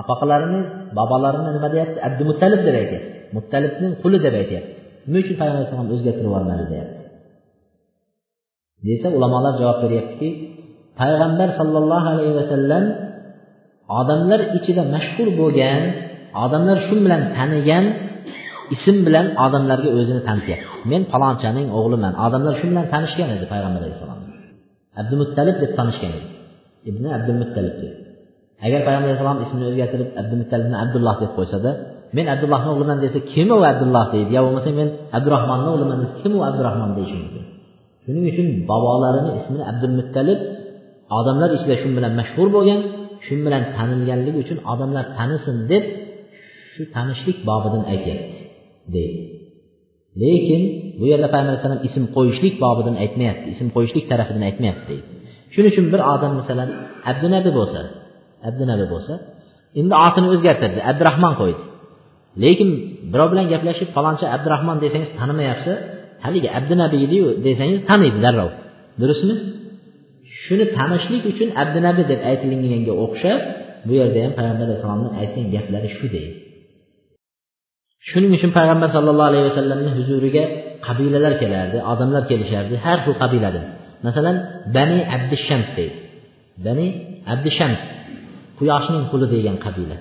opaqalarini 0.00 0.60
bobolarini 0.98 1.50
nima 1.56 1.68
deyapti? 1.74 1.98
Abdumuttalib 2.08 2.60
deb 2.66 2.76
aytyapti. 2.82 3.16
Muttalibning 3.36 3.92
quli 4.02 4.18
deb 4.26 4.34
aytyapti. 4.42 4.72
Nima 5.06 5.18
uchun 5.22 5.36
payg'ambar 5.40 5.60
alayhisalom 5.60 5.88
o'zgartirib 5.94 6.28
yubormadi 6.28 6.64
deyapti. 6.72 6.98
Desa 8.86 9.08
ulamolar 9.16 9.54
javob 9.60 9.78
beryaptiki 9.84 10.28
payg'ambar 11.00 11.48
sollallohu 11.58 12.06
alayhi 12.14 12.34
vasallam 12.40 12.84
odamlar 14.00 14.40
ichida 14.58 14.82
mashhur 14.94 15.28
bo'lgan 15.40 15.80
odamlar 16.44 16.76
shu 16.86 16.94
bilan 17.04 17.22
tanigan 17.36 17.84
ism 18.74 18.96
bilan 19.06 19.26
odamlarga 19.44 19.90
o'zini 19.98 20.22
tanityapti 20.28 20.68
men 20.90 21.02
falonchaning 21.12 21.68
o'g'liman. 21.78 22.12
Odamlar 22.26 22.54
shu 22.60 22.66
bilan 22.72 22.86
tanishgan 22.94 23.28
edi 23.36 23.44
payg'ambar 23.52 23.80
alayhissalom 23.84 24.20
abdumuttalib 25.00 25.56
deb 25.62 25.70
tanishgan 25.78 26.12
edi. 26.18 26.28
Ibn 26.90 27.04
abdulmuttalib 27.16 27.76
deb 27.82 27.92
agar 28.66 28.80
payg'ambar 28.86 29.08
alayhissalom 29.08 29.38
ismini 29.44 29.64
o'zgartirib 29.70 30.08
abdumuttalibni 30.20 30.76
abdulloh 30.84 31.14
deb 31.22 31.30
qo'ysada 31.38 31.70
men 32.16 32.26
abdullohni 32.34 32.68
o'g'liman 32.72 32.98
desa 33.04 33.18
kim 33.32 33.48
u 33.56 33.58
abdulloh 33.72 34.06
deydi? 34.14 34.30
Yo 34.36 34.40
bo'lmasa 34.46 34.70
men 34.80 34.88
abdurahmonni 35.16 35.68
o'g'liman 35.72 35.98
desa 36.02 36.14
kim 36.22 36.32
u 36.38 36.40
abdurahmon 36.48 36.90
deyishi 36.96 37.16
mumkin? 37.22 37.44
Shuning 38.04 38.24
uchun 38.32 38.46
bobolarini 38.70 39.30
ismini 39.38 39.64
abdulmuttalib 39.70 40.40
odamlar 41.18 41.48
ichida 41.56 41.74
shu 41.82 41.88
bilan 41.96 42.12
mashhur 42.20 42.48
bo'lgan 42.56 42.80
shu 43.26 43.34
bilan 43.46 43.62
tanilganligi 43.76 44.38
uchun 44.44 44.58
odamlar 44.72 45.04
tanisin 45.18 45.56
deb 45.72 45.84
shu 46.74 46.82
tanishlik 46.94 47.38
bobidan 47.48 47.82
aytyapti 47.92 48.38
deydi. 48.94 49.22
Lekin 50.22 50.62
bu 50.98 51.04
yerda 51.12 51.28
payg'ambar 51.32 51.52
alayhissalom 51.52 51.82
ism 51.88 52.04
qo'yishlik 52.16 52.54
bobidan 52.64 52.96
aytmayapti 53.04 53.46
ism 53.54 53.68
qo'yishlik 53.76 54.04
tarafidan 54.10 54.44
aytmayapti 54.48 54.86
deydi. 54.92 55.13
Shuning 55.54 55.70
uchun 55.74 55.86
bir 55.92 56.00
odam 56.12 56.32
masalan 56.40 56.68
abdunabi 57.10 57.50
bo'lsa 57.58 57.80
abdunabi 58.48 58.86
bo'lsa 58.92 59.14
endi 59.80 59.94
otini 60.06 60.26
o'zgartirdi 60.34 60.80
abdurahmon 60.90 61.34
qo'ydi. 61.40 61.62
Lekin 62.42 62.68
birov 63.12 63.28
bilan 63.32 63.46
gaplashib 63.52 63.88
faloncha 63.96 64.26
abdurahmon 64.36 64.76
desangiz 64.84 65.10
tanimayapsa 65.20 65.72
haligi 66.24 66.48
abdunabi 66.58 66.96
ediyu 67.06 67.26
desangiz 67.46 67.80
taniydi 67.88 68.18
darrov. 68.26 68.50
Durustmi? 69.00 69.34
Shuni 70.42 70.64
tanishlik 70.76 71.22
uchun 71.32 71.48
abdunabi 71.62 72.02
deb 72.10 72.20
aytilganga 72.30 72.92
o'xshab 73.04 73.40
bu 73.86 73.92
yerda 74.00 74.18
ham 74.24 74.32
payg'ambar 74.38 74.66
alayhissalomni 74.68 75.10
aytgan 75.20 75.46
gaplari 75.54 75.88
shu 75.98 76.06
deydi. 76.14 76.34
Shuning 78.10 78.32
uchun 78.38 78.50
payg'ambar 78.58 78.88
sallallohu 78.96 79.28
alayhi 79.30 79.46
vasallamni 79.50 79.90
huzuriga 79.98 80.44
qabilalar 80.86 81.32
kelardi 81.42 81.78
odamlar 81.92 82.22
kelishardi 82.30 82.74
har 82.84 82.98
xil 83.04 83.14
qabiladan. 83.22 83.66
Masalan 84.06 84.36
bani 84.76 84.98
abdishams 85.16 85.68
deydi. 85.78 85.98
Bani 86.66 86.86
abdishams 87.32 87.82
quyoshning 88.58 89.04
quli 89.12 89.26
degan 89.34 89.56
qabila. 89.64 89.96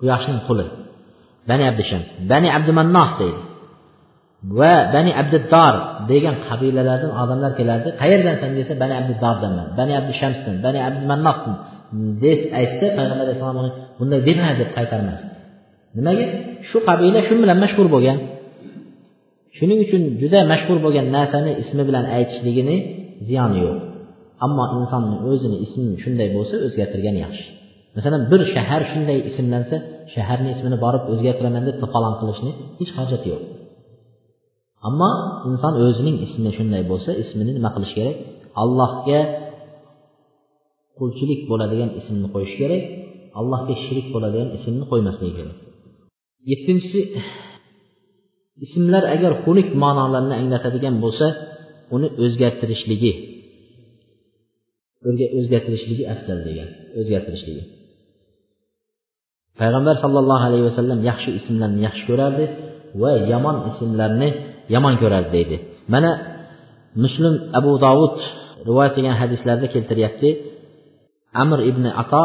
Quyoshning 0.00 0.40
quli. 0.48 0.66
Bani 1.50 1.64
abdishams 1.70 2.08
bani 2.32 2.48
abdumannoh 2.56 3.10
deydi. 3.20 3.40
Va 4.58 4.74
bani 4.94 5.10
abdiddor 5.20 5.74
degan 6.12 6.36
qabilalardan 6.48 7.12
odamlar 7.22 7.52
kelardi. 7.58 7.88
Qayerdansan 8.02 8.50
desa 8.58 8.72
bani 8.82 8.94
abdiddordanman 9.00 9.66
bani 9.78 9.92
abdishamsdan 10.00 10.54
bani 10.66 10.78
abdumannohdan 10.88 11.54
deb 12.24 12.40
aytsa 12.58 12.86
payg'ambar 12.96 13.24
alayhissalom 13.26 13.66
bunday 13.98 14.20
dema 14.28 14.48
deb 14.60 14.70
qaytarmasdi 14.76 15.26
nimaga? 15.96 16.26
Shu 16.68 16.78
qabila 16.88 17.20
shu 17.26 17.34
bilan 17.42 17.58
mashhur 17.64 17.86
bo'lgan. 17.94 18.18
Shuning 19.56 19.78
uchun 19.86 20.02
juda 20.20 20.40
mashhur 20.52 20.78
bo'lgan 20.84 21.06
narsani 21.16 21.52
ismi 21.62 21.82
bilan 21.88 22.04
aytishligini 22.16 22.76
ziyoni 23.28 23.58
yo'q. 23.64 23.78
Ammo 24.44 24.64
insonni 24.78 25.16
o'zini 25.30 25.56
ismini 25.64 25.96
shunday 26.04 26.28
bo'lsa 26.36 26.54
o'zgartirgan 26.66 27.16
yaxshi. 27.24 27.44
Masalan 27.96 28.22
bir 28.32 28.40
shahar 28.54 28.82
shunday 28.92 29.18
ismlansa 29.30 29.76
shaharni 30.14 30.48
ismini 30.54 30.76
borib 30.84 31.02
o'zgartiraman 31.12 31.62
deb 31.68 31.76
to'polon 31.82 32.14
qilishni 32.20 32.50
hech 32.78 32.90
hojati 32.98 33.26
yo'q. 33.32 33.42
Ammo 34.88 35.10
inson 35.48 35.74
o'zining 35.84 36.16
ismi 36.26 36.50
shunday 36.58 36.82
bo'lsa 36.90 37.10
ismini 37.22 37.52
nima 37.58 37.70
qilish 37.74 37.94
kerak? 37.98 38.16
Allohga 38.62 39.20
qulchilik 40.98 41.40
bo'ladigan 41.50 41.90
ismni 42.00 42.28
qo'yish 42.34 42.54
kerak 42.60 42.82
allohga 43.40 43.74
shirik 43.84 44.06
bo'ladigan 44.14 44.48
ismni 44.56 44.84
qo'ymasligi 44.92 45.32
kerak. 45.38 45.56
Yettinchisi 46.50 47.00
ismlar 48.66 49.04
agar 49.14 49.32
xunuk 49.44 49.68
ma'nolarni 49.82 50.34
anglatadigan 50.40 50.94
bo'lsa 51.04 51.26
uni 51.94 52.08
o'zgartirishligi. 52.24 53.12
O'zgartirishligi 55.38 56.04
afzal 56.14 56.38
degan 56.48 56.68
o'zgartirishligi. 57.00 57.62
Payg'ambar 59.60 59.96
sollallohu 60.04 60.44
alayhi 60.48 60.64
vasallam 60.70 61.00
yaxshi 61.10 61.30
ismlarni 61.38 61.80
yaxshi 61.88 62.04
ko'rardi 62.10 62.44
va 63.02 63.10
yomon 63.32 63.56
ismlarni 63.70 64.28
yomon 64.74 64.94
ko'rardi 65.02 65.30
deydi. 65.36 65.56
Mana 65.92 66.10
muslim 67.04 67.34
abu 67.58 67.72
dovud 67.84 68.16
rivoyat 68.68 68.92
qilgan 68.96 69.16
hadislarda 69.22 69.66
keltiryapti. 69.74 70.30
Amr 71.42 71.58
ibn 71.70 71.84
ato 72.02 72.24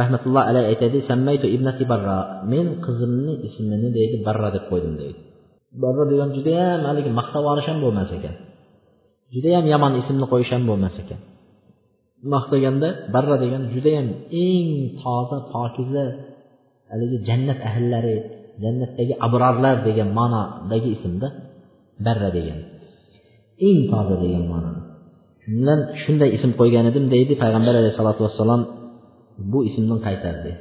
rahmatulloh 0.00 0.42
alayhi 0.50 0.66
aytadi 0.72 0.98
sammaytu 1.10 1.46
ibnati 1.56 1.84
barra 1.92 2.18
men 2.52 2.66
qizimni 2.84 3.34
ismini 3.48 3.88
deydi 3.98 4.16
barra 4.26 4.48
deb 4.56 4.64
qo'ydim 4.70 4.94
deydi. 5.00 5.18
Barra 5.82 6.04
degan 6.12 6.30
judayam 6.36 6.80
haligi 6.88 7.10
maqtab 7.18 7.44
olish 7.52 7.66
ham 7.70 7.78
bo'lmas 7.84 8.10
ekan. 8.18 8.34
Judayam 9.34 9.64
yomon 9.72 9.92
ismni 10.00 10.26
qo'yish 10.32 10.50
ham 10.54 10.62
bo'lmas 10.70 10.94
ekan. 11.02 11.20
Maqtaganda 12.32 12.88
barra 13.14 13.36
degan 13.44 13.62
judayam 13.74 14.08
eng 14.44 14.68
toza 15.02 15.38
pokiza 15.52 16.04
haligi 16.90 17.16
jannat 17.28 17.60
ahllari 17.70 18.16
jannatdagi 18.62 19.14
abrorlar 19.26 19.76
degan 19.88 20.08
ma'nodagi 20.18 20.88
ismda 20.96 21.28
barra 22.06 22.28
degan. 22.36 22.58
Eng 23.68 23.78
toza 23.92 24.16
degan 24.24 24.44
ma'no. 24.52 24.70
Shundan 25.44 25.80
shunday 26.02 26.30
ism 26.36 26.50
qo'ygan 26.60 26.84
edim 26.90 27.04
deydi 27.14 27.34
payg'ambar 27.42 27.74
alayhisalotu 27.80 28.20
vassalom 28.26 28.62
bu 29.52 29.58
ismdan 29.68 29.98
qaytardi. 30.06 30.52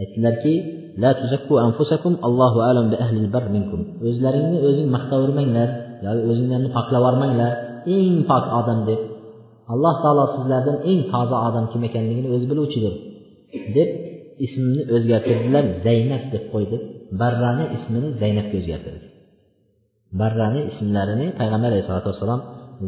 Aytdilarki 0.00 0.54
la 1.02 1.10
tuzakku 1.20 1.54
anfusakum 1.66 2.12
allohu 2.26 2.58
alam 2.70 2.86
bi 2.92 2.96
ahlil 3.04 3.28
bar 3.34 3.44
minkum. 3.56 3.80
O'zlaringni 4.08 4.58
o'zing 4.68 4.88
maqtavermanglar 4.96 5.68
yoki 6.05 6.23
o'zinglarni 6.31 6.69
poklab 6.77 7.01
yubormanglar 7.01 7.51
eng 7.95 8.15
pok 8.29 8.45
odam 8.59 8.79
deb 8.89 9.01
alloh 9.73 9.95
taolo 10.03 10.23
sizlardan 10.35 10.77
eng 10.91 11.01
toza 11.11 11.37
odam 11.47 11.65
kim 11.71 11.81
ekanligini 11.89 12.27
o'zi 12.35 12.45
biluvchidir 12.51 12.93
deb 13.75 13.89
ismini 14.45 14.81
o'zgartirdilar 14.95 15.65
zaynab 15.85 16.23
deb 16.33 16.43
qo'ydi 16.53 16.77
barrani 17.21 17.65
ismini 17.77 18.09
zaynabga 18.21 18.55
o'zgartirdi 18.61 19.07
barrani 20.21 20.61
ismlarini 20.71 21.27
payg'ambar 21.39 21.69
alayhisalotu 21.71 22.07
vassalom 22.11 22.41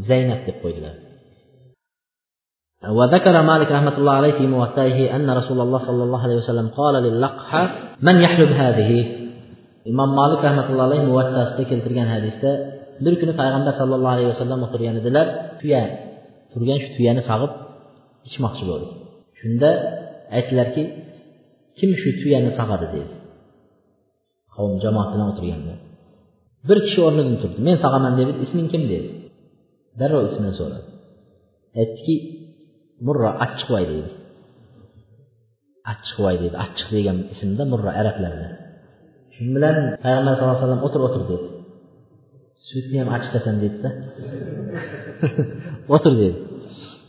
zaynab 0.09 0.41
deb 0.49 0.59
qo'ydilar 0.65 0.95
وذكر 2.99 3.35
مالك 3.51 3.69
رحمة 3.77 3.95
الله 3.97 4.15
عليه 4.19 4.33
في 4.39 4.45
موطئه 4.55 4.99
أن 5.15 5.27
رسول 5.39 5.59
الله 5.65 5.81
صلى 5.89 6.03
الله 6.03 6.21
عليه 6.25 6.37
وسلم 6.41 6.67
قال 6.79 6.95
للقحة 7.05 7.63
من 8.07 8.15
يحلب 8.25 8.51
هذه 8.63 8.91
imom 9.91 10.11
molik 10.19 10.41
rahmatullohi 10.43 10.87
alayhi 10.89 11.07
muvattasida 11.07 11.63
keltirgan 11.71 12.07
hadisda 12.13 12.51
bir 13.04 13.14
kuni 13.20 13.32
payg'ambar 13.40 13.74
sallallohu 13.80 14.14
alayhi 14.16 14.30
vasallam 14.34 14.60
o'tirgan 14.66 14.96
edilar 15.00 15.26
tuya 15.60 15.82
turgan 16.52 16.78
shu 16.82 16.88
tuyani 16.96 17.22
sog'ib 17.30 17.52
ichmoqchi 18.28 18.64
bo'ldi 18.70 18.88
shunda 19.40 19.70
aytdilarki 20.36 20.82
kim 21.78 21.90
shu 22.00 22.10
tuyani 22.20 22.50
sog'adi 22.58 22.86
dedi. 22.94 23.12
Qavm 24.54 24.74
jamoat 24.84 25.08
bilan 25.14 25.26
o'tirganda 25.32 25.74
bir 26.68 26.78
kishi 26.86 27.00
o'rnidan 27.06 27.36
turdi. 27.42 27.58
Men 27.68 27.76
sog'aman 27.84 28.12
dedi 28.20 28.32
isming 28.44 28.68
kim 28.72 28.82
dedi. 28.92 29.08
Darrov 30.00 30.22
ismini 30.30 30.54
so'radi. 30.60 30.88
Aytdiki 31.80 32.14
murro 33.06 33.30
achchiqvoy 33.44 33.84
deydi 33.92 34.10
achchiqvoy 35.92 36.36
deydi 36.42 36.56
achchiq 36.64 36.88
degan 36.96 37.18
ismda 37.34 37.62
murro 37.72 37.90
arablarda 38.00 38.48
shu 39.34 39.42
bilan 39.56 39.76
payg'ambar 40.04 40.32
sallallohu 40.34 40.56
alayhi 40.56 40.66
vasallam 40.66 40.82
o'tir 40.86 41.00
o'tir 41.06 41.22
dedi. 41.30 41.46
Sutni 42.68 42.96
ham 43.02 43.10
achitasan 43.16 43.56
deydida 43.62 43.90
o'tir 45.94 46.14
dedi. 46.20 46.36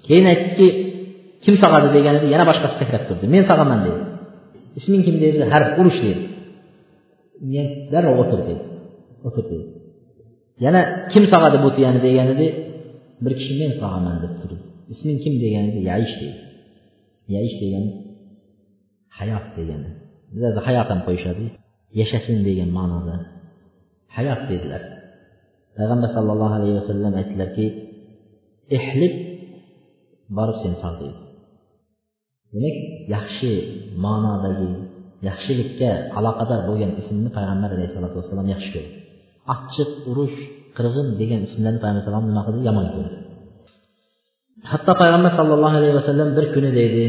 Keyin 0.07 0.25
aytdiki 0.31 0.67
kim 1.43 1.55
sog'adi 1.63 1.87
deganida 1.97 2.27
yana 2.33 2.45
boshqasi 2.49 2.75
sakrab 2.81 3.03
turdi. 3.09 3.25
Men 3.35 3.43
sog'aman 3.49 3.79
dedi. 3.87 3.99
Isming 4.79 5.01
kim 5.07 5.15
dedi? 5.23 5.37
Harf 5.53 5.69
urush 5.79 5.99
dedi. 6.05 6.21
Darrov 7.91 8.15
o'tir 8.23 8.39
dedi. 8.49 8.63
O'tir 9.27 9.45
dedi. 9.51 9.65
Yana 10.65 10.81
kim 11.11 11.23
sog'adi 11.33 11.57
bu 11.63 11.69
tuyani 11.75 11.99
deganida 12.07 12.47
bir 13.23 13.33
kishi 13.39 13.53
men 13.61 13.71
sog'aman 13.81 14.15
deb 14.23 14.33
turdi. 14.39 14.57
Isming 14.93 15.17
kim 15.23 15.33
deganida 15.43 15.79
yaish 15.89 16.15
dedi. 16.21 16.37
Yaish 17.35 17.55
degani 17.61 17.89
hayot 19.19 19.45
degani. 19.57 19.89
Bizlarda 20.33 20.61
hayot 20.67 20.87
ham 20.91 21.01
qo'yishadi. 21.07 21.45
Yashasin 21.99 22.37
degan 22.47 22.69
ma'noda 22.77 23.15
hayot 24.15 24.41
dedilar. 24.51 24.83
Payg'ambar 25.77 26.09
sallallohu 26.17 26.53
alayhi 26.57 26.75
vasallam 26.81 27.13
aytdilarki 27.21 27.65
ehlib 28.77 29.13
borib 30.37 30.57
sen 30.63 30.73
sol 30.81 30.93
deydi. 31.01 31.19
Demak 32.53 32.77
yaxshi 33.15 33.51
ma'nodagi 34.05 34.69
yaxshilikka 35.29 35.89
aloqador 36.17 36.59
bo'lgan 36.69 36.91
ismni 37.01 37.29
payg'ambar 37.37 37.69
alayhissalotu 37.75 38.15
vassalom 38.19 38.47
yaxshi 38.53 38.69
ko'rdi. 38.75 38.91
Achchiq 39.55 39.89
urush 40.09 40.37
qirg'in 40.77 41.07
degan 41.21 41.39
ismlarni 41.47 41.79
payg'ambar 41.83 42.01
alayhisalom 42.01 42.25
nima 42.31 42.41
qildi? 42.47 42.61
Yomon 42.69 42.87
ko'rdi. 42.95 43.17
Hatto 44.71 44.91
payg'ambar 45.01 45.31
sallallohu 45.39 45.75
alayhi 45.79 45.95
vasallam 45.99 46.29
bir 46.37 46.45
kuni 46.53 46.71
deydi 46.79 47.05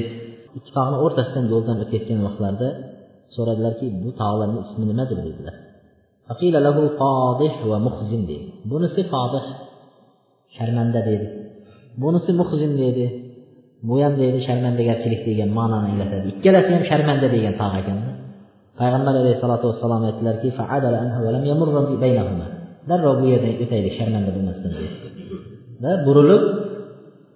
ikki 0.58 0.70
tog'ni 0.76 0.96
o'rtasidan 1.04 1.44
yo'ldan 1.52 1.76
o'tayotgan 1.82 2.20
vaqtlarida 2.26 2.68
so'radilarki 3.34 3.86
bu 4.02 4.10
tog'larni 4.20 4.58
ismi 4.66 4.84
nimadir 6.30 6.48
dedilar 6.52 8.22
deydi 8.30 8.48
bunisi 8.70 9.00
fodih 9.12 9.44
sharmanda 10.56 11.00
deydi 11.08 11.26
bunisi 12.02 12.30
muhzin 12.40 12.72
deydi 12.82 13.06
bu 13.88 13.94
ham 14.04 14.14
deydi 14.22 14.38
sharmandagarchilik 14.48 15.22
degan 15.28 15.50
ma'noni 15.58 15.86
anglatadi 15.90 16.26
ikkalasi 16.32 16.70
ham 16.76 16.84
sharmanda 16.90 17.28
degan 17.36 17.54
tog' 17.60 17.76
ekanda 17.82 18.10
payg'ambar 18.80 19.14
alayhissalotu 19.22 19.64
vassalom 19.70 20.02
aytdilarki 20.08 20.48
darrov 22.88 23.14
bu 23.20 23.26
yerdan 23.32 23.54
o'taylik 23.64 23.94
sharmanda 23.98 24.30
bo'lmasdan 24.36 24.72
dedi 24.80 24.96
va 25.82 25.92
burilib 26.06 26.42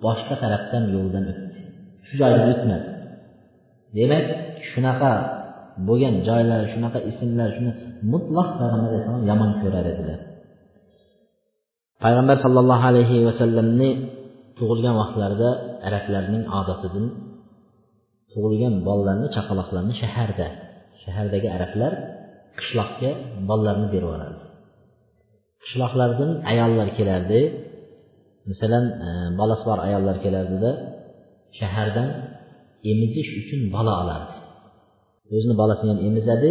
boshqa 0.07 0.35
tarafdan 0.43 0.85
yo'ldan 0.95 1.25
o'tdi 1.33 1.59
shu 2.07 2.15
joydan 2.21 2.49
o'tmadi 2.55 2.89
demak 3.99 4.25
shunaqa 4.71 5.13
bo'lgan 5.89 6.15
joylar 6.29 6.61
shunaqa 6.73 6.99
ismlar 7.11 7.49
shuni 7.57 7.73
mutlaq 8.13 8.49
payg'ambar 8.61 8.89
alayhissalom 8.91 9.25
yomon 9.31 9.51
ko'rar 9.63 9.87
edilar 9.93 10.19
payg'ambar 12.05 12.37
sollallohu 12.45 12.85
alayhi 12.91 13.17
vasallamni 13.29 13.91
tug'ilgan 14.59 14.95
vaqtlarida 15.01 15.51
arablarning 15.89 16.45
odatidan 16.59 17.07
tug'ilgan 18.33 18.75
bolalarni 18.89 19.29
chaqaloqlarni 19.37 19.95
shaharda 20.03 20.49
shahardagi 21.03 21.49
arablar 21.57 21.93
qishloqqa 22.59 23.11
bolalarni 23.49 23.87
berib 23.95 24.09
yuborardi 24.09 24.51
qishloqlardan 25.65 26.31
ayollar 26.53 26.89
kelardi. 26.99 27.41
Masalan 28.51 28.85
e, 29.07 29.09
bolasi 29.41 29.65
bor 29.69 29.79
ayollar 29.89 30.17
kelardida 30.25 30.71
shahardan 31.59 32.09
emizish 32.91 33.31
uchun 33.41 33.61
bola 33.75 33.93
olardi. 34.03 34.35
O'zini 35.35 35.55
bolasini 35.61 35.89
ham 35.93 36.01
emizadi 36.09 36.51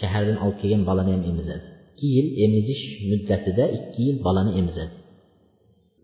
shahardan 0.00 0.38
olib 0.44 0.56
kelgan 0.62 0.82
bolani 0.88 1.10
ham 1.14 1.22
emizadi. 1.30 1.64
Ikki 1.92 2.06
yil 2.16 2.28
emizish 2.44 2.82
muddatida 3.10 3.64
ikki 3.76 4.00
yil 4.06 4.16
bolani 4.26 4.52
emizadi. 4.60 4.94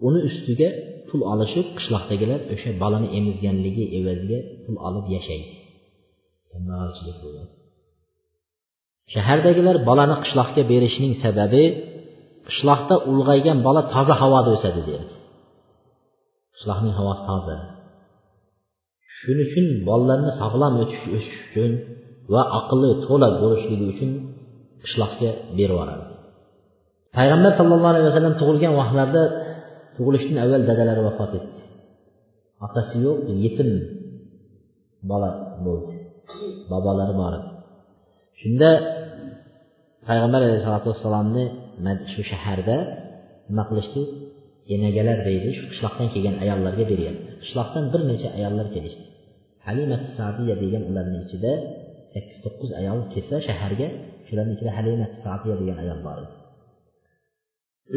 Uni 0.06 0.20
ustiga 0.28 0.68
pul 1.08 1.20
olishib 1.32 1.66
qishloqdagilar 1.78 2.40
o'sha 2.54 2.70
bolani 2.82 3.08
emizganligi 3.18 3.84
evaziga 3.98 4.38
pul 4.64 4.76
olib 4.88 5.06
yashaydi. 5.16 5.48
Shahardagilar 9.14 9.76
bolani 9.88 10.16
qishloqqa 10.24 10.62
berishning 10.72 11.14
sababi 11.24 11.64
qishloqda 12.48 12.94
ulg'aygan 13.10 13.58
bola 13.66 13.82
toza 13.94 14.14
havoda 14.22 14.50
o'sadi 14.56 14.80
deydi 14.88 15.06
qishloqning 16.54 16.94
havosi 16.98 17.22
toza. 17.30 17.56
Shuning 19.16 19.46
uchun 19.48 19.66
bolalarni 19.88 20.32
sog'lom 20.40 20.74
o'tish 20.82 21.04
o'sish 21.16 21.38
uchun 21.46 21.72
va 22.32 22.42
aqli 22.60 22.90
to'la 23.06 23.28
bo'lishligi 23.42 23.84
uchun 23.92 24.10
qishloqqa 24.84 25.30
berib 25.58 25.74
yuboradi. 25.74 26.04
Payg'ambar 27.16 27.52
sallallohu 27.58 27.92
alayhi 27.92 28.06
vasallam 28.10 28.34
tug'ilgan 28.40 28.72
vaqtlarida 28.80 29.22
tug'ilishdan 29.96 30.36
avval 30.44 30.62
dadalari 30.70 31.02
vafot 31.08 31.32
etdi. 31.38 31.60
Otasi 32.66 32.96
yo'q 33.06 33.18
yetim 33.44 33.70
bola 35.10 35.30
bo'ldi. 35.66 35.94
Bobolari 36.70 37.14
bor 37.20 37.32
edi. 37.38 37.48
Shunda 38.40 38.70
payg'ambar 40.08 40.40
alayhisalotu 40.48 40.88
vassalomni 40.92 41.44
shu 42.12 42.20
shaharda 42.30 42.76
nima 43.48 43.64
qilishdi? 43.70 44.02
Enagalar 44.74 45.18
deydi 45.28 45.48
shu 45.58 45.64
qishloqdan 45.72 46.08
kelgan 46.14 46.36
ayollarga 46.44 46.84
beryapti. 46.92 47.30
Qishloqdan 47.42 47.84
bir 47.92 48.00
necha 48.10 48.28
ayollar 48.38 48.66
kelishdi. 48.74 49.04
Halima 49.66 49.96
sadiya 50.16 50.54
degan 50.62 50.82
ularni 50.90 51.18
ichida 51.24 51.52
sakkiz 52.14 52.38
to'qqiz 52.44 52.70
ayol 52.80 52.98
kelsa 53.12 53.36
shaharga 53.48 53.88
shularni 54.26 54.52
ichida 54.56 54.70
halima 54.78 55.06
sadiya 55.24 55.54
degan 55.60 55.78
ayol 55.84 55.98
bor 56.06 56.16
edi. 56.22 56.34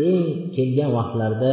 Eng 0.07 0.27
kelgan 0.55 0.89
vaqtlarida 0.97 1.51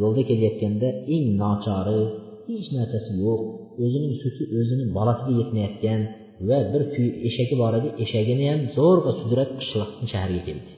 yo'lda 0.00 0.22
kelayotganda 0.28 0.88
eng 1.14 1.24
nochori 1.42 2.00
hech 2.48 2.68
narsasi 2.76 3.12
yo'q 3.24 3.40
o'zining 3.84 4.14
suti 4.22 4.42
o'zini 4.58 4.84
bolasiga 4.96 5.32
yetmayotgan 5.40 6.00
va 6.48 6.58
bir 6.72 6.82
kuy 6.94 7.08
eshagi 7.28 7.54
bor 7.62 7.72
edi 7.78 7.88
eshagini 8.04 8.44
ham 8.50 8.60
zo'rg'a 8.76 9.12
sudrab 9.20 9.50
qishloqdan 9.60 10.06
shaharga 10.12 10.42
keldi. 10.48 10.70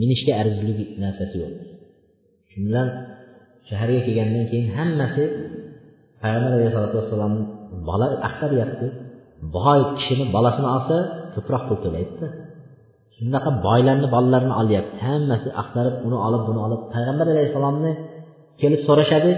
Minishga 0.00 0.32
arzirli 0.40 0.84
narsasi 1.04 1.36
yo'q. 1.42 1.54
Shu 2.50 2.58
bilan 2.66 2.88
shaharga 3.68 4.00
kelgandan 4.06 4.44
keyin 4.50 4.68
hammasi 4.76 5.24
payg'ambar 6.22 6.50
alayhisalotu 6.56 6.96
vassalomni 7.00 7.42
bola 7.88 8.06
axtaryapti 8.28 8.86
boy 9.56 9.80
kishini 9.96 10.24
bolasini 10.34 10.68
olsa 10.76 10.96
ko'proq 11.34 11.62
pul 11.68 11.78
to'laydida 11.84 12.28
shunaqa 13.20 13.50
boylarni 13.66 14.08
bolalarini 14.14 14.54
olyapti. 14.62 14.96
Hammasi 15.08 15.48
axtarib 15.60 15.94
uni 16.06 16.18
olib 16.26 16.42
buni 16.48 16.60
olib. 16.66 16.80
Payg'ambar 16.94 17.26
alayhissalomni 17.34 17.92
kelib 18.60 18.80
so'rashadi. 18.88 19.32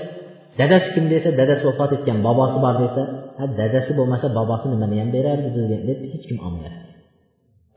Dadasi 0.60 0.88
kim 0.94 1.04
desa 1.12 1.28
dadasi 1.40 1.62
vafot 1.68 1.90
etgan 1.96 2.18
bobosi 2.26 2.58
bor 2.64 2.74
desa 2.84 3.02
ha 3.38 3.44
dadasi 3.60 3.90
bo'lmasa 3.98 4.26
bobosi 4.38 4.66
nimani 4.72 4.96
ham 5.02 5.08
berardi 5.16 5.48
deb 5.88 5.98
hech 6.12 6.24
kim 6.28 6.38
olmayapti. 6.46 6.84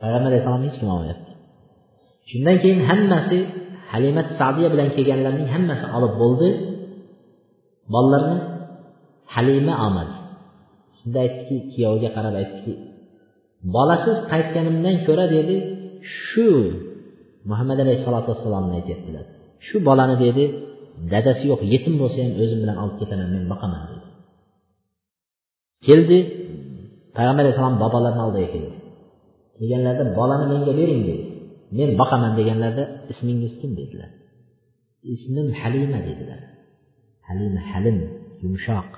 Payg'ambar 0.00 0.28
alayhissalomni 0.30 0.66
hech 0.70 0.78
kim 0.80 0.88
olmayapti. 0.94 1.30
Shundan 2.30 2.56
keyin 2.62 2.80
hammasi 2.88 3.38
halimat 3.92 4.28
sadiya 4.40 4.68
bilan 4.74 4.88
kelganlarning 4.96 5.48
hammasi 5.54 5.84
olib 5.96 6.12
bo'ldi. 6.22 6.48
Bolalarni 7.94 8.38
halima 9.34 9.74
olmadi. 9.84 10.15
Shunda 11.06 11.18
aytdiki 11.26 11.56
kuyoviga 11.72 12.10
qarab 12.16 12.34
aytdiki 12.42 12.72
bolasiz 13.74 14.16
qaytganimdan 14.32 14.96
ko'ra 15.06 15.24
dedi 15.36 15.56
shu 16.24 16.46
muhammad 17.50 17.78
alayhissalotu 17.84 18.28
vassalomni 18.32 18.74
aytyaptilar. 18.78 19.24
Shu 19.66 19.76
bolani 19.88 20.16
dedi 20.24 20.44
dadasi 21.12 21.44
yo'q 21.50 21.60
yetim 21.72 21.94
bo'lsa 22.00 22.18
ham 22.24 22.32
o'zim 22.42 22.58
bilan 22.62 22.76
olib 22.82 22.96
ketaman 23.00 23.28
men 23.34 23.44
boqaman 23.52 23.82
dedi. 23.90 24.06
Keldi 25.86 26.18
payg'ambar 27.16 27.42
alayhissalom 27.44 27.76
bobolarni 27.84 28.22
oldiga 28.26 28.48
keldi. 28.54 28.76
Kelganlarida 29.56 30.04
bolani 30.18 30.44
menga 30.52 30.72
bering 30.80 31.00
dedi. 31.08 31.24
Men 31.78 31.90
boqaman 32.00 32.32
deganlarida 32.38 32.84
ismingiz 33.12 33.52
kim 33.60 33.70
dedilar. 33.80 34.10
Ismim 35.14 35.48
halima 35.60 35.98
dedilar. 36.08 36.40
Halima 37.28 37.62
halim 37.72 37.98
yumshoq. 38.44 38.90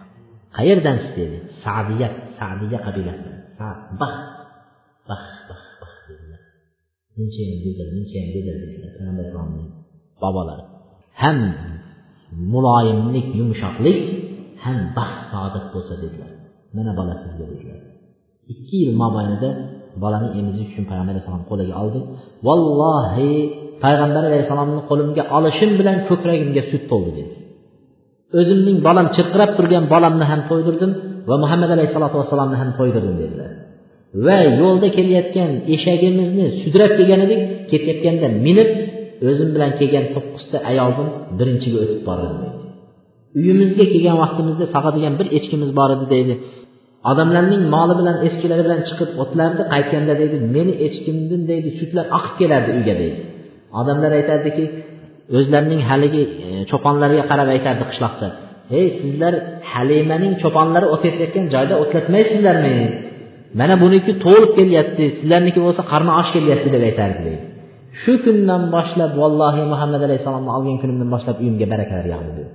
Qayerdansiz 0.57 1.13
dedi? 1.21 1.39
Sadiya 1.65 2.09
sadiya 2.39 2.79
qabilasidan. 2.87 3.37
Bax 4.01 4.15
bax 5.09 5.25
bax 5.49 5.63
bax 5.83 5.95
dedilar. 6.09 6.41
Munchayam 7.17 7.57
go'zal 7.65 7.89
munchayam 7.97 8.29
go'zal 8.35 8.57
dedilar. 8.63 8.91
Payg'ambar 8.97 9.23
alayhissalomning 9.25 9.69
bobolari 10.23 10.65
ham 11.23 11.39
muloyimlik 12.53 13.27
yumshoqlik 13.41 13.99
ham 14.65 14.79
baxt 14.99 15.21
saodat 15.33 15.67
bo'lsa 15.75 15.95
dedilar. 16.03 16.31
Mana 16.77 16.93
bola 16.99 17.15
sizga 17.23 17.45
dedilar. 17.53 17.79
Ikki 18.53 18.77
yil 18.83 18.93
mobaynida 19.03 19.51
bolani 20.03 20.29
emizish 20.39 20.69
uchun 20.73 20.85
payg'ambar 20.91 21.13
alayhissalom 21.15 21.45
qo'liga 21.51 21.75
oldi. 21.83 22.01
Vallohi 22.47 23.31
payg'ambar 23.85 24.23
alayhissalomni 24.31 24.81
qo'limga 24.91 25.23
olishim 25.37 25.71
bilan 25.81 25.97
ko'kragimga 26.09 26.63
sut 26.71 26.85
to'ldi 26.93 27.11
dedi. 27.19 27.33
O'zimning 28.39 28.79
bolam 28.87 29.07
chirqirab 29.17 29.51
turgan 29.59 29.85
bolamni 29.95 30.25
ham 30.31 30.41
to'ydirdim 30.51 30.91
va 31.29 31.37
muhammad 31.45 31.71
alayhissalotu 31.77 32.17
vassalomni 32.21 32.57
ham 32.63 32.71
to'ydirdim 32.79 33.17
dedilar. 33.23 33.51
Va 34.27 34.39
yo'lda 34.61 34.89
kelayotgan 34.97 35.51
eshagimizni 35.75 36.47
sudrab 36.63 36.93
kelgan 36.99 37.21
edik. 37.27 37.41
Ketayotganda 37.71 38.29
minib 38.47 38.71
o'zim 39.29 39.49
bilan 39.55 39.71
kelgan 39.81 40.05
to'qqizta 40.15 40.57
ayolni 40.71 41.05
birinchiga 41.39 41.79
o'tib 41.85 42.03
bordim 42.11 42.37
uyimizga 43.37 43.85
kelgan 43.93 44.17
vaqtimizda 44.23 44.67
sog'adigan 44.75 45.15
bir 45.21 45.27
echkimiz 45.39 45.71
bor 45.79 45.91
edi 45.97 46.07
deydi. 46.15 46.35
Odamlarning 47.11 47.63
moli 47.75 47.95
bilan 48.01 48.17
eskilari 48.27 48.63
bilan 48.67 48.81
chiqib 48.89 49.11
o'tlardi 49.23 49.63
qaytganda 49.73 50.15
deydi 50.21 50.37
meni 50.57 50.73
echkimdan 50.87 51.43
deydi. 51.51 51.69
Sutlar 51.81 52.07
oqib 52.19 52.35
kelardi 52.41 52.71
uyga 52.79 52.95
deydi. 53.03 53.21
Odamlar 53.81 54.11
aytardiki 54.19 54.65
o'zlarining 55.37 55.81
haligi 55.91 56.23
e, 56.47 56.49
cho'ponlarga 56.71 57.23
qarab 57.31 57.49
aytardi 57.55 57.85
qishloqda 57.91 58.29
ey 58.79 58.87
sizlar 59.01 59.35
halimaning 59.73 60.33
cho'ponlari 60.43 60.87
o'tayotgan 60.95 61.45
joyda 61.55 61.75
o'tlatmaysizlarmi? 61.83 62.75
Mana 63.61 63.75
buniki 63.83 64.13
to'lib 64.25 64.51
kelyapti 64.59 65.05
sizlarniki 65.19 65.61
bo'lsa 65.67 65.83
qarni 65.93 66.13
osh 66.21 66.31
kelyapti 66.37 66.69
deb 66.75 66.83
aytardi 66.89 67.21
deydi. 67.27 67.45
Shu 68.03 68.13
kundan 68.25 68.63
boshlab 68.75 69.13
vallohi 69.23 69.63
muhammad 69.73 70.03
alayhissalomni 70.07 70.51
olgan 70.57 70.77
kunimdan 70.83 71.09
boshlab 71.15 71.37
uyimga 71.43 71.67
barakalar 71.73 72.07
yog'di 72.15 72.33
dedi. 72.39 72.51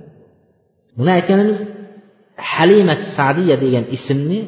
Buni 0.98 1.10
aytganimiz 1.18 1.58
halima 2.52 2.94
sadiya 3.16 3.56
degan 3.64 3.84
ismni 3.96 4.38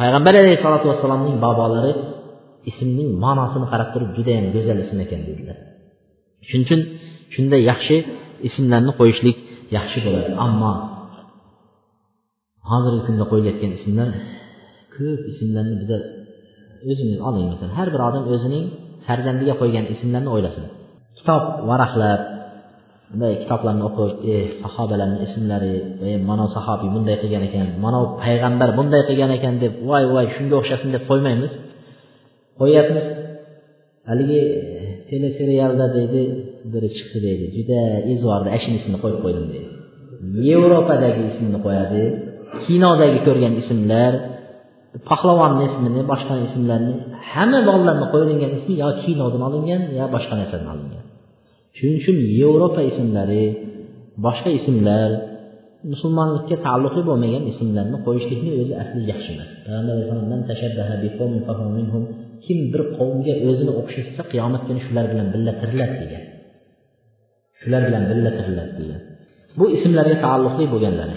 payg'ambar 0.00 0.34
alayhissalotu 0.42 0.86
vassalomning 0.90 1.36
bobolari 1.44 1.92
ismning 2.70 3.10
ma'nosini 3.24 3.66
qarab 3.72 3.88
turib 3.94 4.10
judayam 4.16 4.46
go'zal 4.54 4.78
ism 4.84 4.98
ekan 5.04 5.20
dedilar. 5.28 5.56
Shuning 6.48 6.64
uchun 6.66 6.80
shunday 7.34 7.60
yaxshi 7.70 7.96
ismlarni 8.48 8.92
qo'yishlik 9.00 9.36
yaxshi 9.76 9.98
bo'ladi. 10.06 10.30
Ammo 10.46 10.72
hozirgi 12.70 13.02
kunda 13.06 13.24
qo'yilayotgan 13.30 13.72
ismlar 13.78 14.08
ko'p 14.94 15.22
ismlarni 15.32 15.74
bizlar 15.80 16.02
o'zingiz 16.90 17.18
oling. 17.28 17.44
Masalan 17.52 17.72
har 17.78 17.88
bir 17.94 18.00
odam 18.08 18.24
o'zining 18.34 18.64
farzandiga 19.06 19.54
qo'ygan 19.60 19.84
ismlarni 19.94 20.30
o'ylasin. 20.34 20.64
Kitob 21.18 21.42
varaqlab 21.70 22.20
bunday 23.10 23.32
kitoblarni 23.42 23.82
o'qib 23.88 24.10
e 24.30 24.34
eh, 24.34 24.46
sahobalarni 24.62 25.18
ismlari 25.26 25.74
eh, 26.04 26.08
e 26.08 26.10
mana 26.28 26.44
sahobiy 26.56 26.88
bunday 26.96 27.16
qilgan 27.22 27.42
ekan 27.48 27.66
mana 27.84 27.98
payg'ambar 28.22 28.68
bunday 28.78 29.02
qilgan 29.08 29.30
ekan 29.38 29.54
deb 29.62 29.72
voy 29.90 30.04
voy 30.14 30.26
shunga 30.36 30.54
o'xshasin 30.60 30.90
deb 30.96 31.02
qo'ymaymiz. 31.10 31.52
Qo'yyapmiz. 32.60 33.06
Haligi 34.08 34.40
eh, 34.80 34.90
teleserialda 35.10 35.86
deydi. 35.96 36.22
Biri 36.72 36.88
chiqdi 36.96 37.18
deydi 37.26 37.46
juda 37.56 37.80
izvordi 38.14 38.48
ana 38.54 38.60
shuni 38.64 38.76
ismini 38.80 38.98
qo'yib 39.02 39.20
qo'ydim 39.24 39.46
deydi 39.54 39.68
yevropadagi 40.48 41.22
ismini 41.32 41.58
qo'yadi. 41.66 42.02
Kinodagi 42.64 43.18
ko'rgan 43.26 43.54
ismlar 43.62 44.12
pahlavonni 45.08 45.64
ismini 45.70 46.02
boshqa 46.12 46.34
ismlarni 46.46 46.92
hamma 47.32 47.60
bolalarni 47.68 48.06
qo'yilgan 48.12 48.52
ismi 48.58 48.74
yo 48.82 48.88
kinodan 49.02 49.42
olingan 49.48 49.82
yo 49.98 50.04
boshqa 50.14 50.34
narsadan 50.40 50.68
olingan. 50.74 51.04
Shuning 51.76 51.96
uchun 52.00 52.16
yevropa 52.40 52.80
ismlari 52.90 53.44
boshqa 54.26 54.50
ismlar 54.58 55.10
musulmonlikka 55.92 56.56
taalluqli 56.66 57.02
bo'lmagan 57.08 57.42
ismlarni 57.52 57.98
qo'yishlikni 58.06 58.50
o'zi 58.60 58.72
asli 58.82 59.00
yaxshi 59.12 59.30
emas. 59.34 59.50
Payg'ambar 61.48 62.02
kim 62.46 62.58
bir 62.72 62.82
qavmga 62.98 63.34
o'zini 63.48 63.72
o'xshatsa 63.80 64.22
qiyomat 64.32 64.62
kuni 64.68 64.80
shular 64.86 65.04
bilan 65.12 65.26
birga 65.34 65.52
tiriladi 65.60 65.96
degan. 66.04 66.24
shular 67.64 67.82
bilan 67.88 68.02
birga 68.10 68.30
tiriladi 68.38 68.96
bu 69.58 69.64
ismlarga 69.76 70.16
taalluqli 70.24 70.64
bo'lganlari 70.72 71.16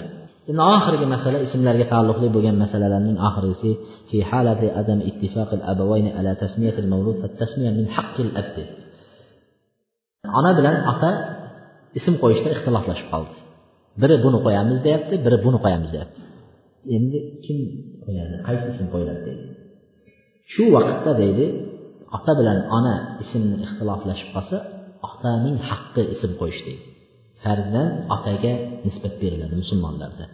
endi 0.50 0.62
oxirgi 0.74 1.06
masala 1.14 1.38
ismlarga 1.46 1.86
taalluqli 1.92 2.28
bo'lgan 2.34 2.56
masalalarning 2.64 3.16
oxirgisi 3.28 3.70
fi 4.08 4.18
halati 4.30 4.66
adam 4.80 4.98
ittifaq 5.10 5.50
al 5.58 5.62
abawayn 5.72 6.06
ala 6.18 6.32
tasmiyat 6.42 6.76
al 6.82 6.88
mawlud 6.92 7.16
fa 7.22 7.28
tasmiya 7.40 7.70
min 7.78 7.86
haqq 7.96 8.16
al 8.26 8.32
ab 8.42 8.48
ona 10.38 10.50
bilan 10.58 10.76
ota 10.92 11.10
ism 11.98 12.14
qo'yishda 12.22 12.48
ixtiloflashib 12.56 13.08
qoldi. 13.12 13.34
Biri 14.02 14.16
buni 14.24 14.38
qo'yamiz 14.46 14.78
deyapti 14.86 15.14
biri 15.26 15.38
buni 15.46 15.58
qo'yamiz 15.64 15.90
deyapti. 15.94 16.20
Endi 16.96 17.18
kim 17.44 17.58
qo'yadi? 18.04 18.34
Qaysi 18.46 18.64
ism 18.72 18.86
qo'yiladi 18.92 19.20
deydi. 19.28 19.44
Shu 20.52 20.62
vaqtda 20.74 21.12
deydi 21.22 21.46
ota 22.16 22.32
bilan 22.40 22.58
ona 22.78 22.94
ismni 23.22 23.56
ixtiloflashib 23.66 24.28
qolsa 24.34 24.56
otaning 25.08 25.56
haqqi 25.68 26.02
ism 26.14 26.32
qo'yishdi. 26.40 26.72
Farzand 27.44 27.92
otaga 28.14 28.52
nisbat 28.86 29.14
beriladi 29.22 29.54
musulmonlarda. 29.62 30.24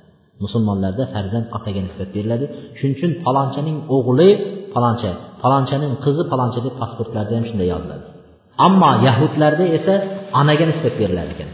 Musulmonlarda 0.44 1.04
farzand 1.14 1.46
otaga 1.56 1.80
nisbat 1.86 2.10
beriladi. 2.16 2.44
Shuning 2.78 2.94
uchun 2.98 3.12
falonchaning 3.24 3.78
o'g'li 3.96 4.30
faloncha 4.74 5.10
falonchaning 5.42 5.92
qizi 6.04 6.22
faloncha 6.32 6.60
deb 6.66 6.74
pasportlarda 6.82 7.32
ham 7.38 7.44
shunday 7.50 7.68
yoziladi. 7.74 8.06
Ammo 8.66 8.90
yahudlarda 9.06 9.64
esa 9.78 9.94
onaga 10.40 10.64
nisbat 10.70 10.94
berilar 11.00 11.26
ekan. 11.34 11.50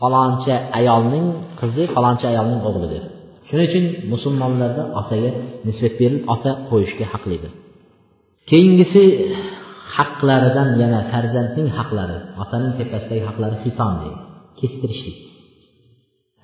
Faloncha 0.00 0.54
ayolning 0.78 1.26
qizi 1.60 1.84
faloncha 1.94 2.26
ayolning 2.32 2.60
o'g'li 2.68 2.88
deb. 2.94 3.04
Shuning 3.48 3.66
uchun 3.70 3.84
musulmonlarda 4.12 4.82
otaga 5.00 5.30
nisbat 5.68 5.94
berilib 6.00 6.24
ota 6.34 6.50
qo'yishga 6.70 7.04
haqlidir. 7.12 7.52
Keyingisi 8.50 9.02
haqlaridan 9.98 10.68
yana 10.82 11.00
farzandning 11.12 11.68
haqlari 11.78 12.18
otaning 12.42 12.72
tepasidagi 12.78 13.22
haqlari 13.28 13.56
xiton 13.64 13.92
deydi. 14.02 14.20
Kestirishlik. 14.60 15.18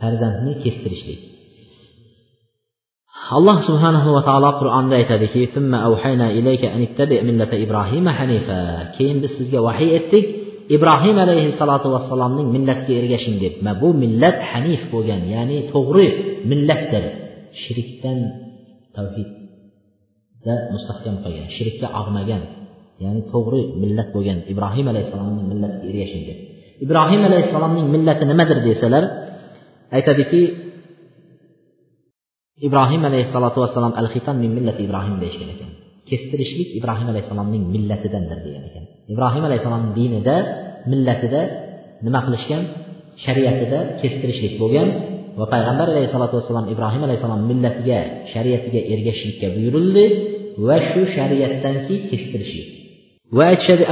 Farzandni 0.00 0.52
kestirishlik. 0.64 1.20
Alloh 3.36 3.58
subhanahu 3.68 4.08
va 4.16 4.22
taolo 4.28 4.50
qur'onda 4.60 4.94
aytadiki 5.00 5.42
keyin 8.96 9.18
biz 9.22 9.32
sizga 9.38 9.60
vahiy 9.68 9.90
etdik. 9.98 10.26
Ibrohim 10.76 11.16
alayhissalotu 11.24 11.88
vassalomning 11.94 12.48
millatiga 12.56 12.94
ergashing 13.00 13.36
deb. 13.44 13.54
Va 13.66 13.72
bu 13.82 13.88
millat 14.02 14.36
hanif 14.50 14.82
bo'lgan 14.92 15.22
ya'ni 15.34 15.58
to'g'ri 15.72 16.08
millatdir. 16.50 17.04
Shirkdan 17.62 18.18
tavhidda 18.96 20.54
mustahkam 20.74 21.16
qolgan 21.24 21.48
shirkka 21.56 21.86
og'magan. 22.00 22.42
Ya'ni 23.02 23.20
to'g'ri 23.32 23.60
millat 23.82 24.08
bo'lgan 24.14 24.38
ibrohim 24.52 24.86
alayhissalomning 24.92 25.46
millatiga 25.52 25.86
ergashing 25.90 26.22
deb 26.28 26.38
ibrohim 26.84 27.20
alayhissalomning 27.28 27.86
millati 27.94 28.24
nimadir 28.30 28.58
desalar 28.68 29.04
aytadiki 29.96 30.42
ibrohim 32.68 33.02
alayhissalotu 33.08 33.58
vassalom 33.64 33.92
al 34.00 34.08
xitan 34.14 34.36
min 34.44 34.50
millati 34.56 34.80
ibrohim 34.86 35.14
deyishgan 35.22 35.48
ekan. 35.54 35.70
Kestirishlik 36.10 36.68
ibrohim 36.78 37.08
alayhissalomning 37.12 37.62
millatidandir 37.74 38.38
degan 38.46 38.62
ekan. 38.70 38.84
Ibrohim 39.12 39.42
alayhissalomning 39.48 39.92
dinida 40.00 40.36
millatida 40.90 41.40
nima 42.06 42.20
qilishgan? 42.26 42.62
Shariatida 43.24 43.78
kestirishlik 44.00 44.54
bo'lgan 44.62 44.88
va 45.38 45.46
payg'ambar 45.54 45.86
alayhissalotu 45.94 46.34
vassalom 46.38 46.66
ibrohim 46.74 47.02
alayhissalom 47.06 47.40
millatiga 47.50 47.98
shariatiga 48.32 48.80
ergashishlikka 48.92 49.46
buyurildi 49.56 50.04
va 50.66 50.76
shu 50.90 51.00
shariatdanki 51.16 51.94
kestirishlik. 52.10 52.68
Kestirishlik 53.34 53.38
va 53.38 53.44
aytishadi 53.52 53.84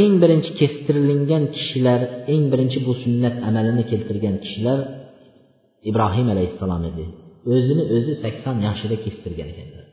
eng 0.00 0.12
birinchi 0.22 0.50
kestirilgan 0.60 1.44
kishilar 1.56 2.00
eng 2.34 2.44
birinchi 2.52 2.78
bu 2.86 2.92
sunnat 3.02 3.34
amalini 3.48 3.84
keltirgan 3.90 4.36
kishilar 4.44 4.78
ibrohim 5.90 6.26
alayhissalom 6.34 6.82
edi. 6.90 7.04
O'zini 7.52 7.82
o'zi 7.96 8.12
sakson 8.24 8.56
yoshida 8.66 8.96
kestirgan 9.04 9.48
ekanlar. 9.52 9.84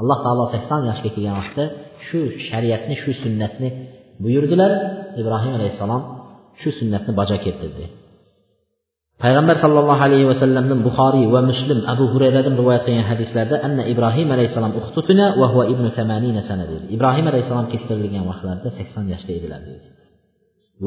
Alloh 0.00 0.18
taolo 0.24 0.44
sakson 0.54 0.80
yoshga 0.90 1.10
kelgan 1.14 1.34
vaqtda 1.40 1.64
shu 2.06 2.18
shariatni 2.48 2.94
shu 3.02 3.10
sunnatni 3.22 3.68
buyurdilar. 4.22 4.72
Ibrohim 5.20 5.52
alayhissalom 5.58 6.02
shu 6.60 6.68
sunnatni 6.78 7.12
bajo 7.20 7.36
keltirdi. 7.46 7.84
Payg'ambar 9.22 9.56
sollallohu 9.64 10.02
alayhi 10.06 10.26
vasallamdan 10.32 10.78
buxoriy 10.86 11.26
va 11.34 11.40
muslim 11.50 11.78
abu 11.92 12.04
hurayradan 12.12 12.54
rivoyat 12.60 12.82
qilgan 12.86 13.06
hadislarda 13.12 13.56
anna 13.66 13.82
ibrohim 13.92 14.28
alayhissalom 14.34 14.72
uxtutuna 14.80 15.26
va 15.40 15.46
huva 15.52 15.64
ibnu 15.72 15.88
samanina 15.98 16.40
sana 16.50 16.64
deydi 16.70 16.86
ibrohim 16.96 17.26
alayhissalom 17.30 17.66
kestirilgan 17.72 18.24
vaqtlarida 18.30 18.68
sakson 18.78 19.04
yoshda 19.12 19.32
edilar 19.38 19.60
deydi 19.68 19.86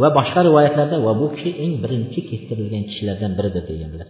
va 0.02 0.10
boshqa 0.18 0.40
rivoyatlarda 0.48 0.98
va 1.06 1.12
bu 1.22 1.28
kishi 1.36 1.52
eng 1.64 1.74
birinchi 1.84 2.20
kestirilgan 2.30 2.84
kishilardan 2.90 3.32
biridir 3.38 3.64
deganlar. 3.72 4.08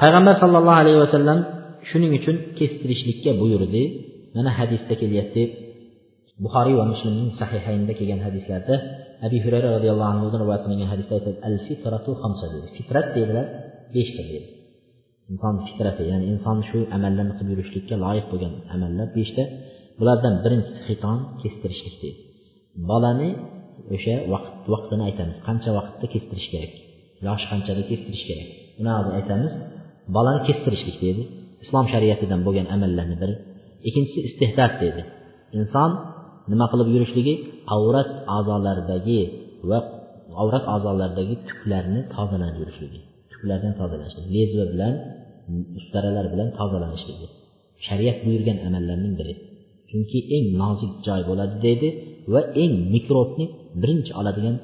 Payg'ambar 0.00 0.34
sollallohu 0.42 0.78
alayhi 0.82 1.00
vasallam 1.04 1.38
shuning 1.88 2.12
uchun 2.18 2.36
kestirishlikka 2.58 3.30
buyurdi. 3.40 3.82
Mana 4.36 4.50
hadisda 4.58 4.94
kelyapti 5.02 5.42
buxoriy 6.44 6.74
va 6.80 6.84
muslimning 6.92 7.30
sahihaynida 7.40 7.92
kelgan 8.00 8.20
hadislarda 8.26 8.74
abi 9.26 9.36
hurayra 9.44 9.68
roziyallohu 9.76 10.10
anhudan 10.14 10.40
rivoyat 10.44 10.62
qilingan 10.64 10.88
hadisda 10.92 11.12
aytadi 11.18 11.38
al 11.48 11.56
fitratu 11.66 12.10
xamsa 12.22 12.44
deydi 12.52 12.68
fitrat 12.76 13.06
deydilar 13.16 13.46
beshta 13.96 14.22
deydi. 14.30 14.48
Inson 15.32 15.54
fitrati 15.68 16.02
ya'ni 16.10 16.24
inson 16.32 16.58
shu 16.68 16.78
amallarni 16.96 17.34
qilib 17.38 17.50
yurishlikka 17.54 17.94
loyiq 18.04 18.26
bo'lgan 18.32 18.52
amallar 18.74 19.08
beshta. 19.18 19.42
Bulardan 19.98 20.34
birinchisi 20.44 20.80
xiton 20.88 21.18
kestirishlik 21.42 21.96
deydi 22.04 22.20
bolani 22.90 23.30
o'sha 23.94 24.14
vaqt 24.32 24.54
vaqtini 24.72 25.02
aytamiz. 25.08 25.36
Qancha 25.46 25.70
vaqtda 25.78 26.06
kestirish 26.14 26.48
kerak? 26.52 26.72
Yoshi 27.26 27.46
qanchada 27.52 27.82
kestirish 27.90 28.24
kerak? 28.28 28.48
Uni 28.80 28.90
aytamiz. 29.18 29.52
Bolani 30.16 30.40
kestirishlik 30.48 30.96
deydi. 31.04 31.22
Islom 31.64 31.86
shariatidan 31.92 32.40
bo'lgan 32.46 32.66
amallarni 32.74 33.16
biri. 33.22 33.34
Ikkinchisi 33.88 34.20
istihdod 34.28 34.72
deydi. 34.82 35.02
Inson 35.58 35.90
nima 36.52 36.66
qilib 36.72 36.88
yurishligi? 36.94 37.34
Avrat 37.76 38.10
a'zolaridagi 38.36 39.20
va 39.70 39.78
avrat 40.42 40.64
a'zolaridagi 40.74 41.34
tuklarni 41.48 42.00
tozalanib 42.14 42.56
yurishligi. 42.62 43.00
Tuklardan 43.32 43.72
tozalanishlik 43.80 44.26
lezva 44.36 44.64
bilan 44.72 44.94
ustaralar 45.80 46.26
bilan 46.32 46.48
tozalanishligi 46.58 47.26
shariat 47.86 48.18
buyurgan 48.26 48.58
amallarning 48.68 49.14
biri. 49.20 49.34
Chunki 49.90 50.18
eng 50.36 50.46
nozik 50.62 50.92
joy 51.06 51.20
bo'ladi 51.30 51.56
deydi 51.64 51.88
va 52.32 52.40
eng 52.62 52.74
mikrobni 52.94 53.44
birinchi 53.80 54.12
oladigan 54.20 54.56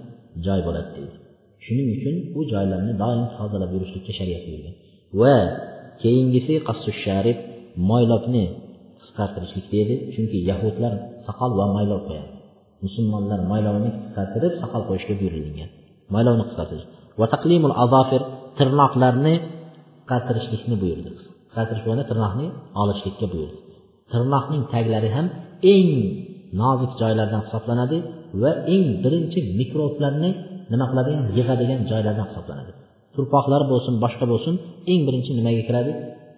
joy 0.46 0.60
bo'ladi 0.66 0.90
deydi. 0.96 1.16
Shuning 1.64 1.88
uchun 1.96 2.14
u 2.38 2.40
joylarni 2.52 2.92
doim 3.02 3.22
tozalab 3.38 3.70
yurishlikka 3.74 4.12
shariat 4.18 4.42
buyurgan. 4.46 4.74
Va 5.20 5.34
keyingisi 6.02 6.54
qassu 6.68 6.90
sharif 7.04 7.38
moylobni 7.90 8.44
qisqartirishlik 9.12 9.66
deydi 9.74 9.94
chunki 10.14 10.38
yahudlar 10.50 10.92
soqol 11.26 11.50
va 11.58 11.66
maylov 11.76 12.00
qo'yadi. 12.08 12.30
Musulmonlar 12.84 13.40
maylovni 13.52 13.90
qisqartirib 14.02 14.52
soqol 14.62 14.82
qo'yishga 14.88 15.14
buyurilgan. 15.20 15.70
Maylovni 16.14 16.44
qisqartirish. 16.48 16.86
Va 17.20 17.26
taqlimul 17.34 17.74
azofir 17.84 18.22
tirnoqlarni 18.58 19.34
qisqartirishlikni 20.10 20.76
buyurdi. 20.82 21.10
Qisqartirish 21.48 21.82
bo'lganda 21.84 22.06
tirnoqni 22.10 22.46
olishlikka 22.82 23.26
buyurdi. 23.34 23.58
Tirnoqning 24.12 24.62
taglari 24.74 25.10
ham 25.16 25.26
eng 25.74 25.90
nozik 26.60 26.92
joylardan 27.00 27.42
hisoblanadi 27.46 27.98
va 28.42 28.50
eng 28.74 28.86
birinchi 29.04 29.38
mikroblarni 29.60 30.30
nima 30.72 30.84
qiladigan 30.90 31.24
yig'adigan 31.38 31.80
joylardan 31.90 32.26
hisoblanadi. 32.30 32.72
Turpoqlar 33.14 33.62
bo'lsin 33.72 33.94
boshqa 34.04 34.24
bo'lsin 34.32 34.54
eng 34.92 35.00
birinchi 35.06 35.30
nimaga 35.38 35.62
kiradi? 35.68 35.92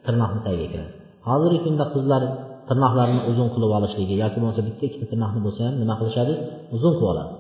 Tirnoqni 0.06 0.40
tagiga 0.46 0.68
kiradi. 0.72 0.92
Hozirgi 1.28 1.60
kunda 1.66 1.84
qizlar 1.94 2.22
tirnoqlarini 2.68 3.22
uzun 3.30 3.48
qilib 3.54 3.70
olishligi 3.78 4.14
yoki 4.22 4.36
bo'lmasa 4.40 4.62
bitta 4.68 4.82
ikkita 4.88 5.06
tirnoqni 5.12 5.40
bo'lsa 5.46 5.60
ham 5.66 5.74
nima 5.82 5.94
qilishadi? 6.00 6.32
Uzun 6.76 6.92
qilib 6.98 7.10
oladi. 7.12 7.32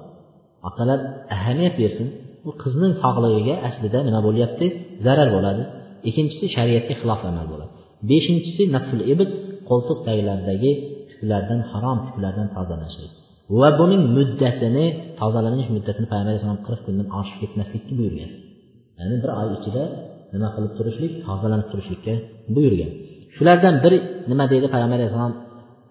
Otalar 0.68 0.98
ahamiyat 1.36 1.74
bersin 1.82 2.06
bu 2.44 2.50
qizning 2.62 2.92
sog'lig'iga 3.02 3.54
aslida 3.68 3.98
nima 4.08 4.20
bo'lyapti? 4.26 4.66
Zarar 5.06 5.28
bo'ladi. 5.36 5.62
Ikkinchisi 6.08 6.46
shariatga 6.56 6.94
xilof 7.00 7.20
amal 7.30 7.46
bo'ladi. 7.52 7.72
Beshinchisi 8.10 8.62
nafsul 8.76 9.00
ibd 9.12 9.30
qo'ltiq 9.68 9.98
taglaridagi 10.06 10.70
tuklardan 11.10 11.60
harom 11.70 11.98
tuklardan 12.06 12.48
tozalashlik 12.56 13.12
va 13.60 13.68
buning 13.80 14.02
muddatini 14.16 14.86
tozalanish 15.20 15.68
muddatini 15.76 16.06
payg'ambar 16.10 16.30
alayhisalom 16.32 16.60
qirq 16.66 16.80
kundan 16.86 17.06
oshib 17.20 17.36
ketmaslikka 17.42 17.92
buyurgan. 18.00 18.30
Ya'ni 18.98 19.16
bir 19.22 19.30
oy 19.40 19.48
ichida 19.58 19.82
nima 20.34 20.48
qilib 20.54 20.72
turishlik? 20.78 21.12
Tozalanib 21.26 21.68
turishlikka 21.72 22.14
buyurgan. 22.56 22.90
Shulardan 23.36 23.74
biri 23.84 23.98
nima 24.30 24.44
deydi? 24.52 24.66
Payg'ambar 24.74 24.98
alayhissalom 24.98 25.34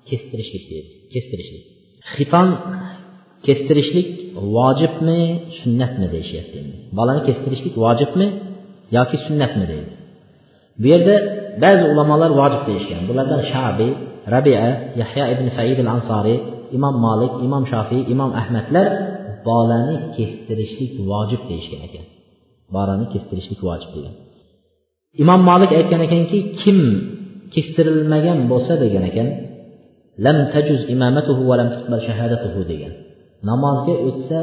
kestirishlik 0.10 0.64
deydi. 0.72 0.92
Kestirishlik. 1.14 1.64
Xiton 2.16 2.50
kestirishlik 3.48 4.08
vojibmi 4.56 5.22
sunnatmi 5.60 6.08
deyishyapti 6.14 6.56
endi. 6.62 6.76
Bolani 6.98 7.22
kestirishlik 7.28 7.76
vojibmi 7.84 8.28
yoki 8.98 9.18
sunnatmi 9.26 9.66
deydi. 9.72 9.92
Bu 10.82 10.86
yerda 10.94 11.16
ba'zi 11.64 11.84
ulamolar 11.94 12.32
vojib 12.42 12.62
deyishgan. 12.70 13.02
Bulardan 13.10 13.42
shabiy 13.52 13.92
rabia 14.34 14.64
yahya 15.02 15.26
ibn 15.34 15.46
said 15.58 15.78
al 15.84 15.90
ansoriy 15.96 16.38
imom 16.78 16.96
molik 17.06 17.34
imom 17.46 17.64
shofiy 17.72 18.02
imom 18.14 18.32
ahmadlar 18.42 18.88
bolani 19.48 19.96
kestirishlik 20.16 20.94
vojib 21.12 21.42
deyishgan 21.50 21.82
ekan. 21.88 22.06
Bolani 22.76 23.06
kestirishlik 23.14 23.60
vojib 23.68 23.90
degan. 23.96 24.16
Imom 25.24 25.42
molik 25.50 25.72
aytgan 25.80 26.02
ekanki 26.08 26.40
kim 26.62 26.80
kestirilmagan 27.56 28.40
bo'lsa 28.52 28.74
degan 28.84 29.04
ekan 29.12 29.28
lam 30.26 30.38
tajuz 30.54 30.82
imamatuhu 30.96 31.42
va 31.50 31.56
lam 31.60 31.70
tuqbal 31.76 32.02
shahadatuhu 32.08 32.62
degan. 32.72 32.94
Namozga 33.50 33.96
o'tsa 34.08 34.40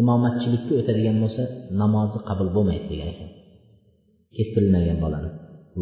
imomatchilikka 0.00 0.72
o'tadigan 0.80 1.16
bo'lsa 1.22 1.42
namozi 1.82 2.18
qabul 2.28 2.48
bo'lmaydi 2.56 2.86
degan 2.92 3.08
ekan. 3.14 3.28
Kestirilmagan 4.36 4.98
bolani 5.04 5.30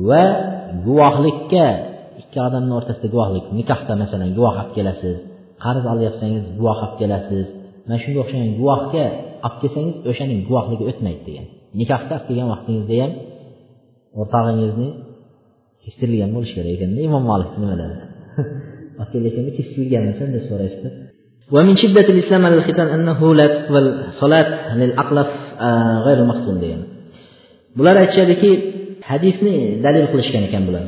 va 0.09 0.25
guvohlikka 0.87 1.67
ikki 2.21 2.39
odamni 2.47 2.73
o'rtasida 2.79 3.09
guvohlik 3.15 3.45
nikohda 3.59 3.93
masalan 4.03 4.31
guvoh 4.37 4.55
olib 4.61 4.73
kelasiz 4.77 5.17
qarz 5.65 5.85
olyapsangiz 5.93 6.45
guvoh 6.59 6.79
olib 6.85 6.95
kelasiz 7.01 7.47
mana 7.87 7.99
shunga 8.03 8.19
o'xshagan 8.25 8.51
guvohga 8.61 9.05
olib 9.47 9.57
kelsangiz 9.63 9.97
o'shaning 10.11 10.41
guvohligi 10.49 10.85
o'tmaydi 10.91 11.23
degan. 11.29 11.47
Nikohda 11.81 12.13
olib 12.17 12.27
kelgan 12.29 12.49
vaqtingizda 12.55 12.95
ham 13.03 13.13
o'rtog'ingizni 14.21 14.89
kechirilgan 15.85 16.31
bo'lishi 16.37 16.55
kerak 16.59 16.73
ekanda 16.77 17.01
imom 17.09 17.23
molik 17.31 17.51
nimalar 17.57 17.91
olib 19.01 19.09
kelayotganda 19.13 19.53
kechirilganmisa 19.59 20.23
deb 20.35 20.45
so'rashdi 20.51 20.91
ومن 21.55 21.75
شدة 21.83 22.07
الإسلام 22.15 22.47
على 22.47 22.55
الختان 22.55 22.89
أنه 22.97 23.21
لا 23.35 23.47
تقبل 23.55 23.85
صلاة 24.23 24.77
للأقلف 24.81 25.31
غير 26.07 26.19
المختون 26.23 26.57
degan 26.63 26.83
bular 27.79 27.97
aytishadiki 28.03 28.51
hadisni 29.11 29.55
dalil 29.85 30.07
qilishgan 30.13 30.43
ekan 30.49 30.63
bular 30.69 30.85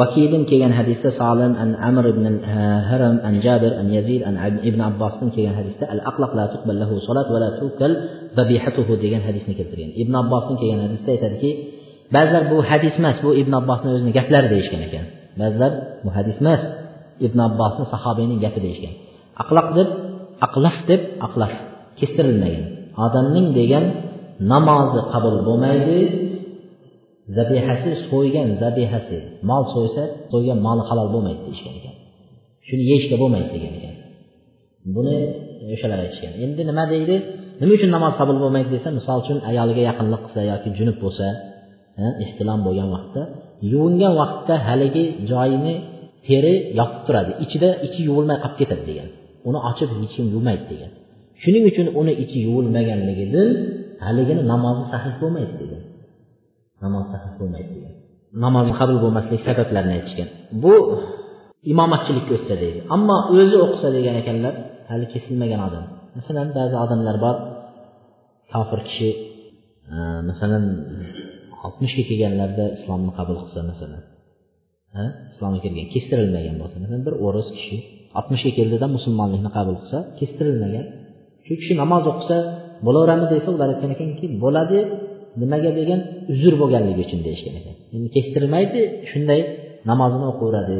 vakilim 0.00 0.42
kelgan 0.50 0.72
hadisda 0.78 1.10
solim 1.20 1.52
an 1.62 1.70
amr 1.88 2.04
ibn 2.14 2.24
haram 2.90 3.16
an 3.28 3.34
jabir 3.46 3.72
an 3.80 3.86
yazid 3.96 4.20
an 4.28 4.34
ibn 4.68 4.80
abbosdan 4.90 5.28
kelgan 5.34 5.54
hadisda 5.60 5.84
al 5.94 6.00
aqlaq 6.10 6.32
la 6.38 6.44
tuqbal 6.54 6.76
lahu 6.82 6.94
salat 7.08 7.26
va 7.34 7.38
la 7.44 7.50
tukal 7.60 7.92
zabihatuhu 8.38 8.92
degan 9.04 9.22
hadisni 9.28 9.52
keltirgan 9.58 9.90
ibn 10.02 10.14
abbosdan 10.22 10.54
kelgan 10.60 10.80
hadisda 10.86 11.08
aytadiki 11.14 11.50
ba'zilar 12.14 12.42
bu 12.52 12.56
hadis 12.70 12.94
emas 13.00 13.16
bu 13.24 13.30
ibn 13.42 13.52
abbosni 13.60 13.88
o'zini 13.94 14.12
gaplari 14.18 14.48
deyishgan 14.54 14.80
ekan. 14.88 15.04
Ba'zilar 15.40 15.72
bu 16.04 16.10
hadis 16.16 16.36
emas 16.42 16.62
ibn 17.26 17.38
abbosni 17.48 17.84
sahobiyning 17.92 18.38
gapi 18.44 18.60
deyishgan. 18.66 18.94
Aqloq 19.42 19.68
deb 19.78 19.88
aqlaf 20.46 20.76
deb 20.90 21.02
aqlaf 21.26 21.52
kestirilmagan. 21.98 22.64
Odamning 23.04 23.48
degan 23.58 23.84
namozi 24.52 25.00
qabul 25.12 25.36
bo'lmaydi 25.46 25.98
zabihasi 27.36 27.90
so'ygan 28.08 28.48
zabihasi 28.62 29.18
mol 29.50 29.64
so'ysa 29.74 30.02
so'ygan 30.32 30.58
moli 30.66 30.82
halol 30.88 31.08
bo'lmaydi 31.14 31.40
deyishgan 31.46 31.74
ekan. 31.80 31.94
Shuni 32.66 32.84
yeyishga 32.90 33.16
bo'lmaydi 33.22 33.48
degan 33.56 33.72
ekan. 33.78 33.94
Buni 34.94 35.16
o'shalar 35.74 35.98
aytishgan. 36.04 36.32
Endi 36.44 36.62
nima 36.70 36.84
deydi? 36.94 37.16
Nima 37.60 37.72
uchun 37.78 37.90
namoz 37.96 38.12
qabul 38.20 38.36
bo'lmaydi 38.42 38.70
desa 38.76 38.88
misol 38.98 39.18
uchun 39.24 39.38
ayoliga 39.50 39.82
yaqinlik 39.90 40.20
qilsa 40.26 40.40
yoki 40.52 40.68
junub 40.78 40.98
bo'lsa 41.04 41.26
ehtilom 42.24 42.60
bo'lgan 42.66 42.88
vaqtda. 42.94 43.22
Yuvingan 43.72 44.12
vaqtda 44.20 44.54
haligi 44.66 45.04
joyini 45.30 45.74
teri 46.26 46.54
yopib 46.78 47.00
turadi. 47.06 47.32
Ichida 47.44 47.68
ichi 47.86 48.00
yuvilmay 48.08 48.38
qolib 48.42 48.56
ketadi 48.60 48.84
degan. 48.90 49.08
Uni 49.48 49.58
ochib 49.70 49.88
hech 50.00 50.12
kim 50.16 50.26
yuvmaydi 50.34 50.64
degan. 50.72 50.90
Shuning 51.42 51.64
uchun 51.70 51.86
uni 52.00 52.12
ichi 52.24 52.38
yuvilmaganligidan 52.46 53.48
haligini 54.06 54.42
namozi 54.52 54.84
sahih 54.92 55.14
bo'lmaydi 55.22 55.54
degan. 55.62 55.82
Namoz 56.84 57.04
sahih 57.12 57.32
bo'lmaydi 57.40 57.70
degan. 57.76 57.94
Namozni 58.44 58.74
qabul 58.80 58.96
bo'lmaslik 59.04 59.40
sabablarini 59.48 59.94
aytishgan. 59.98 60.28
Bu 60.62 60.74
imomatchilikka 61.72 62.32
o'tsa 62.38 62.54
deydi. 62.62 62.80
Ammo 62.94 63.16
o'zi 63.34 63.56
o'qisa 63.64 63.88
degan 63.96 64.14
ekanlar 64.22 64.54
hali 64.90 65.06
kesilmagan 65.12 65.60
odam. 65.68 65.84
Masalan 66.16 66.48
ba'zi 66.58 66.76
odamlar 66.84 67.16
bor 67.24 67.36
kofir 68.52 68.80
kishi. 68.88 69.10
Masalan 70.28 70.64
oltmishga 71.66 72.02
kelganlarida 72.10 72.64
islomni 72.76 73.12
qabul 73.18 73.36
qilsa 73.42 73.60
masalan 73.70 74.02
islomga 75.32 75.60
kirgan 75.64 75.86
kestirilmagan 75.94 76.56
bo'lsa 76.60 76.76
masalan 76.82 77.02
bir 77.08 77.14
o'ris 77.26 77.48
kishi 77.56 77.76
oltmishga 78.18 78.50
keldida 78.58 78.86
musulmonlikni 78.96 79.50
qabul 79.56 79.76
qilsa 79.80 79.98
kestirilmagan. 80.18 80.86
Shu 81.46 81.52
kishi 81.60 81.72
namoz 81.82 82.04
o'qisa 82.12 82.36
bo'laveradimi 82.86 83.28
desa 83.34 83.48
ular 83.56 83.68
aytgan 83.72 83.90
ekanki 83.96 84.26
bo'ladi 84.44 84.78
nimaga 85.42 85.70
degan 85.80 86.00
uzr 86.32 86.54
bo'lganligi 86.62 87.00
uchun 87.06 87.20
deyishgan 87.26 87.54
ekan. 87.60 87.74
Endi 87.96 88.08
kestirilmaydi 88.16 88.80
shunday 89.10 89.40
namozini 89.90 90.26
o'qiveradi 90.32 90.78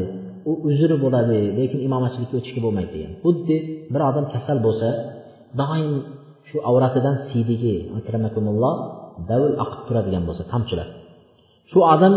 u 0.50 0.52
uzri 0.68 0.96
bo'ladi 1.04 1.38
lekin 1.58 1.80
imomatchilikka 1.88 2.34
o'tishga 2.40 2.60
bo'lmaydi 2.66 2.90
degan. 2.96 3.12
Xuddi 3.24 3.56
bir 3.92 4.00
odam 4.10 4.24
kasal 4.34 4.58
bo'lsa 4.66 4.88
doim 5.60 5.88
shu 6.48 6.56
avratidan 6.70 7.16
siydigi 7.28 7.74
akramakumulloh 7.98 8.74
davl 9.30 9.50
oqib 9.64 9.80
turadigan 9.88 10.22
bo'lsa 10.28 10.42
tomchilab 10.52 10.88
shu 11.70 11.78
odam 11.94 12.14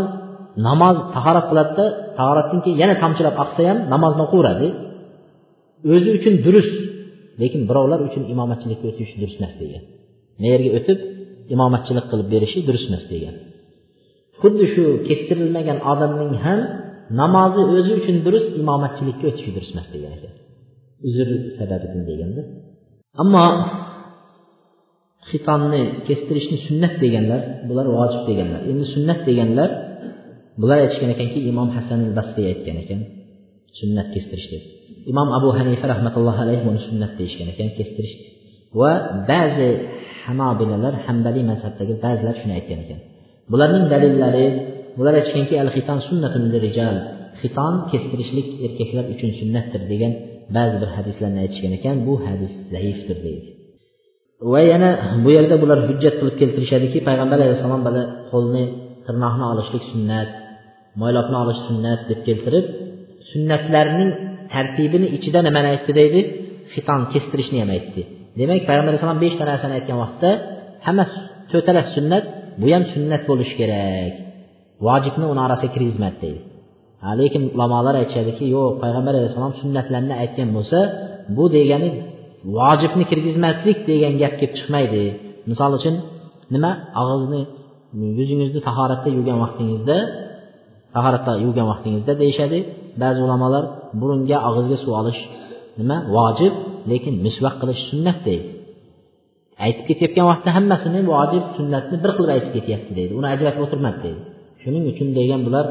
namoz 0.68 0.96
tahorat 1.14 1.46
qiladida 1.50 1.84
tahoratdan 2.18 2.58
keyin 2.64 2.78
yana 2.82 2.94
tomchilab 3.02 3.36
oqsa 3.44 3.60
ham 3.70 3.78
namozni 3.92 4.22
o'qiveradi 4.26 4.68
o'zi 5.92 6.08
uchun 6.18 6.34
durust 6.46 6.74
lekin 7.42 7.60
birovlar 7.68 8.00
uchun 8.08 8.22
imomatchilikka 8.34 8.86
o'tish 8.90 9.12
durust 9.20 9.38
emas 9.40 9.54
degan. 9.62 9.82
Yerga 10.46 10.70
o'tib 10.78 10.98
imomatchilik 11.54 12.06
qilib 12.10 12.28
berishi 12.34 12.58
durust 12.68 12.86
emas 12.90 13.04
degan. 13.12 13.34
Xuddi 14.40 14.64
shu 14.74 14.84
kestirilmagan 15.08 15.78
odamning 15.92 16.32
ham 16.44 16.60
namozi 17.20 17.62
o'zi 17.76 17.92
uchun 18.00 18.16
durust 18.26 18.50
imomatchilikka 18.62 19.24
o'tishi 19.30 19.50
durust 19.56 19.72
emas 19.74 19.88
degan 19.94 20.10
ekan. 20.18 20.32
Uzr 21.08 21.28
sababidan 21.58 22.02
deganda. 22.10 22.42
Ammo 23.22 23.44
xitonni 25.30 25.82
kestirishni 26.08 26.58
sunnat 26.66 26.94
deganlar 27.02 27.40
bular 27.68 27.86
vojib 27.96 28.22
deganlar. 28.30 28.60
Endi 28.70 28.84
sunnat 28.94 29.20
deganlar 29.28 29.70
bular 30.60 30.78
aytishgan 30.84 31.10
ekanki 31.16 31.38
imom 31.50 31.68
hasan 31.76 32.00
basriy 32.16 32.46
aytgan 32.52 32.76
ekan 32.84 33.00
sunnat 33.80 34.08
kestirish 34.14 34.48
deb. 34.52 34.62
Imom 35.12 35.28
abu 35.38 35.48
hanifa 35.58 35.86
rahmatullohi 35.92 36.40
alayhi 36.44 36.62
buni 36.68 36.80
sunnat 36.88 37.12
deyishgan 37.18 37.48
ekan 37.54 37.68
kestirishdi. 37.78 38.26
Va 38.80 38.92
ba'zi 39.30 39.68
hanobilalar 40.24 40.94
hambaliy 41.06 41.44
mazhabdagi 41.50 41.94
ba'zilar 42.04 42.34
shuni 42.40 42.52
aytgan 42.58 42.78
ekan. 42.84 42.98
Bularning 43.52 43.84
dalillari 43.92 44.46
bular 44.98 45.14
aytishganki 45.20 45.54
al 45.62 45.70
xiton 45.76 45.98
sunnatun 46.08 46.42
rijal 46.66 46.96
xiton 47.40 47.74
kestirishlik 47.92 48.48
erkaklar 48.66 49.04
uchun 49.14 49.30
sunnatdir 49.40 49.82
degan 49.92 50.12
ba'zi 50.56 50.76
bir 50.82 50.90
hadislarni 50.96 51.38
aytishgan 51.44 51.72
ekan. 51.78 51.96
Bu 52.06 52.14
hadis 52.26 52.52
zaifdir 52.72 53.18
deydi. 53.26 53.48
Va 54.52 54.60
yana 54.70 54.90
bu 55.24 55.28
yerda 55.36 55.56
bular 55.62 55.78
hujjat 55.88 56.14
qilib 56.20 56.36
keltirishadiki 56.40 56.98
payg'ambar 57.08 57.38
alayhissalom 57.40 57.82
bola 57.88 58.02
qo'lni 58.32 58.64
tirnoqni 59.06 59.44
olishlik 59.52 59.84
sunnat 59.92 60.28
moylobni 61.00 61.36
olish 61.44 61.60
sunnat 61.68 62.00
deb 62.10 62.20
keltirib 62.28 62.66
sunnatlarning 63.30 64.10
tartibini 64.52 65.06
ichida 65.16 65.40
nimani 65.46 65.68
aytdi 65.74 65.92
deydi? 66.00 66.20
Xiton 66.74 67.00
kestirishni 67.12 67.58
ham 67.62 67.70
aytdi. 67.76 68.00
Demak 68.40 68.62
payg'ambar 68.68 68.90
alayhissalom 68.92 69.20
beshta 69.24 69.44
narsani 69.50 69.74
aytgan 69.78 69.98
vaqtda 70.04 70.30
hammasi 70.86 71.16
to'rtala 71.50 71.82
sunnat 71.96 72.24
bu 72.60 72.66
ham 72.74 72.84
sunnat 72.94 73.22
bo'lishi 73.30 73.54
kerak. 73.60 74.14
Vojibni 74.86 75.26
uni 75.32 75.40
orasiga 75.46 75.70
kirgizmadi 75.74 76.16
deydi. 76.24 76.40
Lekin 77.20 77.42
ulamolar 77.56 77.94
aytishadiki 78.02 78.44
yo'q 78.56 78.72
payg'ambar 78.82 79.12
alayhissalom 79.18 79.54
sunnatlarni 79.62 80.14
aytgan 80.22 80.48
bo'lsa 80.56 80.78
bu 81.36 81.44
degani 81.56 81.88
vojibni 82.56 83.04
kirgizmaslik 83.10 83.78
degan 83.90 84.14
gap 84.22 84.34
kelib 84.40 84.52
chiqmaydi. 84.58 85.02
Misol 85.50 85.72
uchun 85.78 85.94
nima? 86.54 86.70
Og'izni 87.00 87.40
yuzingizni 88.18 88.60
tahoratda 88.68 89.08
yuvgan 89.16 89.38
vaqtingizda 89.44 89.96
tahoratda 90.94 91.32
yuvgan 91.44 91.66
vaqtingizda 91.72 92.12
deyishadi. 92.22 92.58
Ba'zi 93.02 93.20
ulamolar 93.26 93.64
burunga 94.00 94.38
og'izga 94.48 94.76
suv 94.82 94.92
olish 95.00 95.20
nima? 95.80 95.96
Vojib 96.16 96.54
lekin 96.90 97.14
misvaq 97.26 97.54
qilish 97.60 97.82
sunnat 97.90 98.18
deydi. 98.28 98.48
Aytib 99.64 99.84
ketayotgan 99.90 100.26
vaqtda 100.32 100.50
hammasini 100.56 101.00
vojib 101.12 101.44
sunnatni 101.56 101.96
bir 102.04 102.10
qilib 102.16 102.30
aytib 102.34 102.52
ketyapti 102.56 102.92
deydi. 102.98 103.12
Uni 103.18 103.26
ajratib 103.34 103.62
o'tirmadi 103.66 103.98
deydi. 104.04 104.20
Shuning 104.62 104.84
uchun 104.92 105.08
degan 105.18 105.40
bular 105.46 105.66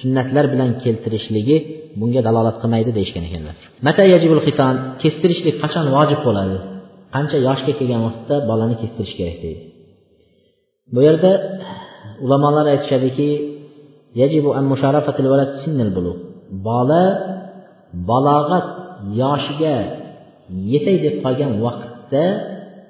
sunnatlar 0.00 0.44
bilan 0.52 0.70
keltirishligi 0.82 1.56
bunga 2.00 2.20
dalolat 2.28 2.56
qilmaydi 2.62 2.90
deyishgan 2.98 3.24
ekanlar. 3.28 3.54
Mata 3.86 4.02
yajibul 4.14 4.42
xitan 4.46 4.74
kestirishlik 5.02 5.56
qachon 5.62 5.86
vojib 5.96 6.20
bo'ladi? 6.26 6.56
Qancha 7.14 7.38
yoshga 7.48 7.72
kelgan 7.78 8.00
vaqtda 8.08 8.34
bolani 8.50 8.76
kestirish 8.82 9.14
kerak 9.18 9.38
deydi. 9.44 9.62
Bu 10.94 11.00
yerda 11.06 11.32
ulamolar 12.24 12.66
aytishadiki 12.74 13.28
an 14.58 14.64
bulug. 15.96 16.18
Bola 16.68 17.04
balog'at 18.10 18.66
yoshiga 19.22 19.76
yetay 20.72 20.96
deb 21.04 21.14
qolgan 21.24 21.52
vaqtda 21.64 22.24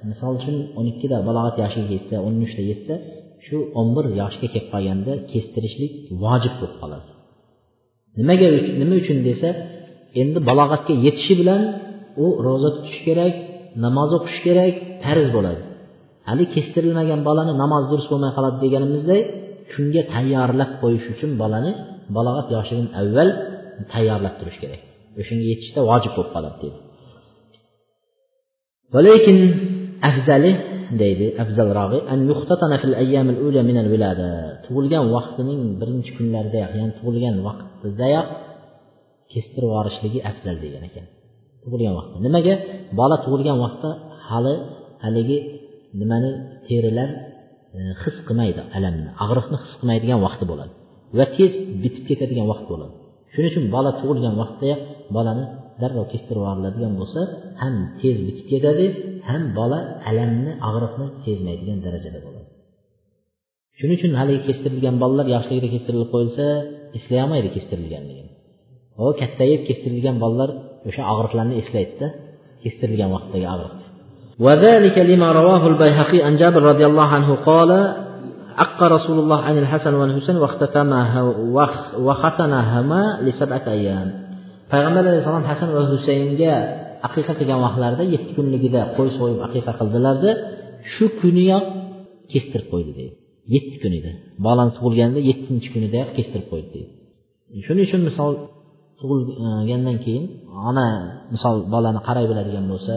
misol 0.09 0.33
uchun 0.41 0.57
o'n 0.79 0.87
ikkida 0.93 1.17
balog'at 1.29 1.57
yoshiga 1.63 1.91
yetsa 1.97 2.17
o'n 2.27 2.35
uchda 2.47 2.63
yetsa 2.71 2.95
shu 3.45 3.57
o'n 3.79 3.89
bir 3.97 4.07
yoshga 4.21 4.47
kelib 4.53 4.69
qolganda 4.75 5.13
kestirishlik 5.33 5.93
vojib 6.25 6.55
bo'lib 6.61 6.77
qoladi. 6.83 7.11
Nimaga 8.19 8.47
nima 8.81 8.95
uchun 9.03 9.19
desa 9.29 9.49
endi 10.21 10.39
balog'atga 10.49 10.95
yetishi 11.07 11.35
bilan 11.41 11.63
u 12.25 12.27
ro'za 12.47 12.69
tutish 12.77 13.01
kerak 13.07 13.35
namoz 13.85 14.11
o'qish 14.19 14.39
kerak 14.47 14.75
farz 15.05 15.29
bo'ladi. 15.37 15.63
Hali 16.29 16.45
kestirilmagan 16.55 17.21
bolani 17.29 17.53
namoz 17.63 17.85
durust 17.91 18.09
bo'lmay 18.13 18.33
qoladi 18.37 18.57
deganimizdek 18.65 19.23
shunga 19.73 20.03
tayyorlab 20.15 20.71
qo'yish 20.83 21.07
uchun 21.15 21.31
bolani 21.43 21.73
balog'at 22.17 22.49
yoshidan 22.57 22.89
avval 23.01 23.29
tayyorlab 23.93 24.35
turish 24.41 24.59
kerak. 24.63 24.81
O'shanga 25.21 25.45
yetishda 25.53 25.81
vojib 25.91 26.13
bo'lib 26.17 26.31
qoladi 26.37 26.57
deydi. 26.63 26.79
Lekin 29.07 29.39
afzali 30.09 30.51
deydi 31.03 31.27
afzalrog'i 31.43 31.99
an 32.13 32.19
min 33.69 33.77
al 33.83 33.89
tug'ilgan 34.65 35.05
vaqtining 35.17 35.61
birinchi 35.81 36.11
kunlaridayoq 36.19 36.73
ya'ni 36.79 36.93
tug'ilgan 36.99 37.37
vaqtidayoq 37.49 38.29
kestirib 39.33 39.69
yuborishligi 39.71 40.19
afzal 40.31 40.57
degan 40.65 40.83
ekan. 40.89 41.07
Tug'ilgan 41.63 41.95
vaqtda. 41.99 42.17
Nimaga? 42.27 42.55
Bola 43.01 43.17
tug'ilgan 43.25 43.59
vaqtda 43.65 43.91
hali 44.29 44.55
haligi 45.05 45.39
nimani 46.01 46.31
terilar 46.69 47.11
e, 47.79 47.81
his 48.03 48.17
qilmaydi 48.29 48.61
alamni 48.77 49.11
og'riqni 49.25 49.57
his 49.63 49.73
qilmaydigan 49.81 50.21
vaqti 50.27 50.45
bo'ladi. 50.51 50.73
Va 51.19 51.25
tez 51.37 51.53
bitib 51.83 52.05
ketadigan 52.11 52.47
vaqt 52.53 52.67
bo'ladi. 52.73 52.95
Shuning 53.33 53.51
uchun 53.53 53.65
bola 53.75 53.91
tug'ilgan 54.01 54.35
vaqtdayoq 54.43 54.81
bolani 55.17 55.45
darrov 55.82 56.06
kestirib 56.14 56.42
yuboriladigan 56.44 56.94
bo'lsa 57.02 57.22
ham 57.62 57.74
tez 58.02 58.18
bitib 58.28 58.46
ketadi 58.52 58.86
ham 59.30 59.42
bola 59.60 59.80
alamni 60.10 60.52
og'riqni 60.70 61.08
sezmaydigan 61.24 61.80
darajada 61.86 62.20
bo'ladi 62.26 62.50
shuning 63.78 63.98
uchun 64.00 64.12
haligi 64.20 64.42
kestirilgan 64.50 64.96
bolalar 65.04 65.26
yoshligida 65.36 65.68
kestirilib 65.76 66.10
qo'yilsa 66.14 66.46
eslay 66.98 67.20
olmaydi 67.26 67.50
kestirilganligini 67.56 68.32
u 69.04 69.06
kattayib 69.22 69.62
kestirilgan 69.70 70.16
bolalar 70.24 70.50
o'sha 70.90 71.02
og'riqlarni 71.14 71.56
eslaydida 71.62 72.08
kestirilgan 72.64 73.10
vaqtdagi 73.16 73.48
og'riq 73.56 73.76
وذلك 74.46 74.98
لما 74.98 75.32
رواه 75.32 75.68
البيهقي 75.68 76.22
عن 76.22 76.34
جابر 76.42 76.62
رضي 76.72 76.86
الله 76.86 77.04
عنه 77.04 77.36
قال 77.50 77.72
عق 78.58 78.84
رسول 78.84 79.20
الله 79.20 79.40
عن 79.42 79.58
الحسن 79.58 79.94
والحسين 79.94 80.38
وختنهما 82.08 83.02
لسبعة 83.22 83.66
أيام 83.68 84.21
payg'ambar 84.73 85.03
alayhissalom 85.11 85.45
hasan 85.51 85.69
va 85.77 85.83
husaynga 85.93 86.53
aqiqa 87.09 87.33
qilgan 87.39 87.61
vaqtlarida 87.67 88.05
yetti 88.15 88.33
kunligida 88.39 88.81
qo'y 88.97 89.09
so'yib 89.19 89.39
aqiqa 89.49 89.73
qildilarda 89.81 90.31
shu 90.93 91.05
kuniyoq 91.21 91.65
kestirib 92.33 92.69
qo'ydi 92.73 92.93
deydi. 92.99 93.15
Yetti 93.55 93.77
kunida 93.83 94.11
bolani 94.47 94.73
tug'ilganda 94.77 95.21
yettinchi 95.31 95.69
kunidayoq 95.75 96.11
kestirib 96.19 96.47
qo'ydi 96.53 96.69
deydi. 96.75 96.91
Shuning 97.67 97.85
uchun 97.89 98.01
misol 98.09 98.33
tug'ilgandan 99.01 99.97
keyin 100.05 100.25
ona 100.69 100.87
misol 101.35 101.57
bolani 101.75 102.01
qaray 102.09 102.25
biladigan 102.31 102.67
bo'lsa 102.73 102.95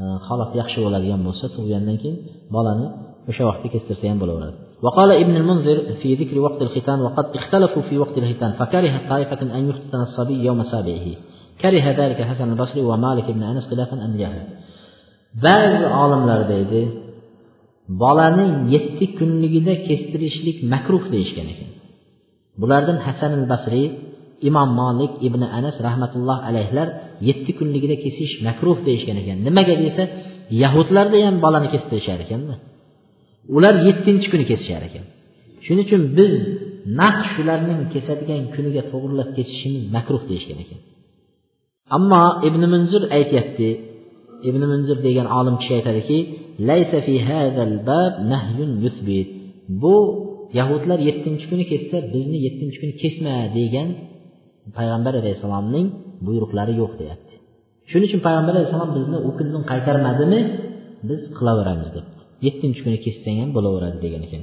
e, 0.00 0.02
holati 0.28 0.54
yaxshi 0.62 0.78
bo'ladigan 0.84 1.20
bo'lsa 1.26 1.44
tug'ilgandan 1.54 1.96
keyin 2.02 2.16
bolani 2.56 2.86
o'sha 3.30 3.42
vaqtda 3.50 3.68
kestirsa 3.74 4.04
ham 4.10 4.18
bo'laveradi. 4.22 4.58
وقال 4.85 5.11
ابن 5.11 5.35
المنذر 5.35 5.77
في 6.01 6.09
ذكر 6.15 6.39
وقت 6.39 6.61
الختان 6.61 6.99
وقد 7.01 7.25
اختلفوا 7.35 7.81
في 7.81 7.97
وقت 7.97 8.17
الختان 8.17 8.51
فكره 8.51 8.93
طائفة 9.09 9.41
أن 9.57 9.69
يختن 9.69 10.01
الصبي 10.01 10.45
يوم 10.45 10.63
سابعه 10.63 11.07
كره 11.61 11.85
ذلك 12.01 12.19
حسن 12.21 12.51
البصري 12.51 12.81
ومالك 12.81 13.31
بن 13.31 13.43
أنس 13.43 13.65
خلافا 13.71 13.95
عن 14.05 14.17
جهل 14.17 14.47
ba'zi 15.45 15.85
olimlar 16.03 16.41
deydi 16.53 16.81
bolani 18.01 18.47
yetti 18.73 19.05
kunligida 19.19 19.73
kestirishlik 19.87 20.57
makruh 20.73 21.03
deyishgan 21.13 21.47
ekan 21.53 21.69
bulardan 22.61 22.97
hasan 23.05 23.31
al 23.39 23.45
basriy 23.53 23.87
imom 24.49 24.69
molik 24.81 25.13
ibn 25.27 25.41
anas 25.57 25.77
rahmatulloh 25.87 26.37
alayhlar 26.49 26.87
yetti 27.27 27.51
kunligida 27.59 27.95
kesish 28.03 28.33
makruh 28.47 28.77
deyishgan 28.87 29.17
ekan 29.21 29.37
nimaga 29.47 29.75
desa 29.83 30.03
yahudlarda 30.63 31.17
ham 31.25 31.35
bolani 31.45 31.67
kestirishar 31.73 32.19
ekanda 32.25 32.55
Ular 33.56 33.74
yettinchi 33.88 34.26
kuni 34.32 34.44
kesishar 34.50 34.82
ekan. 34.88 35.04
Shuning 35.64 35.84
uchun 35.86 36.02
biz 36.18 36.32
naq 37.00 37.18
shularning 37.32 37.80
kesadigan 37.94 38.42
kuniga 38.54 38.82
to'g'irlab 38.92 39.28
kesishimiz 39.36 39.84
makruh 39.96 40.22
deyishgan 40.30 40.58
ekan. 40.64 40.80
Ammo 41.96 42.24
ibn 42.48 42.62
munzir 42.72 43.02
aytyapti 43.18 43.68
ibn 44.48 44.62
munzir 44.72 44.98
degan 45.06 45.26
olim 45.38 45.54
kishi 45.60 45.72
aytadiki 45.78 46.18
bu 49.82 49.96
yahudlar 50.58 50.98
yettinchi 51.08 51.44
kuni 51.50 51.64
kessa 51.72 51.96
bizni 52.14 52.38
yettinchi 52.46 52.76
kuni 52.82 52.94
kesma 53.02 53.34
degan 53.58 53.88
payg'ambar 54.76 55.14
alayhissalomning 55.20 55.86
buyruqlari 56.26 56.72
yo'q 56.82 56.92
deyapti. 57.00 57.34
Shuning 57.90 58.08
uchun 58.10 58.20
payg'ambar 58.26 58.52
alayhissalom 58.56 58.90
bizni 58.98 59.18
u 59.28 59.30
kundan 59.38 59.62
qaytarmadimi? 59.70 60.40
Biz 61.08 61.20
qilaveramiz 61.38 61.88
debdi 61.96 62.11
yettinchi 62.46 62.80
kuni 62.84 62.98
kessang 63.04 63.36
ham 63.42 63.50
bo'laveradi 63.56 63.98
degan 64.04 64.22
ekan. 64.28 64.42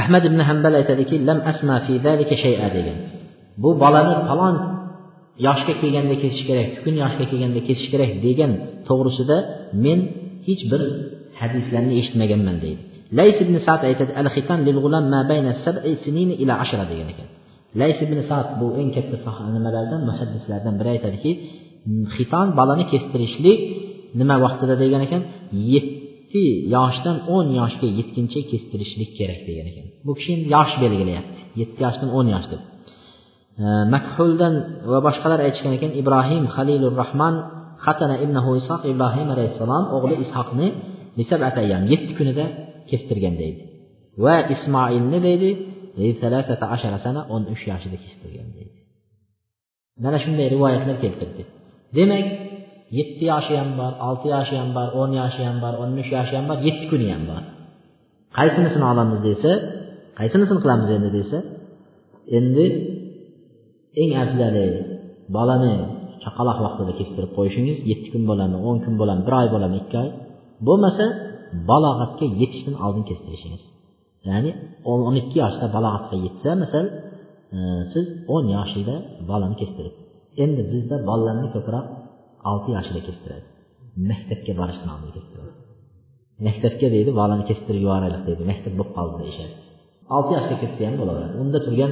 Ahmad 0.00 0.22
ibn 0.28 0.40
hambal 0.48 0.74
aytadiki 0.80 1.16
lam 1.28 1.38
asma 1.50 1.76
fi 1.86 1.92
zalika 2.06 2.34
shay'a 2.44 2.68
degan. 2.76 2.98
Bu 3.62 3.70
bolani 3.82 4.14
falon 4.28 4.56
yoshga 5.46 5.74
kelganda 5.80 6.14
kesish 6.22 6.44
kerak 6.48 6.68
kun 6.84 6.94
yoshga 7.02 7.24
kelganda 7.30 7.60
kesish 7.68 7.88
kerak 7.92 8.10
degan 8.26 8.52
to'g'risida 8.88 9.36
men 9.84 9.98
hech 10.46 10.62
bir 10.70 10.82
hadislarni 11.40 11.94
eshitmaganman 12.00 12.56
deydi. 12.64 12.82
Lays 13.18 13.38
ibn 13.44 13.54
sad 13.66 13.80
aytadi 13.88 14.12
al 14.20 14.28
xitan 14.34 14.58
lil 14.66 14.78
g'ulam 14.84 15.04
ma 15.12 15.20
bayna 15.30 15.50
sab'i 15.64 15.92
sinina 16.04 16.34
ila 16.42 16.54
ashra 16.64 16.84
degan 16.92 17.08
ekan. 17.12 17.28
Lays 17.80 17.98
ibn 18.06 18.18
sad 18.30 18.48
bu 18.60 18.66
eng 18.80 18.90
katta 18.96 19.32
nimalardan 19.56 20.00
muhaddislardan 20.08 20.74
biri 20.80 20.90
aytadiki 20.96 21.30
xiton 22.16 22.48
bolani 22.58 22.84
kestirishlik 22.92 23.58
nima 24.20 24.36
vaqtida? 24.44 24.74
degan 24.82 25.02
ekan. 25.06 25.22
Ki, 26.32 26.44
yoshdan 26.76 27.16
o'n 27.34 27.46
yoshga 27.60 27.88
yetguncha 27.98 28.40
kestirishlik 28.50 29.10
kerak 29.18 29.40
degan 29.48 29.66
ekan. 29.70 29.86
Bu 30.06 30.12
kishi 30.18 30.30
endi 30.36 30.46
yosh 30.56 30.74
belgilayapti. 30.82 31.40
Yetti 31.60 31.78
yoshdan 31.86 32.08
o'n 32.18 32.26
yosh 32.34 32.46
deb. 32.52 32.62
Makhuldan 33.94 34.54
va 34.90 34.98
boshqalar 35.06 35.38
aytishgan 35.46 35.72
ekan 35.78 35.90
ibrohim 36.00 36.44
halilur 36.54 36.94
rahmon 37.02 37.34
xatana 37.84 38.16
ibnahu 38.24 38.50
ishoq 38.60 38.82
ibrohim 38.92 39.28
alayhissalom 39.34 39.84
o'g'li 39.96 40.14
ishoqni 40.24 40.68
yetti 41.92 42.12
kunida 42.18 42.44
kestirgan 42.90 43.34
deydi. 43.42 43.60
Va 44.24 44.36
ismoilni 44.54 45.18
deydi 45.28 45.50
sana 47.04 47.20
o'n 47.34 47.42
uch 47.52 47.62
yoshida 47.70 47.98
kestirgan 48.04 48.48
deydi. 48.56 48.76
Mana 50.04 50.18
shunday 50.24 50.46
rivoyatlar 50.54 50.96
keltirdi. 51.04 51.42
Demak 51.98 52.26
yetti 52.98 53.24
yoshi 53.32 53.54
ham 53.60 53.70
bor 53.80 53.92
olti 54.08 54.26
yoshi 54.34 54.54
ham 54.60 54.70
bor 54.76 54.88
o'n 55.00 55.10
yoshi 55.20 55.42
ham 55.48 55.56
bor 55.64 55.74
o'n 55.82 55.90
uch 56.02 56.10
yoshi 56.16 56.34
ham 56.38 56.46
bor 56.50 56.58
yetti 56.66 56.84
kuni 56.90 57.08
ham 57.14 57.22
bor. 57.30 57.42
Qaysinisini 58.38 58.84
olamiz 58.92 59.18
desa 59.28 59.52
qaysinisini 60.18 60.60
qilamiz 60.64 60.88
endi 60.96 61.10
desa 61.18 61.38
endi 62.38 62.66
eng 64.02 64.12
afzali 64.22 64.66
bolani 65.36 65.74
chaqaloq 66.22 66.58
vaqtida 66.64 66.92
kestirib 67.00 67.30
qo'yishingiz 67.36 67.78
yetti 67.90 68.08
kun 68.12 68.22
bo'ladimi 68.30 68.58
o'n 68.68 68.76
kun 68.84 68.94
bo'ladimi 69.00 69.24
bir 69.28 69.34
oy 69.40 69.46
bo'ladimi 69.54 69.78
ikki 69.84 69.96
oy 70.04 70.10
bo'lmasa 70.66 71.04
balog'atga 71.70 72.26
yetishdan 72.40 72.74
oldin 72.84 73.04
kestirishingiz. 73.10 73.62
Ya'ni 74.28 74.50
o'n 74.92 75.14
ikki 75.22 75.36
yoshda 75.44 75.66
balog'atga 75.76 76.16
yetsa 76.26 76.50
misol 76.62 76.86
e, 77.56 77.58
siz 77.92 78.06
o'n 78.34 78.44
yoshida 78.56 78.94
bolani 79.30 79.56
kestirib 79.62 79.94
endi 80.44 80.62
bizda 80.72 80.96
bolalarni 81.08 81.48
ko'proq 81.54 81.84
olti 82.51 82.69
yoshida 82.75 83.01
kestiradi 83.07 83.45
maktabga 84.09 84.53
borishdan 84.59 84.89
oldin 84.95 85.11
kestiradi 85.17 85.53
maktabga 86.47 86.87
deydi 86.95 87.11
bolani 87.19 87.43
kestirib 87.49 87.81
yuboraylik 87.85 88.21
deydi 88.27 88.43
maktab 88.51 88.73
bo'lib 88.79 88.91
qoldi 88.97 89.15
deyishadi 89.21 89.53
olti 90.15 90.31
yoshga 90.37 90.55
ketsa 90.63 90.81
ham 90.87 90.95
bo'laveradi 91.01 91.35
unda 91.43 91.59
turgan 91.65 91.91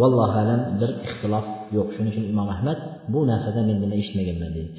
vallohu 0.00 0.36
alam 0.42 0.60
bir 0.80 0.90
ixtilof 1.06 1.46
yo'q 1.76 1.88
shuning 1.94 2.12
uchun 2.12 2.24
imom 2.32 2.48
ahmad 2.54 2.78
bu 3.12 3.20
narsada 3.30 3.60
men 3.68 3.76
nima 3.82 3.94
eshitmaganman 4.02 4.52
deydi 4.58 4.72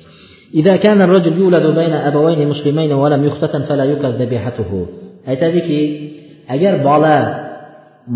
إذا 0.59 0.75
كان 0.85 0.99
الرجل 1.07 1.33
يولد 1.41 1.65
بين 1.79 1.93
أبوين 2.09 2.39
مسلمين 2.53 2.91
ولم 3.01 3.21
يختتن 3.29 3.61
فلا 3.69 3.85
يكل 3.91 4.11
ذبيحته 4.21 4.71
aytadiki 5.31 5.79
agar 6.55 6.73
bola 6.89 7.17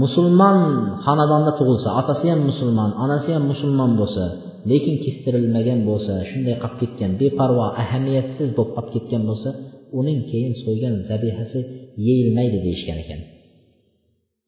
musulmon 0.01 0.57
xonadonda 1.05 1.51
tug'ilsa 1.59 1.89
otasi 2.01 2.25
ham 2.31 2.41
musulmon 2.49 2.89
onasi 3.03 3.29
ham 3.35 3.43
musulmon 3.51 3.91
bo'lsa 3.99 4.25
lekin 4.70 4.96
kestirilmagan 5.04 5.80
bo'lsa 5.88 6.12
shunday 6.30 6.56
qolib 6.62 6.78
ketgan 6.82 7.10
beparvo 7.20 7.66
ahamiyatsiz 7.82 8.48
bo'lib 8.56 8.72
qolib 8.76 8.90
ketgan 8.94 9.22
bo'lsa 9.30 9.50
uning 9.98 10.18
keyin 10.30 10.52
so'ygan 10.64 10.94
zabihasi 11.10 11.60
yeyilmaydi 12.06 12.58
deyishgan 12.66 12.98
ekan. 13.04 13.20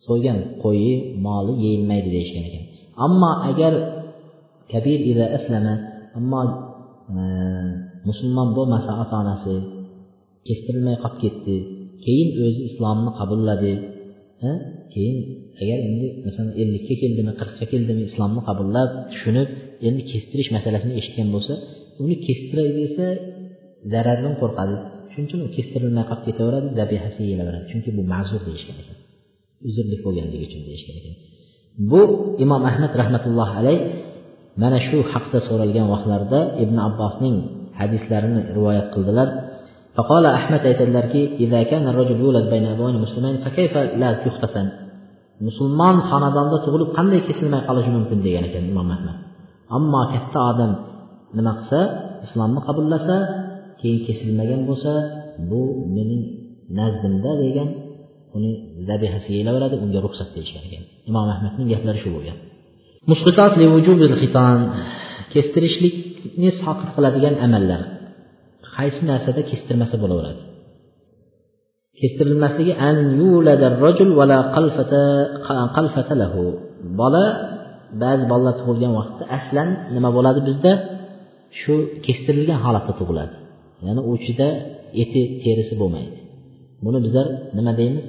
So'ygan 0.06 0.38
qo'yi 0.64 0.94
moli 1.26 1.54
yeyilmaydi 1.64 2.08
deyishgan 2.16 2.44
ekan. 2.48 2.64
Ammo 3.06 3.30
agar 3.50 3.72
kabir 4.72 4.98
ila 5.10 5.24
aslama 5.38 5.74
ammo 6.18 6.40
e, 7.20 7.22
musulmon 8.08 8.48
bo'lmasa 8.56 8.90
ota 9.02 9.14
onasi 9.22 9.54
kestirilmay 10.46 10.96
qolib 11.02 11.18
ketdi 11.24 11.56
keyin 12.04 12.28
o'zi 12.44 12.60
islomni 12.70 13.10
qabulladi 13.18 13.72
e, 14.48 14.50
keyin 14.92 15.16
agar 15.62 15.78
endi 15.88 16.06
masalan 16.26 16.52
ellikka 16.62 16.94
keldimi 17.02 17.32
qirqqa 17.40 17.64
keldimi 17.72 18.02
islomni 18.10 18.40
qabullab 18.48 18.88
tushunib 19.12 19.48
endi 19.87 20.01
kestirish 20.11 20.49
masalasini 20.55 20.93
eshitgan 20.99 21.29
bo'lsa 21.35 21.53
uni 22.03 22.15
kestiray 22.25 22.69
desa 22.79 23.05
zarardan 23.91 24.33
qo'rqadi 24.41 24.75
shuning 25.11 25.27
uchun 25.29 25.39
u 25.47 25.49
kestirilmay 25.55 26.05
qolib 26.09 26.23
ketaveradi 26.27 26.67
zabihasi 26.79 27.19
yeyilaveradi 27.25 27.65
chunki 27.71 27.89
bu 27.97 28.01
ma'zur 28.13 28.41
deyishgan 28.47 28.77
ekan 28.83 28.97
uzrlik 29.67 29.99
bo'lganligi 30.05 30.45
uchun 30.49 30.61
deyishgan 30.67 30.95
ekan 31.01 31.15
bu 31.91 32.01
imom 32.43 32.61
ahmad 32.71 32.91
rahmatullohi 33.01 33.53
alayh 33.61 33.79
mana 34.61 34.77
shu 34.87 34.97
haqda 35.13 35.39
so'ralgan 35.47 35.87
vaqtlarida 35.93 36.39
ibn 36.63 36.77
abbosning 36.87 37.35
hadislarini 37.79 38.41
rivoyat 38.57 38.87
qildilar 38.95 39.29
فقال 39.97 40.25
أحمد 40.39 40.61
aytadilarki 40.69 41.21
إذا 41.43 41.59
كان 41.71 41.83
الرجل 41.91 42.17
يولد 42.23 42.45
بين 42.53 42.65
أبوين 42.73 42.95
مسلمين 43.05 43.35
فكيف 43.45 43.73
لا 44.01 44.09
يختتن 44.25 44.67
musulmon 45.47 45.95
xonadonda 46.09 46.57
tug'ilib 46.65 46.89
qanday 46.97 47.21
kesilmay 47.27 47.61
qolishi 47.67 47.91
mumkin 47.97 48.19
degan 48.25 48.43
ekan 48.49 48.63
imom 48.71 48.87
ahmad 48.95 49.17
Ammo 49.76 50.00
katta 50.12 50.40
odam 50.50 50.72
nima 51.36 51.52
qilsa 51.58 51.80
islomni 52.26 52.60
qabullasa 52.66 53.16
keyin 53.80 54.00
kesilmagan 54.06 54.60
bo'lsa 54.68 54.92
bu 55.50 55.62
mening 55.96 56.22
nazdimda 56.78 57.32
degan 57.44 57.68
uni 58.36 58.50
zabihasiga 58.88 59.34
yeyilaveradi 59.38 59.76
unga 59.84 60.00
ruxsat 60.06 60.28
deyishgan 60.34 60.62
ekan. 60.68 60.84
Imom 61.10 61.26
ahmadning 61.34 61.66
gaplari 61.72 61.98
shu 62.04 62.10
bo'lgan. 62.16 62.36
Kestirishlikni 65.32 66.50
soqit 66.62 66.90
qiladigan 66.96 67.34
amallar. 67.46 67.80
Qaysi 68.76 69.02
narsada 69.10 69.40
kestirmasa 69.50 69.96
bo'laveradi? 70.02 70.42
Kestirilmasligi 72.00 72.72
an 72.88 72.96
rajul 73.84 74.10
vala 74.20 74.38
qalfata 75.76 76.14
lahu. 76.22 76.42
Bola 77.00 77.24
ba'zi 78.02 78.24
bolalar 78.32 78.54
tug'ilgan 78.60 78.92
vaqtda 78.98 79.24
aslan 79.38 79.68
nima 79.94 80.10
bo'ladi 80.16 80.40
bizda? 80.48 80.72
Shu 81.60 81.74
kestirilgan 82.06 82.58
holatda 82.64 82.92
tug'iladi. 83.00 83.34
Ya'ni 83.86 84.00
u 84.08 84.10
ichida 84.20 84.48
eti 85.02 85.22
terisi 85.42 85.74
bo'lmaydi. 85.80 86.18
Buni 86.84 86.98
bizlar 87.04 87.26
nima 87.58 87.72
deymiz? 87.80 88.04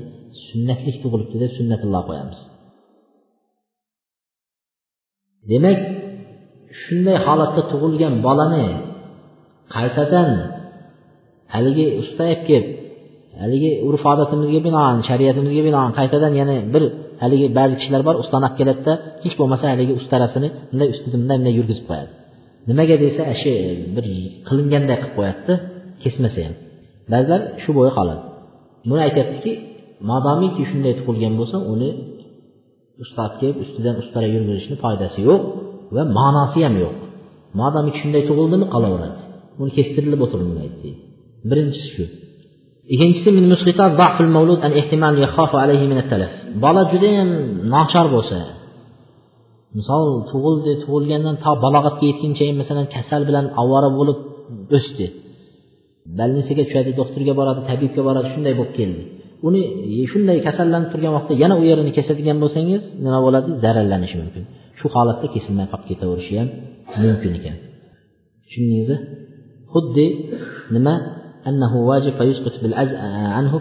Sunnatlik 0.47 0.95
tug'ilibdi 1.03 1.37
deb 1.43 1.51
sunnatulloh 1.57 2.03
qo'yamiz. 2.09 2.39
Demak 5.51 5.79
shunday 6.81 7.17
holatda 7.25 7.61
tug'ilgan 7.71 8.13
bolani 8.25 8.65
qaytadan 9.75 10.29
haligi 11.53 11.85
ustayib 12.01 12.41
kelib 12.49 12.67
haligi 13.41 13.71
urf 13.87 14.03
odatimizga 14.13 14.59
binoan 14.67 14.97
shariatimizga 15.09 15.61
binoan 15.67 15.91
qaytadan 15.97 16.33
yana 16.41 16.55
bir 16.73 16.83
haligi 17.23 17.47
ba'zi 17.57 17.73
kishilar 17.79 18.01
bor 18.07 18.15
ustani 18.23 18.43
olib 18.47 18.55
keladida 18.59 18.93
hech 19.23 19.35
bo'lmasa 19.39 19.65
haligi 19.73 19.93
ustarasini 19.99 20.47
bunday 20.71 20.87
ustida 20.93 21.15
bunday 21.21 21.37
bunday 21.39 21.53
yurgizib 21.59 21.85
qo'yadi. 21.89 22.11
Nimaga 22.69 22.95
desa 23.03 23.23
shu 23.41 23.51
bir 23.95 24.05
qilinganday 24.47 24.97
qilib 25.01 25.13
qo'yadida 25.17 25.53
kesmasa 26.03 26.39
ham. 26.45 26.55
Ba'zilar 27.11 27.41
shu 27.63 27.71
bo'yi 27.77 27.91
qoladi. 27.97 28.21
Buni 28.89 29.01
aytyaptiki 29.07 29.51
modomiki 30.11 30.61
shunday 30.71 30.93
tug'ilgan 30.99 31.33
bo'lsa 31.39 31.57
uni 31.73 31.89
ustab 33.03 33.31
kelib 33.39 33.57
ustidan 33.63 33.95
ustara 34.03 34.27
yurgizishni 34.35 34.75
foydasi 34.83 35.19
yo'q 35.29 35.41
va 35.95 36.03
ma'nosi 36.17 36.59
ham 36.65 36.75
yo'q. 36.83 36.95
Modomiki 37.61 37.97
shunday 38.03 38.23
tug'ildimi 38.29 38.65
qolaveradi. 38.73 39.19
Uni 39.61 39.71
kestirilib 39.77 40.21
o'tirilmaydi 40.25 40.75
deydi. 40.83 40.99
Birinchisi 41.49 41.89
shu. 41.95 42.05
Ikkinchisi 42.93 43.29
bola 46.63 46.81
judayam 46.91 47.29
nochor 47.73 48.07
bo'lsa 48.15 48.39
misol 49.77 50.03
tug'ildi 50.31 50.73
tug'ilgandan 50.83 51.35
to 51.43 51.51
balog'atga 51.65 52.05
yetguncha 52.11 52.43
masalan 52.61 52.85
kasal 52.95 53.21
bilan 53.29 53.45
ovora 53.61 53.89
bo'lib 53.99 54.17
o'sdi. 54.77 55.05
Больницаga 56.19 56.63
tushadi 56.67 56.91
doktorga 56.99 57.33
boradi 57.39 57.61
tabibga 57.69 58.01
boradi 58.07 58.27
shunday 58.33 58.53
bo'lib 58.59 58.73
keldi. 58.79 59.01
Uni 59.47 59.61
e, 60.01 60.03
shunday 60.11 60.37
kasallanib 60.47 60.89
turgan 60.93 61.13
vaqtda 61.17 61.33
yana 61.43 61.55
u 61.61 61.63
yerini 61.69 61.91
kesadigan 61.97 62.37
bo'lsangiz 62.43 62.81
nima 63.05 63.19
bo'ladi? 63.25 63.49
Zararlanishi 63.63 64.15
mumkin. 64.21 64.43
Shu 64.79 64.85
holatda 64.95 65.27
kesilmay 65.35 65.67
qolib 65.71 65.85
ketaverishi 65.91 66.33
ham 66.39 66.49
mumkin 67.03 67.31
ekan. 67.39 67.57
Tushundingizmi 68.45 68.97
xuddi 69.73 70.05
nima? 70.75 70.95
Annahu 71.49 71.77
vajib 71.89 72.13
bil 72.63 72.75
anhu 73.39 73.57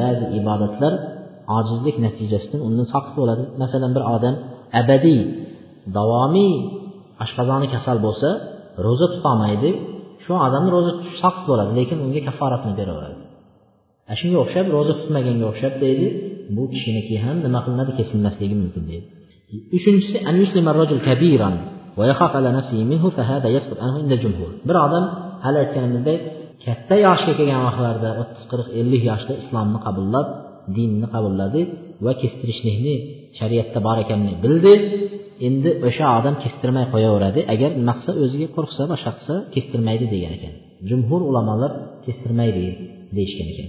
ba'zi 0.00 0.24
ibodatlar 0.38 0.92
ojizlik 1.58 1.96
natijasidan 2.06 2.60
undan 2.68 2.86
soqit 2.94 3.14
bo'ladi. 3.20 3.42
Masalan 3.62 3.90
bir 3.96 4.02
odam 4.16 4.34
abadiy 4.80 5.20
davomiy 5.96 6.54
oshqozoni 7.24 7.66
kasal 7.74 7.98
bo'lsa 8.06 8.28
ro'za 8.86 9.06
tutolmaydi. 9.14 9.70
Shu 10.24 10.32
odamni 10.46 10.70
ro'za 10.76 10.90
tutish 10.96 11.18
soqit 11.24 11.44
bo'ladi 11.50 11.70
lekin 11.78 11.98
unga 12.04 12.20
kafforatni 12.28 12.72
beraveradi. 12.80 13.22
Shunga 14.20 14.38
o'xshab 14.44 14.66
ro'za 14.76 14.92
tutmaganga 15.00 15.44
o'xshab 15.52 15.74
deydi 15.84 16.06
bu 16.56 16.64
kishiniki 16.72 17.14
ham 17.24 17.36
nima 17.46 17.60
qilinadi 17.64 17.92
kesilmasligi 17.98 18.56
mumkin 18.62 18.82
deydi. 18.90 19.06
Uchinchisi 19.76 20.16
bir 24.68 24.76
odam 24.86 25.04
hali 25.44 25.56
aytganimizdek 25.64 26.20
katta 26.64 26.94
yoshga 27.06 27.32
kelgan 27.38 27.60
vaqtlarida 27.66 28.10
o'ttiz 28.20 28.44
qirq 28.50 28.68
ellik 28.80 29.02
yoshda 29.10 29.32
islomni 29.42 29.78
qabullab 29.86 30.26
dinni 30.76 31.06
qabulladi 31.14 31.60
va 32.04 32.12
kestirishlikni 32.22 32.94
shariatda 33.38 33.78
bor 33.86 33.96
ekanini 34.04 34.34
bildi. 34.44 34.72
Endi 35.46 35.70
o'sha 35.88 36.06
odam 36.18 36.34
kestirmay 36.44 36.84
qo'yaveradi. 36.94 37.40
Agar 37.54 37.70
nima 37.80 37.92
qilsa 37.98 38.12
o'ziga 38.24 38.48
qo'rqsa 38.56 38.82
boshqa 38.92 39.10
qilsa 39.16 39.34
kestirmaydi 39.54 40.06
degan 40.14 40.32
ekan. 40.38 40.52
Jumhur 40.88 41.20
ulamolar 41.30 41.72
kestirmaydi 42.06 42.64
deyishgan 43.16 43.48
ekan. 43.52 43.68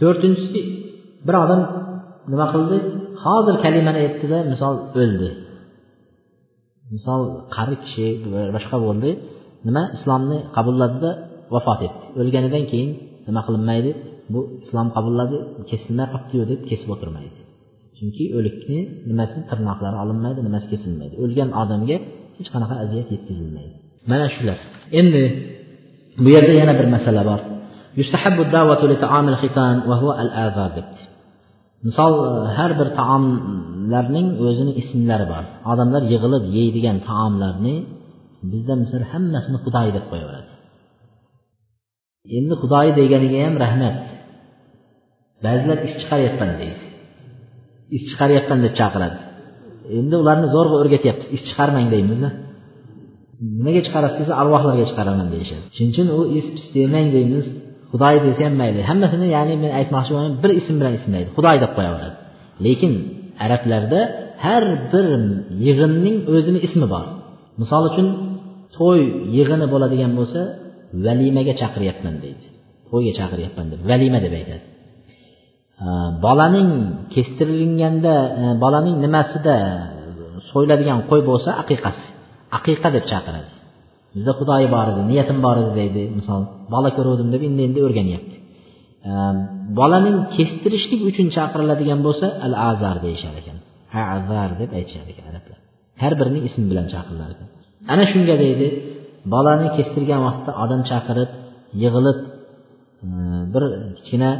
To'rtinchisi 0.00 0.60
bir 1.26 1.34
odam 1.44 1.60
nima 2.32 2.46
qildi? 2.54 2.76
Hozir 3.24 3.54
kalimani 3.64 3.98
aytdida 4.04 4.38
misol 4.52 4.74
o'ldi. 5.02 5.28
Misol 6.94 7.22
qari 7.54 7.76
kishi 7.84 8.06
boshqa 8.56 8.76
bo'ldi. 8.86 9.10
Nima? 9.68 9.82
Islomni 9.96 10.38
qabulladida 10.56 11.10
vafot 11.54 11.80
etdi. 11.88 12.04
O'lganidan 12.20 12.64
keyin 12.70 12.90
nima 13.26 13.40
qilinmaydi? 13.46 13.90
Bu 14.32 14.40
islom 14.64 14.88
qabulladi 14.96 15.38
kesilmay 15.70 16.06
qolibdiyu 16.12 16.44
deb 16.52 16.60
kesib 16.70 16.88
o'tirmaydi. 16.94 17.40
Chunki 17.96 18.24
o'likni 18.38 18.78
nimasi 19.10 19.38
tirnoqlari 19.50 19.96
olinmaydi 20.02 20.40
nimasi 20.48 20.66
kesilmaydi. 20.72 21.14
O'lgan 21.24 21.48
odamga 21.62 21.96
hech 22.38 22.48
qanaqa 22.54 22.74
aziyat 22.84 23.08
yetkazilmaydi. 23.14 23.74
Mana 24.10 24.26
shular. 24.34 24.58
Endi 25.00 25.22
bu 26.22 26.28
yerda 26.34 26.52
yana 26.60 26.74
bir 26.80 26.86
masala 26.94 27.22
bor. 27.30 27.40
Misol 31.86 32.12
e, 32.28 32.30
har 32.56 32.72
bir 32.80 32.88
taomlarning 33.00 34.28
o'zini 34.46 34.72
ismlari 34.82 35.26
bor. 35.32 35.44
Odamlar 35.72 36.02
yig'ilib 36.12 36.44
yeydigan 36.56 36.96
taomlarni 37.08 37.74
bizda 38.52 38.74
misol 38.82 39.02
hammasini 39.12 39.58
xudoy 39.64 39.88
deb 39.96 40.04
qo'yaveradi. 40.10 40.52
Endi 42.38 42.54
xudoy 42.62 42.86
deganiga 42.98 43.38
ham 43.46 43.54
rahmat. 43.64 43.96
Ba'zilar 45.44 45.78
ish 45.86 45.94
chiqaryapman 46.00 46.50
deydi. 46.60 46.80
Ish 47.96 48.04
chiqaryapman 48.10 48.58
deb 48.64 48.74
chaqiradi. 48.80 49.18
Endi 49.98 50.14
ularni 50.22 50.46
zo'rg'a 50.54 50.76
o'rgatyapmiz 50.82 51.26
ish 51.36 51.42
chiqarmang 51.48 51.86
deymizda. 51.94 52.28
Nimaga 53.58 53.80
chiqarasiz? 53.86 54.18
Desa 54.20 54.34
arvohlarga 54.42 54.84
chiqaraman 54.90 55.28
deyishadi. 55.34 55.64
Shuning 55.76 55.92
uchun 55.94 56.06
u 56.18 56.20
is 56.38 56.46
pis 56.54 56.66
demang 56.76 57.08
deymiz 57.16 57.46
xudoy 57.90 58.16
desa 58.26 58.42
ham 58.46 58.54
mayli. 58.62 58.80
Hammasini 58.90 59.26
ya'ni 59.36 59.54
men 59.62 59.72
aytmoqchi 59.80 60.10
bo'lganim 60.14 60.36
bir 60.42 60.50
ism 60.60 60.74
bilan 60.80 60.94
ismlaydi. 60.98 61.28
Xudoy 61.36 61.56
deb 61.64 61.72
qo'yaveradi. 61.76 62.16
Lekin 62.66 62.92
arablarda 63.44 64.00
har 64.44 64.64
bir 64.92 65.06
yig'inning 65.66 66.16
o'zini 66.34 66.60
ismi 66.66 66.86
bor. 66.94 67.04
Misol 67.60 67.82
uchun 67.90 68.06
to'y 68.76 69.00
yig'ini 69.36 69.66
bo'ladigan 69.72 70.12
bo'lsa 70.18 70.40
valimaga 71.04 71.52
chaqiryapman 71.60 72.14
deydi. 72.24 72.44
To'yga 72.88 73.12
chaqiryapman 73.20 73.66
deb. 73.72 73.80
Valima 73.90 74.18
deb 74.26 74.34
aytadi. 74.40 74.66
Bolaning 76.24 76.70
kestirilganda 77.14 78.14
e, 78.40 78.42
bolaning 78.62 78.96
nimasida 79.04 79.56
so'yiladigan 80.50 80.98
qo'y 81.10 81.22
bo'lsa 81.30 81.50
aqiqasi. 81.62 82.06
Aqiqa 82.58 82.88
deb 82.96 83.04
chaqiradi. 83.12 83.50
Bizda 84.14 84.32
xudoyi 84.38 84.68
bor 84.74 84.86
edi 84.92 85.02
niyatim 85.10 85.38
bor 85.46 85.56
edi 85.62 85.72
deydi. 85.80 86.02
Misol 86.18 86.42
bola 86.74 86.90
ko'ruvdim 86.96 87.28
deb 87.34 87.42
endi 87.48 87.60
endi 87.68 87.80
o'rganyapti. 87.86 88.36
Bolaning 89.78 90.16
kestirishlik 90.36 91.00
uchun 91.10 91.26
chaqiriladigan 91.36 92.00
bo'lsa 92.06 92.26
al 92.46 92.54
azar 92.70 92.96
deyishar 93.06 93.34
ekan. 93.40 93.56
Azar 94.16 94.50
deb 94.60 94.70
aytishar 94.78 95.06
ekan 95.12 95.24
arablar. 95.30 95.58
Har 96.02 96.12
birining 96.20 96.44
ismi 96.48 96.64
bilan 96.70 96.86
chaqirilar 96.94 97.28
ekan. 97.34 97.48
Ana 97.92 98.04
shunga 98.12 98.36
deydi 98.44 98.66
bolani 99.34 99.68
kestirgan 99.76 100.20
vaqtda 100.26 100.50
odam 100.64 100.80
chaqirib 100.90 101.30
yig'ilib 101.82 102.18
e, 103.06 103.08
bir 103.52 103.62
kichkina 103.96 104.30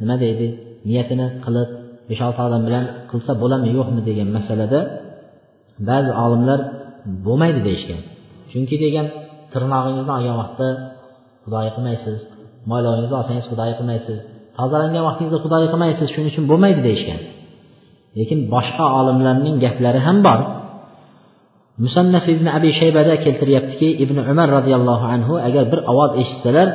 nima 0.00 0.16
deydi 0.24 0.46
niyatini 0.88 1.26
qilib 1.44 1.68
besh 2.08 2.22
olti 2.26 2.40
odam 2.48 2.62
bilan 2.68 2.84
qilsa 3.10 3.32
bo'ladimi 3.42 3.70
yo'qmi 3.78 4.00
degan 4.08 4.28
masalada 4.36 4.80
ba'zi 5.88 6.10
olimlar 6.24 6.60
bo'lmaydi 7.26 7.60
deyishgan. 7.68 8.00
Chunki 8.50 8.76
degan 8.84 9.06
tirnog'ingizni 9.52 10.12
olgan 10.18 10.36
vaqtda 10.42 10.68
xudoyi 11.44 11.70
qilmaysiz 11.76 12.16
moylovingizni 12.70 13.16
olsangiz 13.20 13.44
xudoyi 13.50 13.74
qilmaysiz 13.78 14.18
tozalangan 14.58 15.04
vaqtingizda 15.08 15.38
xudoyi 15.44 15.66
qilmaysiz 15.72 16.06
shuning 16.14 16.28
uchun 16.32 16.44
bo'lmaydi 16.50 16.80
deyishgan. 16.88 17.20
Lekin 18.18 18.38
boshqa 18.54 18.84
olimlarning 19.00 19.56
gaplari 19.64 20.00
ham 20.06 20.18
bor. 20.26 20.40
Musannaf 21.84 22.24
ibn 22.34 22.46
abi 22.56 22.70
shaybada 22.80 23.14
keltiryaptiki 23.24 23.88
ibn 24.04 24.16
umar 24.32 24.48
roziyallohu 24.56 25.06
anhu 25.14 25.34
agar 25.48 25.64
bir 25.72 25.80
ovoz 25.92 26.12
eshitsalar 26.22 26.68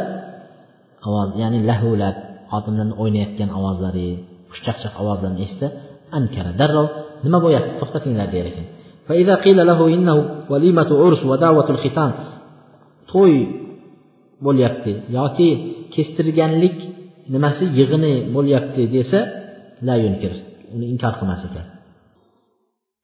ovoz 1.08 1.30
ya'ni 1.42 1.60
lahulab 1.70 2.16
xotinlarni 2.52 2.96
o'ynayotgan 3.02 3.50
ovozlari 3.60 4.08
xushchaqchaq 4.52 4.94
ovozlarni 5.02 5.40
eshitsa 5.46 5.68
ankara 6.18 6.52
darrov 6.60 6.88
nima 7.26 7.38
bo'lyapti 7.46 7.74
to'xtatinglar 7.82 8.28
der 8.36 8.46
ekan. 8.52 8.66
To'y 13.12 13.36
bo'lyapti 14.46 14.92
yoki 15.18 15.50
kestirganlik 15.94 16.76
nimasi 17.34 17.64
yig'ini 17.80 18.14
bo'lyapti 18.36 18.82
desa 18.96 19.20
la 19.88 19.96
yunkir 20.04 20.34
uni 20.76 20.86
inkor 20.94 21.14
qilmas 21.20 21.42
ekan. 21.50 21.66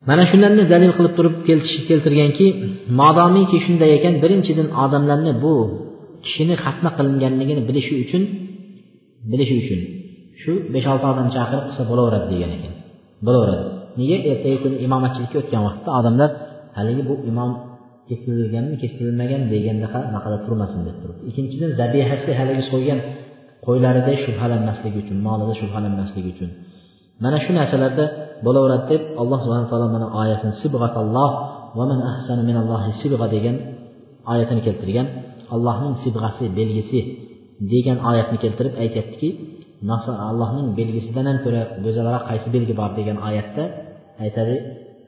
Mana 0.10 0.24
shularni 0.32 0.64
dalil 0.74 0.92
qilib 0.98 1.14
turib 1.18 1.36
keltirganki 1.90 2.48
modomiki 3.02 3.58
shunday 3.66 3.92
ekan 3.98 4.14
birinchidan 4.24 4.68
odamlarni 4.84 5.34
bu 5.44 5.54
kishini 6.26 6.56
xatna 6.64 6.90
qilinganligini 6.98 7.62
bilishi 7.68 7.94
uchun 8.04 8.24
bilishi 9.32 9.56
uchun 9.62 9.82
shu 10.42 10.52
besh 10.74 10.88
olti 10.94 11.06
odam 11.14 11.28
chaqirib 11.36 11.64
qilsa 11.68 11.84
bo'laveradi 11.92 12.28
degan 12.34 12.52
ekan. 12.58 12.74
Bo'laveradi. 13.26 13.66
Nega 14.00 14.18
ertagi 14.32 14.58
kuni 14.64 14.76
imomatchilikka 14.86 15.38
o'tgan 15.42 15.62
vaqtda 15.68 15.90
odamlar 16.00 16.30
haligi 16.78 17.04
bu 17.10 17.16
imom 17.32 17.52
kesilganmi 18.10 18.76
kesilmagan 18.84 19.42
deganda 19.54 19.88
anaqa 20.10 20.38
turmasin 20.46 20.82
deb 20.88 20.98
turib 21.02 21.18
ikkinchidan 21.30 21.72
zabihasi 21.80 22.32
haligi 22.40 22.64
so'ygan 22.72 23.00
qo'ylarida 23.66 24.14
shubhalanmasligi 24.24 24.98
uchun 25.04 25.18
molida 25.28 25.54
shubhalanmasligi 25.62 26.30
uchun. 26.36 26.50
Mana 27.24 27.38
shu 27.44 27.52
narsalarda 27.60 28.06
bo'laveradi 28.46 28.86
deb 28.92 29.02
alloh 29.22 29.40
subhana 29.46 29.66
taolo 29.72 29.88
mana 29.96 30.08
oyatini 30.22 30.54
sibg'atalloh 30.62 31.32
va 31.78 31.84
man 31.92 32.00
ahsanu 32.12 32.42
minallohi 32.50 32.92
sibg'a 33.02 33.28
degan 33.36 33.56
oyatini 34.32 34.62
keltirgan. 34.68 35.08
Allohning 35.56 35.94
sibg'asi 36.04 36.46
belgisi 36.58 37.00
degan 37.74 37.98
oyatni 38.10 38.38
keltirib 38.44 38.74
aytyaptiki 38.84 39.30
allohning 40.30 40.68
belgisidan 40.80 41.26
ham 41.30 41.38
ko'ra 41.46 41.62
go'zalroq 41.86 42.24
qaysi 42.30 42.48
belgi 42.56 42.74
bor 42.82 42.92
degan 43.00 43.18
oyatda 43.28 43.64
aytadi 44.26 44.56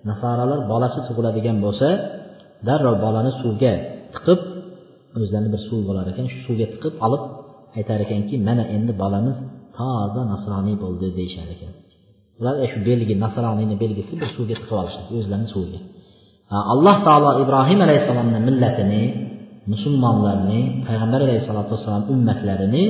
nasoralar 0.10 0.60
bolasi 0.72 1.00
tug'iladigan 1.08 1.58
bo'lsa 1.66 1.88
darrov 2.68 2.96
bolani 3.06 3.32
suvga 3.42 3.74
tiqib 4.16 4.40
o'zlarini 5.22 5.50
bir 5.54 5.62
suv 5.70 5.80
bo'lar 5.90 6.06
ekan 6.12 6.26
shu 6.32 6.38
suvga 6.48 6.66
tiqib 6.74 6.94
olib 7.06 7.24
aytar 7.78 8.00
ekanki 8.06 8.36
mana 8.48 8.64
endi 8.76 8.94
bolamiz 9.04 9.38
toza 9.78 10.22
nasroniy 10.32 10.76
bo'ldi 10.84 11.08
deyishar 11.20 11.48
ekan. 11.56 11.72
Ular 12.40 12.56
shu 12.72 12.78
belgi 12.90 13.14
nasroniyni 13.26 13.76
belgisi 13.84 14.14
bir 14.22 14.30
suvga 14.36 14.56
tiqib 14.60 14.78
olishadi 14.82 15.10
o'zlarini 15.20 15.50
suviga 15.56 15.80
alloh 16.74 16.98
taolo 17.08 17.32
ibrohim 17.44 17.80
alayhissalomni 17.86 18.40
millatini 18.48 19.02
musulmonlarni 19.72 20.60
payg'ambar 20.88 21.20
alayhissalotu 21.26 21.72
vassalom 21.76 22.04
ummatlarini 22.14 22.84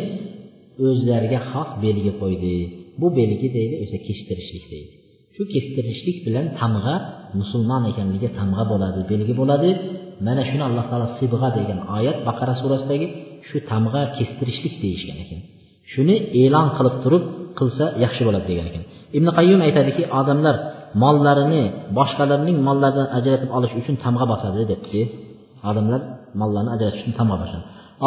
o'zlariga 0.88 1.40
xos 1.52 1.70
belgi 1.84 2.12
qo'ydi. 2.22 2.56
Bu 3.02 3.08
belgi 3.20 3.48
deydi 3.58 3.76
o'sha 3.84 3.98
kechtirishlik 4.08 4.66
deydi. 4.74 4.94
Shu 5.36 5.44
kestirishlik 5.54 6.18
bilan 6.26 6.46
tamg'a 6.62 6.96
musulmon 7.40 7.84
ekanligiga 7.92 8.30
tamg'a 8.40 8.64
bo'ladi 8.72 9.00
belgi 9.12 9.34
bo'ladi. 9.42 9.70
Mana 10.28 10.44
shuni 10.50 10.64
alloh 10.70 10.86
taolo 10.92 11.08
sibg'a 11.20 11.50
degan 11.58 11.80
oyat 11.98 12.18
baqara 12.28 12.54
surasidagi 12.62 13.08
shu 13.48 13.58
tamg'a 13.72 14.02
kestirishlik 14.18 14.74
deyishgan 14.84 15.18
ekan. 15.24 15.42
Shuni 15.92 16.16
e'lon 16.42 16.68
qilib 16.78 16.96
turib 17.04 17.24
qilsa 17.60 17.86
yaxshi 18.04 18.22
bo'ladi 18.28 18.46
degan 18.52 18.66
ekan. 18.72 18.84
Ibn 19.18 19.28
qayyum 19.38 19.60
aytadiki 19.68 20.04
odamlar 20.20 20.56
mollarini 21.04 21.64
boshqalarning 21.98 22.58
mollaridan 22.68 23.08
ajratib 23.18 23.50
olish 23.58 23.74
uchun 23.80 23.96
tamg'a 24.06 24.26
bosadi 24.32 24.62
debdi. 24.72 25.02
Odamlar 25.70 26.02
mollarni 26.40 26.70
ajratish 26.76 27.02
uchun 27.04 27.16
tamg'a 27.20 27.38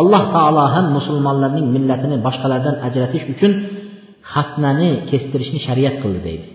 alloh 0.00 0.22
taolo 0.34 0.64
ham 0.74 0.86
musulmonlarning 0.96 1.66
millatini 1.76 2.16
boshqalardan 2.26 2.76
ajratish 2.86 3.24
uchun 3.34 3.52
xatnani 4.32 4.90
kestirishni 5.10 5.60
shariat 5.66 5.96
qildi 6.02 6.20
deydi. 6.28 6.48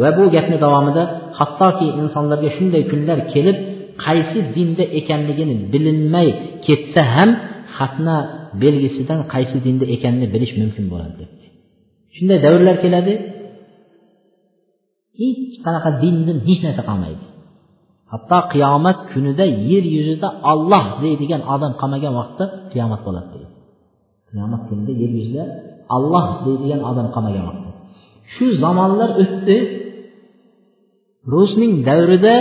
Va 0.00 0.08
bu 0.16 0.24
gapni 0.34 0.56
davomida 0.64 1.02
hattoki 1.38 1.86
insonlarga 2.00 2.50
shunday 2.56 2.82
kunlar 2.92 3.18
kelib 3.32 3.56
qaysi 4.04 4.38
dinda 4.56 4.84
ekanligini 5.00 5.54
bilinmay 5.72 6.28
ketsa 6.66 7.02
ham 7.14 7.30
xatna 7.76 8.16
belgisidan 8.62 9.20
qaysi 9.34 9.56
dinda 9.66 9.84
ekanini 9.94 10.26
bilish 10.34 10.52
mumkin 10.60 10.84
bo'ladi 10.92 11.14
debdi 11.20 11.46
shunday 12.16 12.38
davrlar 12.44 12.76
keladi. 12.84 13.14
Hech 15.20 15.56
qanaqa 15.64 15.90
dindan 16.02 16.38
hech 16.48 16.60
narsa 16.66 16.82
qolmaydi. 16.90 17.24
Hatto 18.12 18.38
qiyomat 18.52 18.98
kunida 19.10 19.44
yer 19.70 19.84
yuzida 19.96 20.28
olloh 20.52 20.84
deydigan 21.02 21.42
odam 21.54 21.72
qolmagan 21.80 22.12
vaqtda 22.20 22.44
qiyomat 22.72 23.00
bo'ladi 23.06 23.28
deydi 23.34 23.48
qiyomat 24.30 24.62
kunida 24.68 24.92
yer 25.02 25.10
yuzida 25.18 25.44
olloh 25.96 26.26
deydigan 26.46 26.80
odam 26.90 27.06
qolmagan 27.14 27.44
vaqtda. 27.48 27.70
Shu 28.34 28.46
zamonlar 28.62 29.10
o'tdi. 29.22 29.56
Rusning 31.34 31.72
davrida 31.88 32.34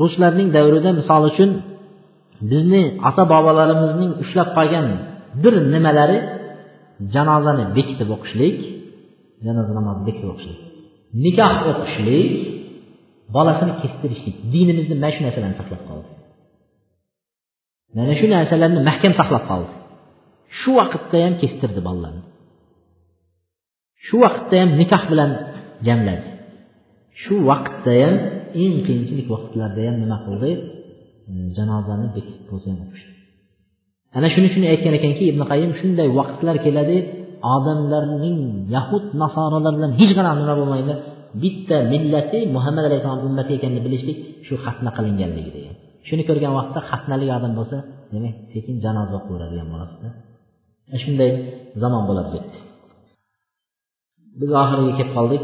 ruslarning 0.00 0.48
davrida 0.56 0.90
misol 1.00 1.22
uchun 1.30 1.50
bizni 2.50 2.82
ota 3.08 3.22
bobolarimizning 3.32 4.10
ushlab 4.22 4.48
qolgan 4.56 4.86
bir 5.42 5.54
nimalari 5.74 6.18
janozani 7.14 7.64
bekitib 7.76 8.08
o'qishlik 8.16 8.56
janoza 9.44 9.72
namozini 9.78 10.04
bekitib 10.08 10.28
o'qishlik 10.32 10.58
nikoh 11.24 11.54
o'qishlik 11.70 12.30
bolasini 13.34 13.72
kestirishlik 13.82 14.36
dinimizni 14.54 14.94
mana 15.02 15.12
shu 15.14 15.20
narsalarni 15.26 15.56
saqlab 15.60 15.82
qoldi. 15.88 16.10
Mana 17.96 18.14
shu 18.20 18.26
narsalarni 18.34 18.80
mahkam 18.90 19.12
saqlab 19.20 19.44
qoldi. 19.50 19.72
Shu 20.58 20.70
vaqtda 20.80 21.18
ham 21.24 21.34
kestirdi 21.42 21.80
bolalarni 21.88 22.22
shu 24.06 24.16
vaqtda 24.24 24.56
ham 24.62 24.70
nikoh 24.80 25.02
bilan 25.10 25.30
jamladi. 25.86 26.28
Shu 27.22 27.34
vaqtda 27.50 27.92
ham 28.02 28.14
eng 28.62 28.74
qiyinchilik 28.86 29.26
vaqtlarda 29.34 29.80
ham 29.88 29.96
nima 30.02 30.18
qildi? 30.26 30.50
Janozani 31.56 32.06
bekitib 32.16 32.44
bo'lsa 32.50 32.68
ham 32.72 32.80
o'qishdi 32.86 33.12
ana 34.16 34.28
shuning 34.34 34.50
uchun 34.52 34.64
aytgan 34.72 34.94
ekanki 34.98 35.24
ibn 35.32 35.42
qayim 35.50 35.72
shunday 35.80 36.08
vaqtlar 36.18 36.56
keladi 36.66 36.96
odamlarning 37.54 38.38
yahud 38.74 39.04
nasoralar 39.22 39.72
bilan 39.78 39.92
hech 40.00 40.12
qanaqa 40.18 40.36
nima 40.40 40.54
bo'lmaydi. 40.60 40.92
Bitta 41.42 41.76
millati 41.92 42.38
muhammad 42.56 42.84
alayhissalom 42.88 43.22
ummati 43.28 43.52
ekanini 43.58 43.80
bilishlik 43.86 44.18
shu 44.46 44.54
xatna 44.64 44.90
qilinganligi 44.96 45.50
degan 45.58 45.76
shuni 46.08 46.22
ko'rgan 46.28 46.52
vaqtda 46.58 46.80
xatnalik 46.90 47.30
odam 47.38 47.52
bo'lsa 47.58 47.76
demak 48.12 48.34
sekin 48.52 48.76
janoza 48.84 49.14
o'qiveradigan 49.20 49.68
bo'lasizda. 49.72 50.08
E, 50.94 50.96
shunday 51.04 51.30
zamon 51.82 52.02
bo'ladi 52.08 52.28
ketdi. 52.34 52.56
Biz 54.40 54.50
oxiriga 54.62 54.92
kelib 54.98 55.12
qoldik. 55.18 55.42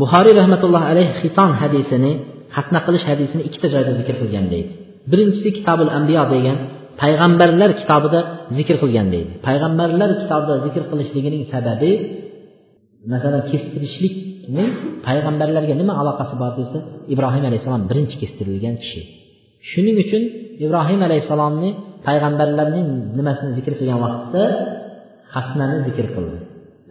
Buxoriy 0.00 0.34
rahmatullohi 0.40 0.86
alayhi 0.92 1.12
xiton 1.22 1.50
hadisini 1.60 2.12
xatna 2.56 2.78
qilish 2.86 3.04
hadisini 3.10 3.42
ikkita 3.48 3.68
joyda 3.74 3.92
zikr 4.00 4.14
qilgan 4.22 4.46
deydi. 4.54 4.72
Birinchisi 5.10 5.48
kitobul 5.58 5.90
ambiyo 5.98 6.22
degan 6.34 6.58
payg'ambarlar 7.02 7.70
kitobida 7.80 8.20
zikr 8.58 8.76
qilgan 8.82 9.06
deydi. 9.14 9.30
Payg'ambarlar 9.46 10.10
kitobida 10.22 10.54
zikr 10.66 10.82
qilishligining 10.90 11.42
sababi 11.52 11.92
masalan 13.12 13.42
kestirishlikni 14.56 15.02
payg'ambarlarga 15.06 15.74
nima 15.80 15.94
aloqasi 16.02 16.34
bor 16.42 16.52
desa 16.60 16.78
ibrohim 17.14 17.44
alayhissalom 17.48 17.82
birinchi 17.90 18.16
kestirilgan 18.22 18.74
kishi. 18.82 19.00
Shuning 19.70 19.96
uchun 20.04 20.22
ibrohim 20.64 21.00
alayhissalomni 21.06 21.70
payg'ambarlarning 22.06 22.88
nimasini 23.18 23.52
zikr 23.58 23.72
qilgan 23.78 23.98
vaqtda 24.06 24.42
hasnani 25.34 25.76
zikr 25.86 26.06
qildi. 26.14 26.38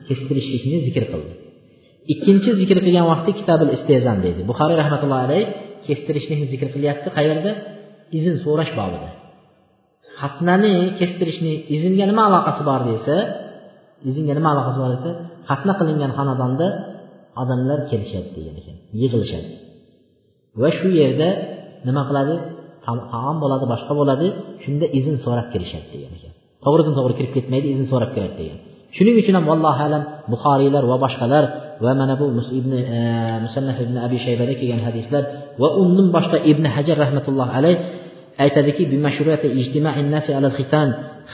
Kestirishlikni 0.08 0.78
zikr 0.88 1.04
qildi. 1.12 1.34
Ikkinchi 2.14 2.50
zikr 2.62 2.78
qilgan 2.86 3.06
vaqti 3.12 3.32
kitabil 3.40 3.70
istezan 3.78 4.18
deydi. 4.26 4.42
Buxoriy 4.50 4.78
rahmatullohi 4.82 5.24
alayh 5.28 5.44
kestirishlikni 5.88 6.48
zikr 6.54 6.68
qilyapti. 6.76 7.08
Qayerda? 7.18 7.52
Izn 8.18 8.36
so'rash 8.46 8.72
bobida. 8.80 9.10
Xatnani 10.20 10.74
kestirishni 11.00 11.54
izinga 11.76 12.06
nima 12.12 12.24
aloqasi 12.30 12.62
bor 12.70 12.82
desa 12.92 13.16
izinga 14.10 14.34
nima 14.40 14.50
aloqasi 14.54 14.78
bor 14.84 14.92
desa 14.96 15.12
xatna 15.50 15.74
qilingan 15.80 16.12
xonadonda 16.18 16.68
odamlar 17.42 17.80
kelishadi 17.92 18.30
degan 18.38 18.56
ekan 18.62 18.76
yig'ilishadi. 19.02 19.52
Va 20.62 20.70
shu 20.78 20.88
yerda 21.02 21.30
nima 21.88 22.02
qiladi? 22.10 22.36
Taom 22.86 23.36
bo'ladi 23.44 23.66
boshqa 23.74 23.94
bo'ladi. 24.00 24.28
Shunda 24.64 24.86
izn 25.00 25.16
so'rab 25.26 25.48
kirishadi 25.54 25.88
degan 25.94 26.12
ekan. 26.18 26.34
To'g'ridan 26.64 26.94
to'g'ri 26.98 27.14
kirib 27.20 27.32
ketmaydi 27.38 27.68
izn 27.76 27.86
so'rab 27.92 28.12
kiradi 28.16 28.36
degan. 28.42 28.58
Shuning 28.96 29.16
uchun 29.22 29.36
ham 29.38 29.46
vallohu 29.52 29.82
alam 29.88 30.04
buxoriylar 30.32 30.84
va 30.92 30.98
boshqalar 31.06 31.44
va 31.84 31.92
mana 32.00 32.14
bu 32.20 32.26
ibn 32.60 32.72
e, 32.98 33.00
musannaf 33.46 33.78
ibn 33.86 33.96
abi 34.06 34.18
shaybada 34.26 34.54
kelgan 34.60 34.82
hadislar 34.88 35.24
va 35.62 35.70
undan 35.82 36.08
boshqa 36.16 36.38
ibn 36.52 36.64
hajar 36.76 36.98
rahmatullohi 37.04 37.52
alayh 37.60 37.76
aytadiki 38.44 38.84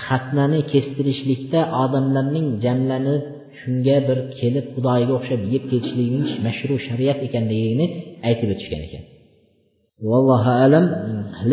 xatnani 0.05 0.59
kestirishlikda 0.71 1.59
odamlarning 1.83 2.47
jamlanib 2.63 3.21
shunga 3.59 3.97
bir 4.07 4.19
kelib 4.39 4.65
xudoyga 4.75 5.13
o'xshab 5.17 5.41
yeb 5.53 5.63
ketishligining 5.71 6.25
mashru 6.45 6.75
shariat 6.87 7.19
ekanligini 7.27 7.85
aytib 8.29 8.49
o'tishgan 8.53 8.81
ekan. 8.87 9.03
Vallohu 10.09 10.51
alam 10.65 10.85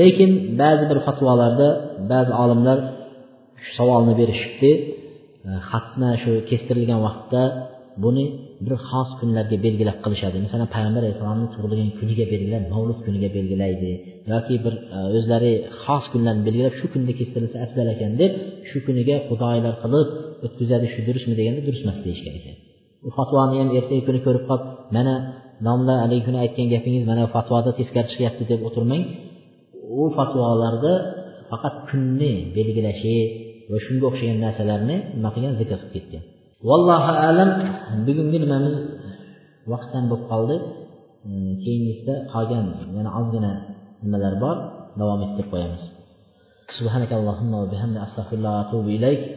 lekin 0.00 0.30
ba'zi 0.60 0.84
bir 0.90 0.98
fatvolarda 1.06 1.68
ba'zi 2.12 2.32
olimlar 2.42 2.78
shu 3.64 3.70
savolni 3.78 4.12
berishibdi. 4.20 4.70
Xatni 5.70 6.10
shu 6.22 6.32
kestirilgan 6.50 7.00
vaqtda 7.06 7.42
buni 8.04 8.24
bir 8.64 8.74
xos 8.89 9.10
kunlarga 9.20 9.56
belgilab 9.66 9.98
qilishadi. 10.05 10.36
Masalan 10.47 10.68
payg'ambar 10.74 11.01
alayhissalomni 11.05 11.48
tug'ilgan 11.55 11.90
kuniga 11.98 12.24
belgilab 12.32 12.64
mavlud 12.74 12.98
kuniga 13.06 13.28
belgilaydi. 13.36 13.90
Yoki 14.32 14.55
bir 14.64 14.74
e, 14.97 14.98
o'zlari 15.18 15.52
xos 15.82 16.05
kunlarni 16.12 16.43
belgilab 16.48 16.74
shu 16.80 16.86
kunda 16.94 17.12
kestirilsa 17.20 17.56
afzal 17.64 17.86
ekan 17.94 18.12
deb 18.22 18.32
shu 18.70 18.78
kuniga 18.86 19.16
xudoylar 19.28 19.74
qilib 19.82 20.09
o'tkazadi 20.47 20.86
shu 20.94 21.01
durustmi 21.09 21.34
deganda 21.40 21.60
durust 21.66 21.82
emas 21.86 21.98
deyishgan 22.06 22.34
ekan. 22.40 22.56
U 23.06 23.09
fatvoni 23.18 23.56
ham 23.60 23.68
ertangi 23.78 24.02
kuni 24.09 24.20
ko'rib 24.26 24.44
qolib 24.51 24.66
mana 24.97 25.14
nomla 25.66 25.94
haligi 26.02 26.22
kuni 26.26 26.39
aytgan 26.44 26.66
gapingiz 26.74 27.05
mana 27.10 27.22
fatvoda 27.34 27.70
teskari 27.78 28.09
chiqyapti 28.12 28.43
deb 28.52 28.60
o'tirmang. 28.68 29.02
U 30.01 30.02
fatvolarda 30.16 30.93
faqat 31.51 31.74
kunni 31.89 32.32
belgilashi 32.56 33.16
va 33.70 33.78
shunga 33.84 34.05
o'xshagan 34.10 34.39
narsalarni 34.47 34.97
nima 35.16 35.30
qilgan? 35.34 35.55
Zikr 35.60 35.76
qilib 35.80 35.93
ketgan. 35.97 36.24
vallohu 36.69 37.11
alam 37.27 37.49
bugungi 38.05 38.38
nimamiz 38.43 38.76
vaqt 39.72 39.91
ham 39.95 40.05
bo'lib 40.11 40.26
qoldi 40.31 40.55
keyingisida 41.64 42.14
qolgan 42.34 42.65
yana 42.97 43.09
ozgina 43.19 43.51
nimalar 44.03 44.34
bor 44.43 44.57
davom 44.99 45.19
ettirib 45.26 45.49
qo'yamiz 45.53 45.84
سبحانك 46.80 47.11
اللهم 47.19 47.51
وبحمدك 47.61 48.01
أستغفر 48.07 48.35
الله 48.38 48.51
وأتوب 48.57 48.85
إليك 48.97 49.22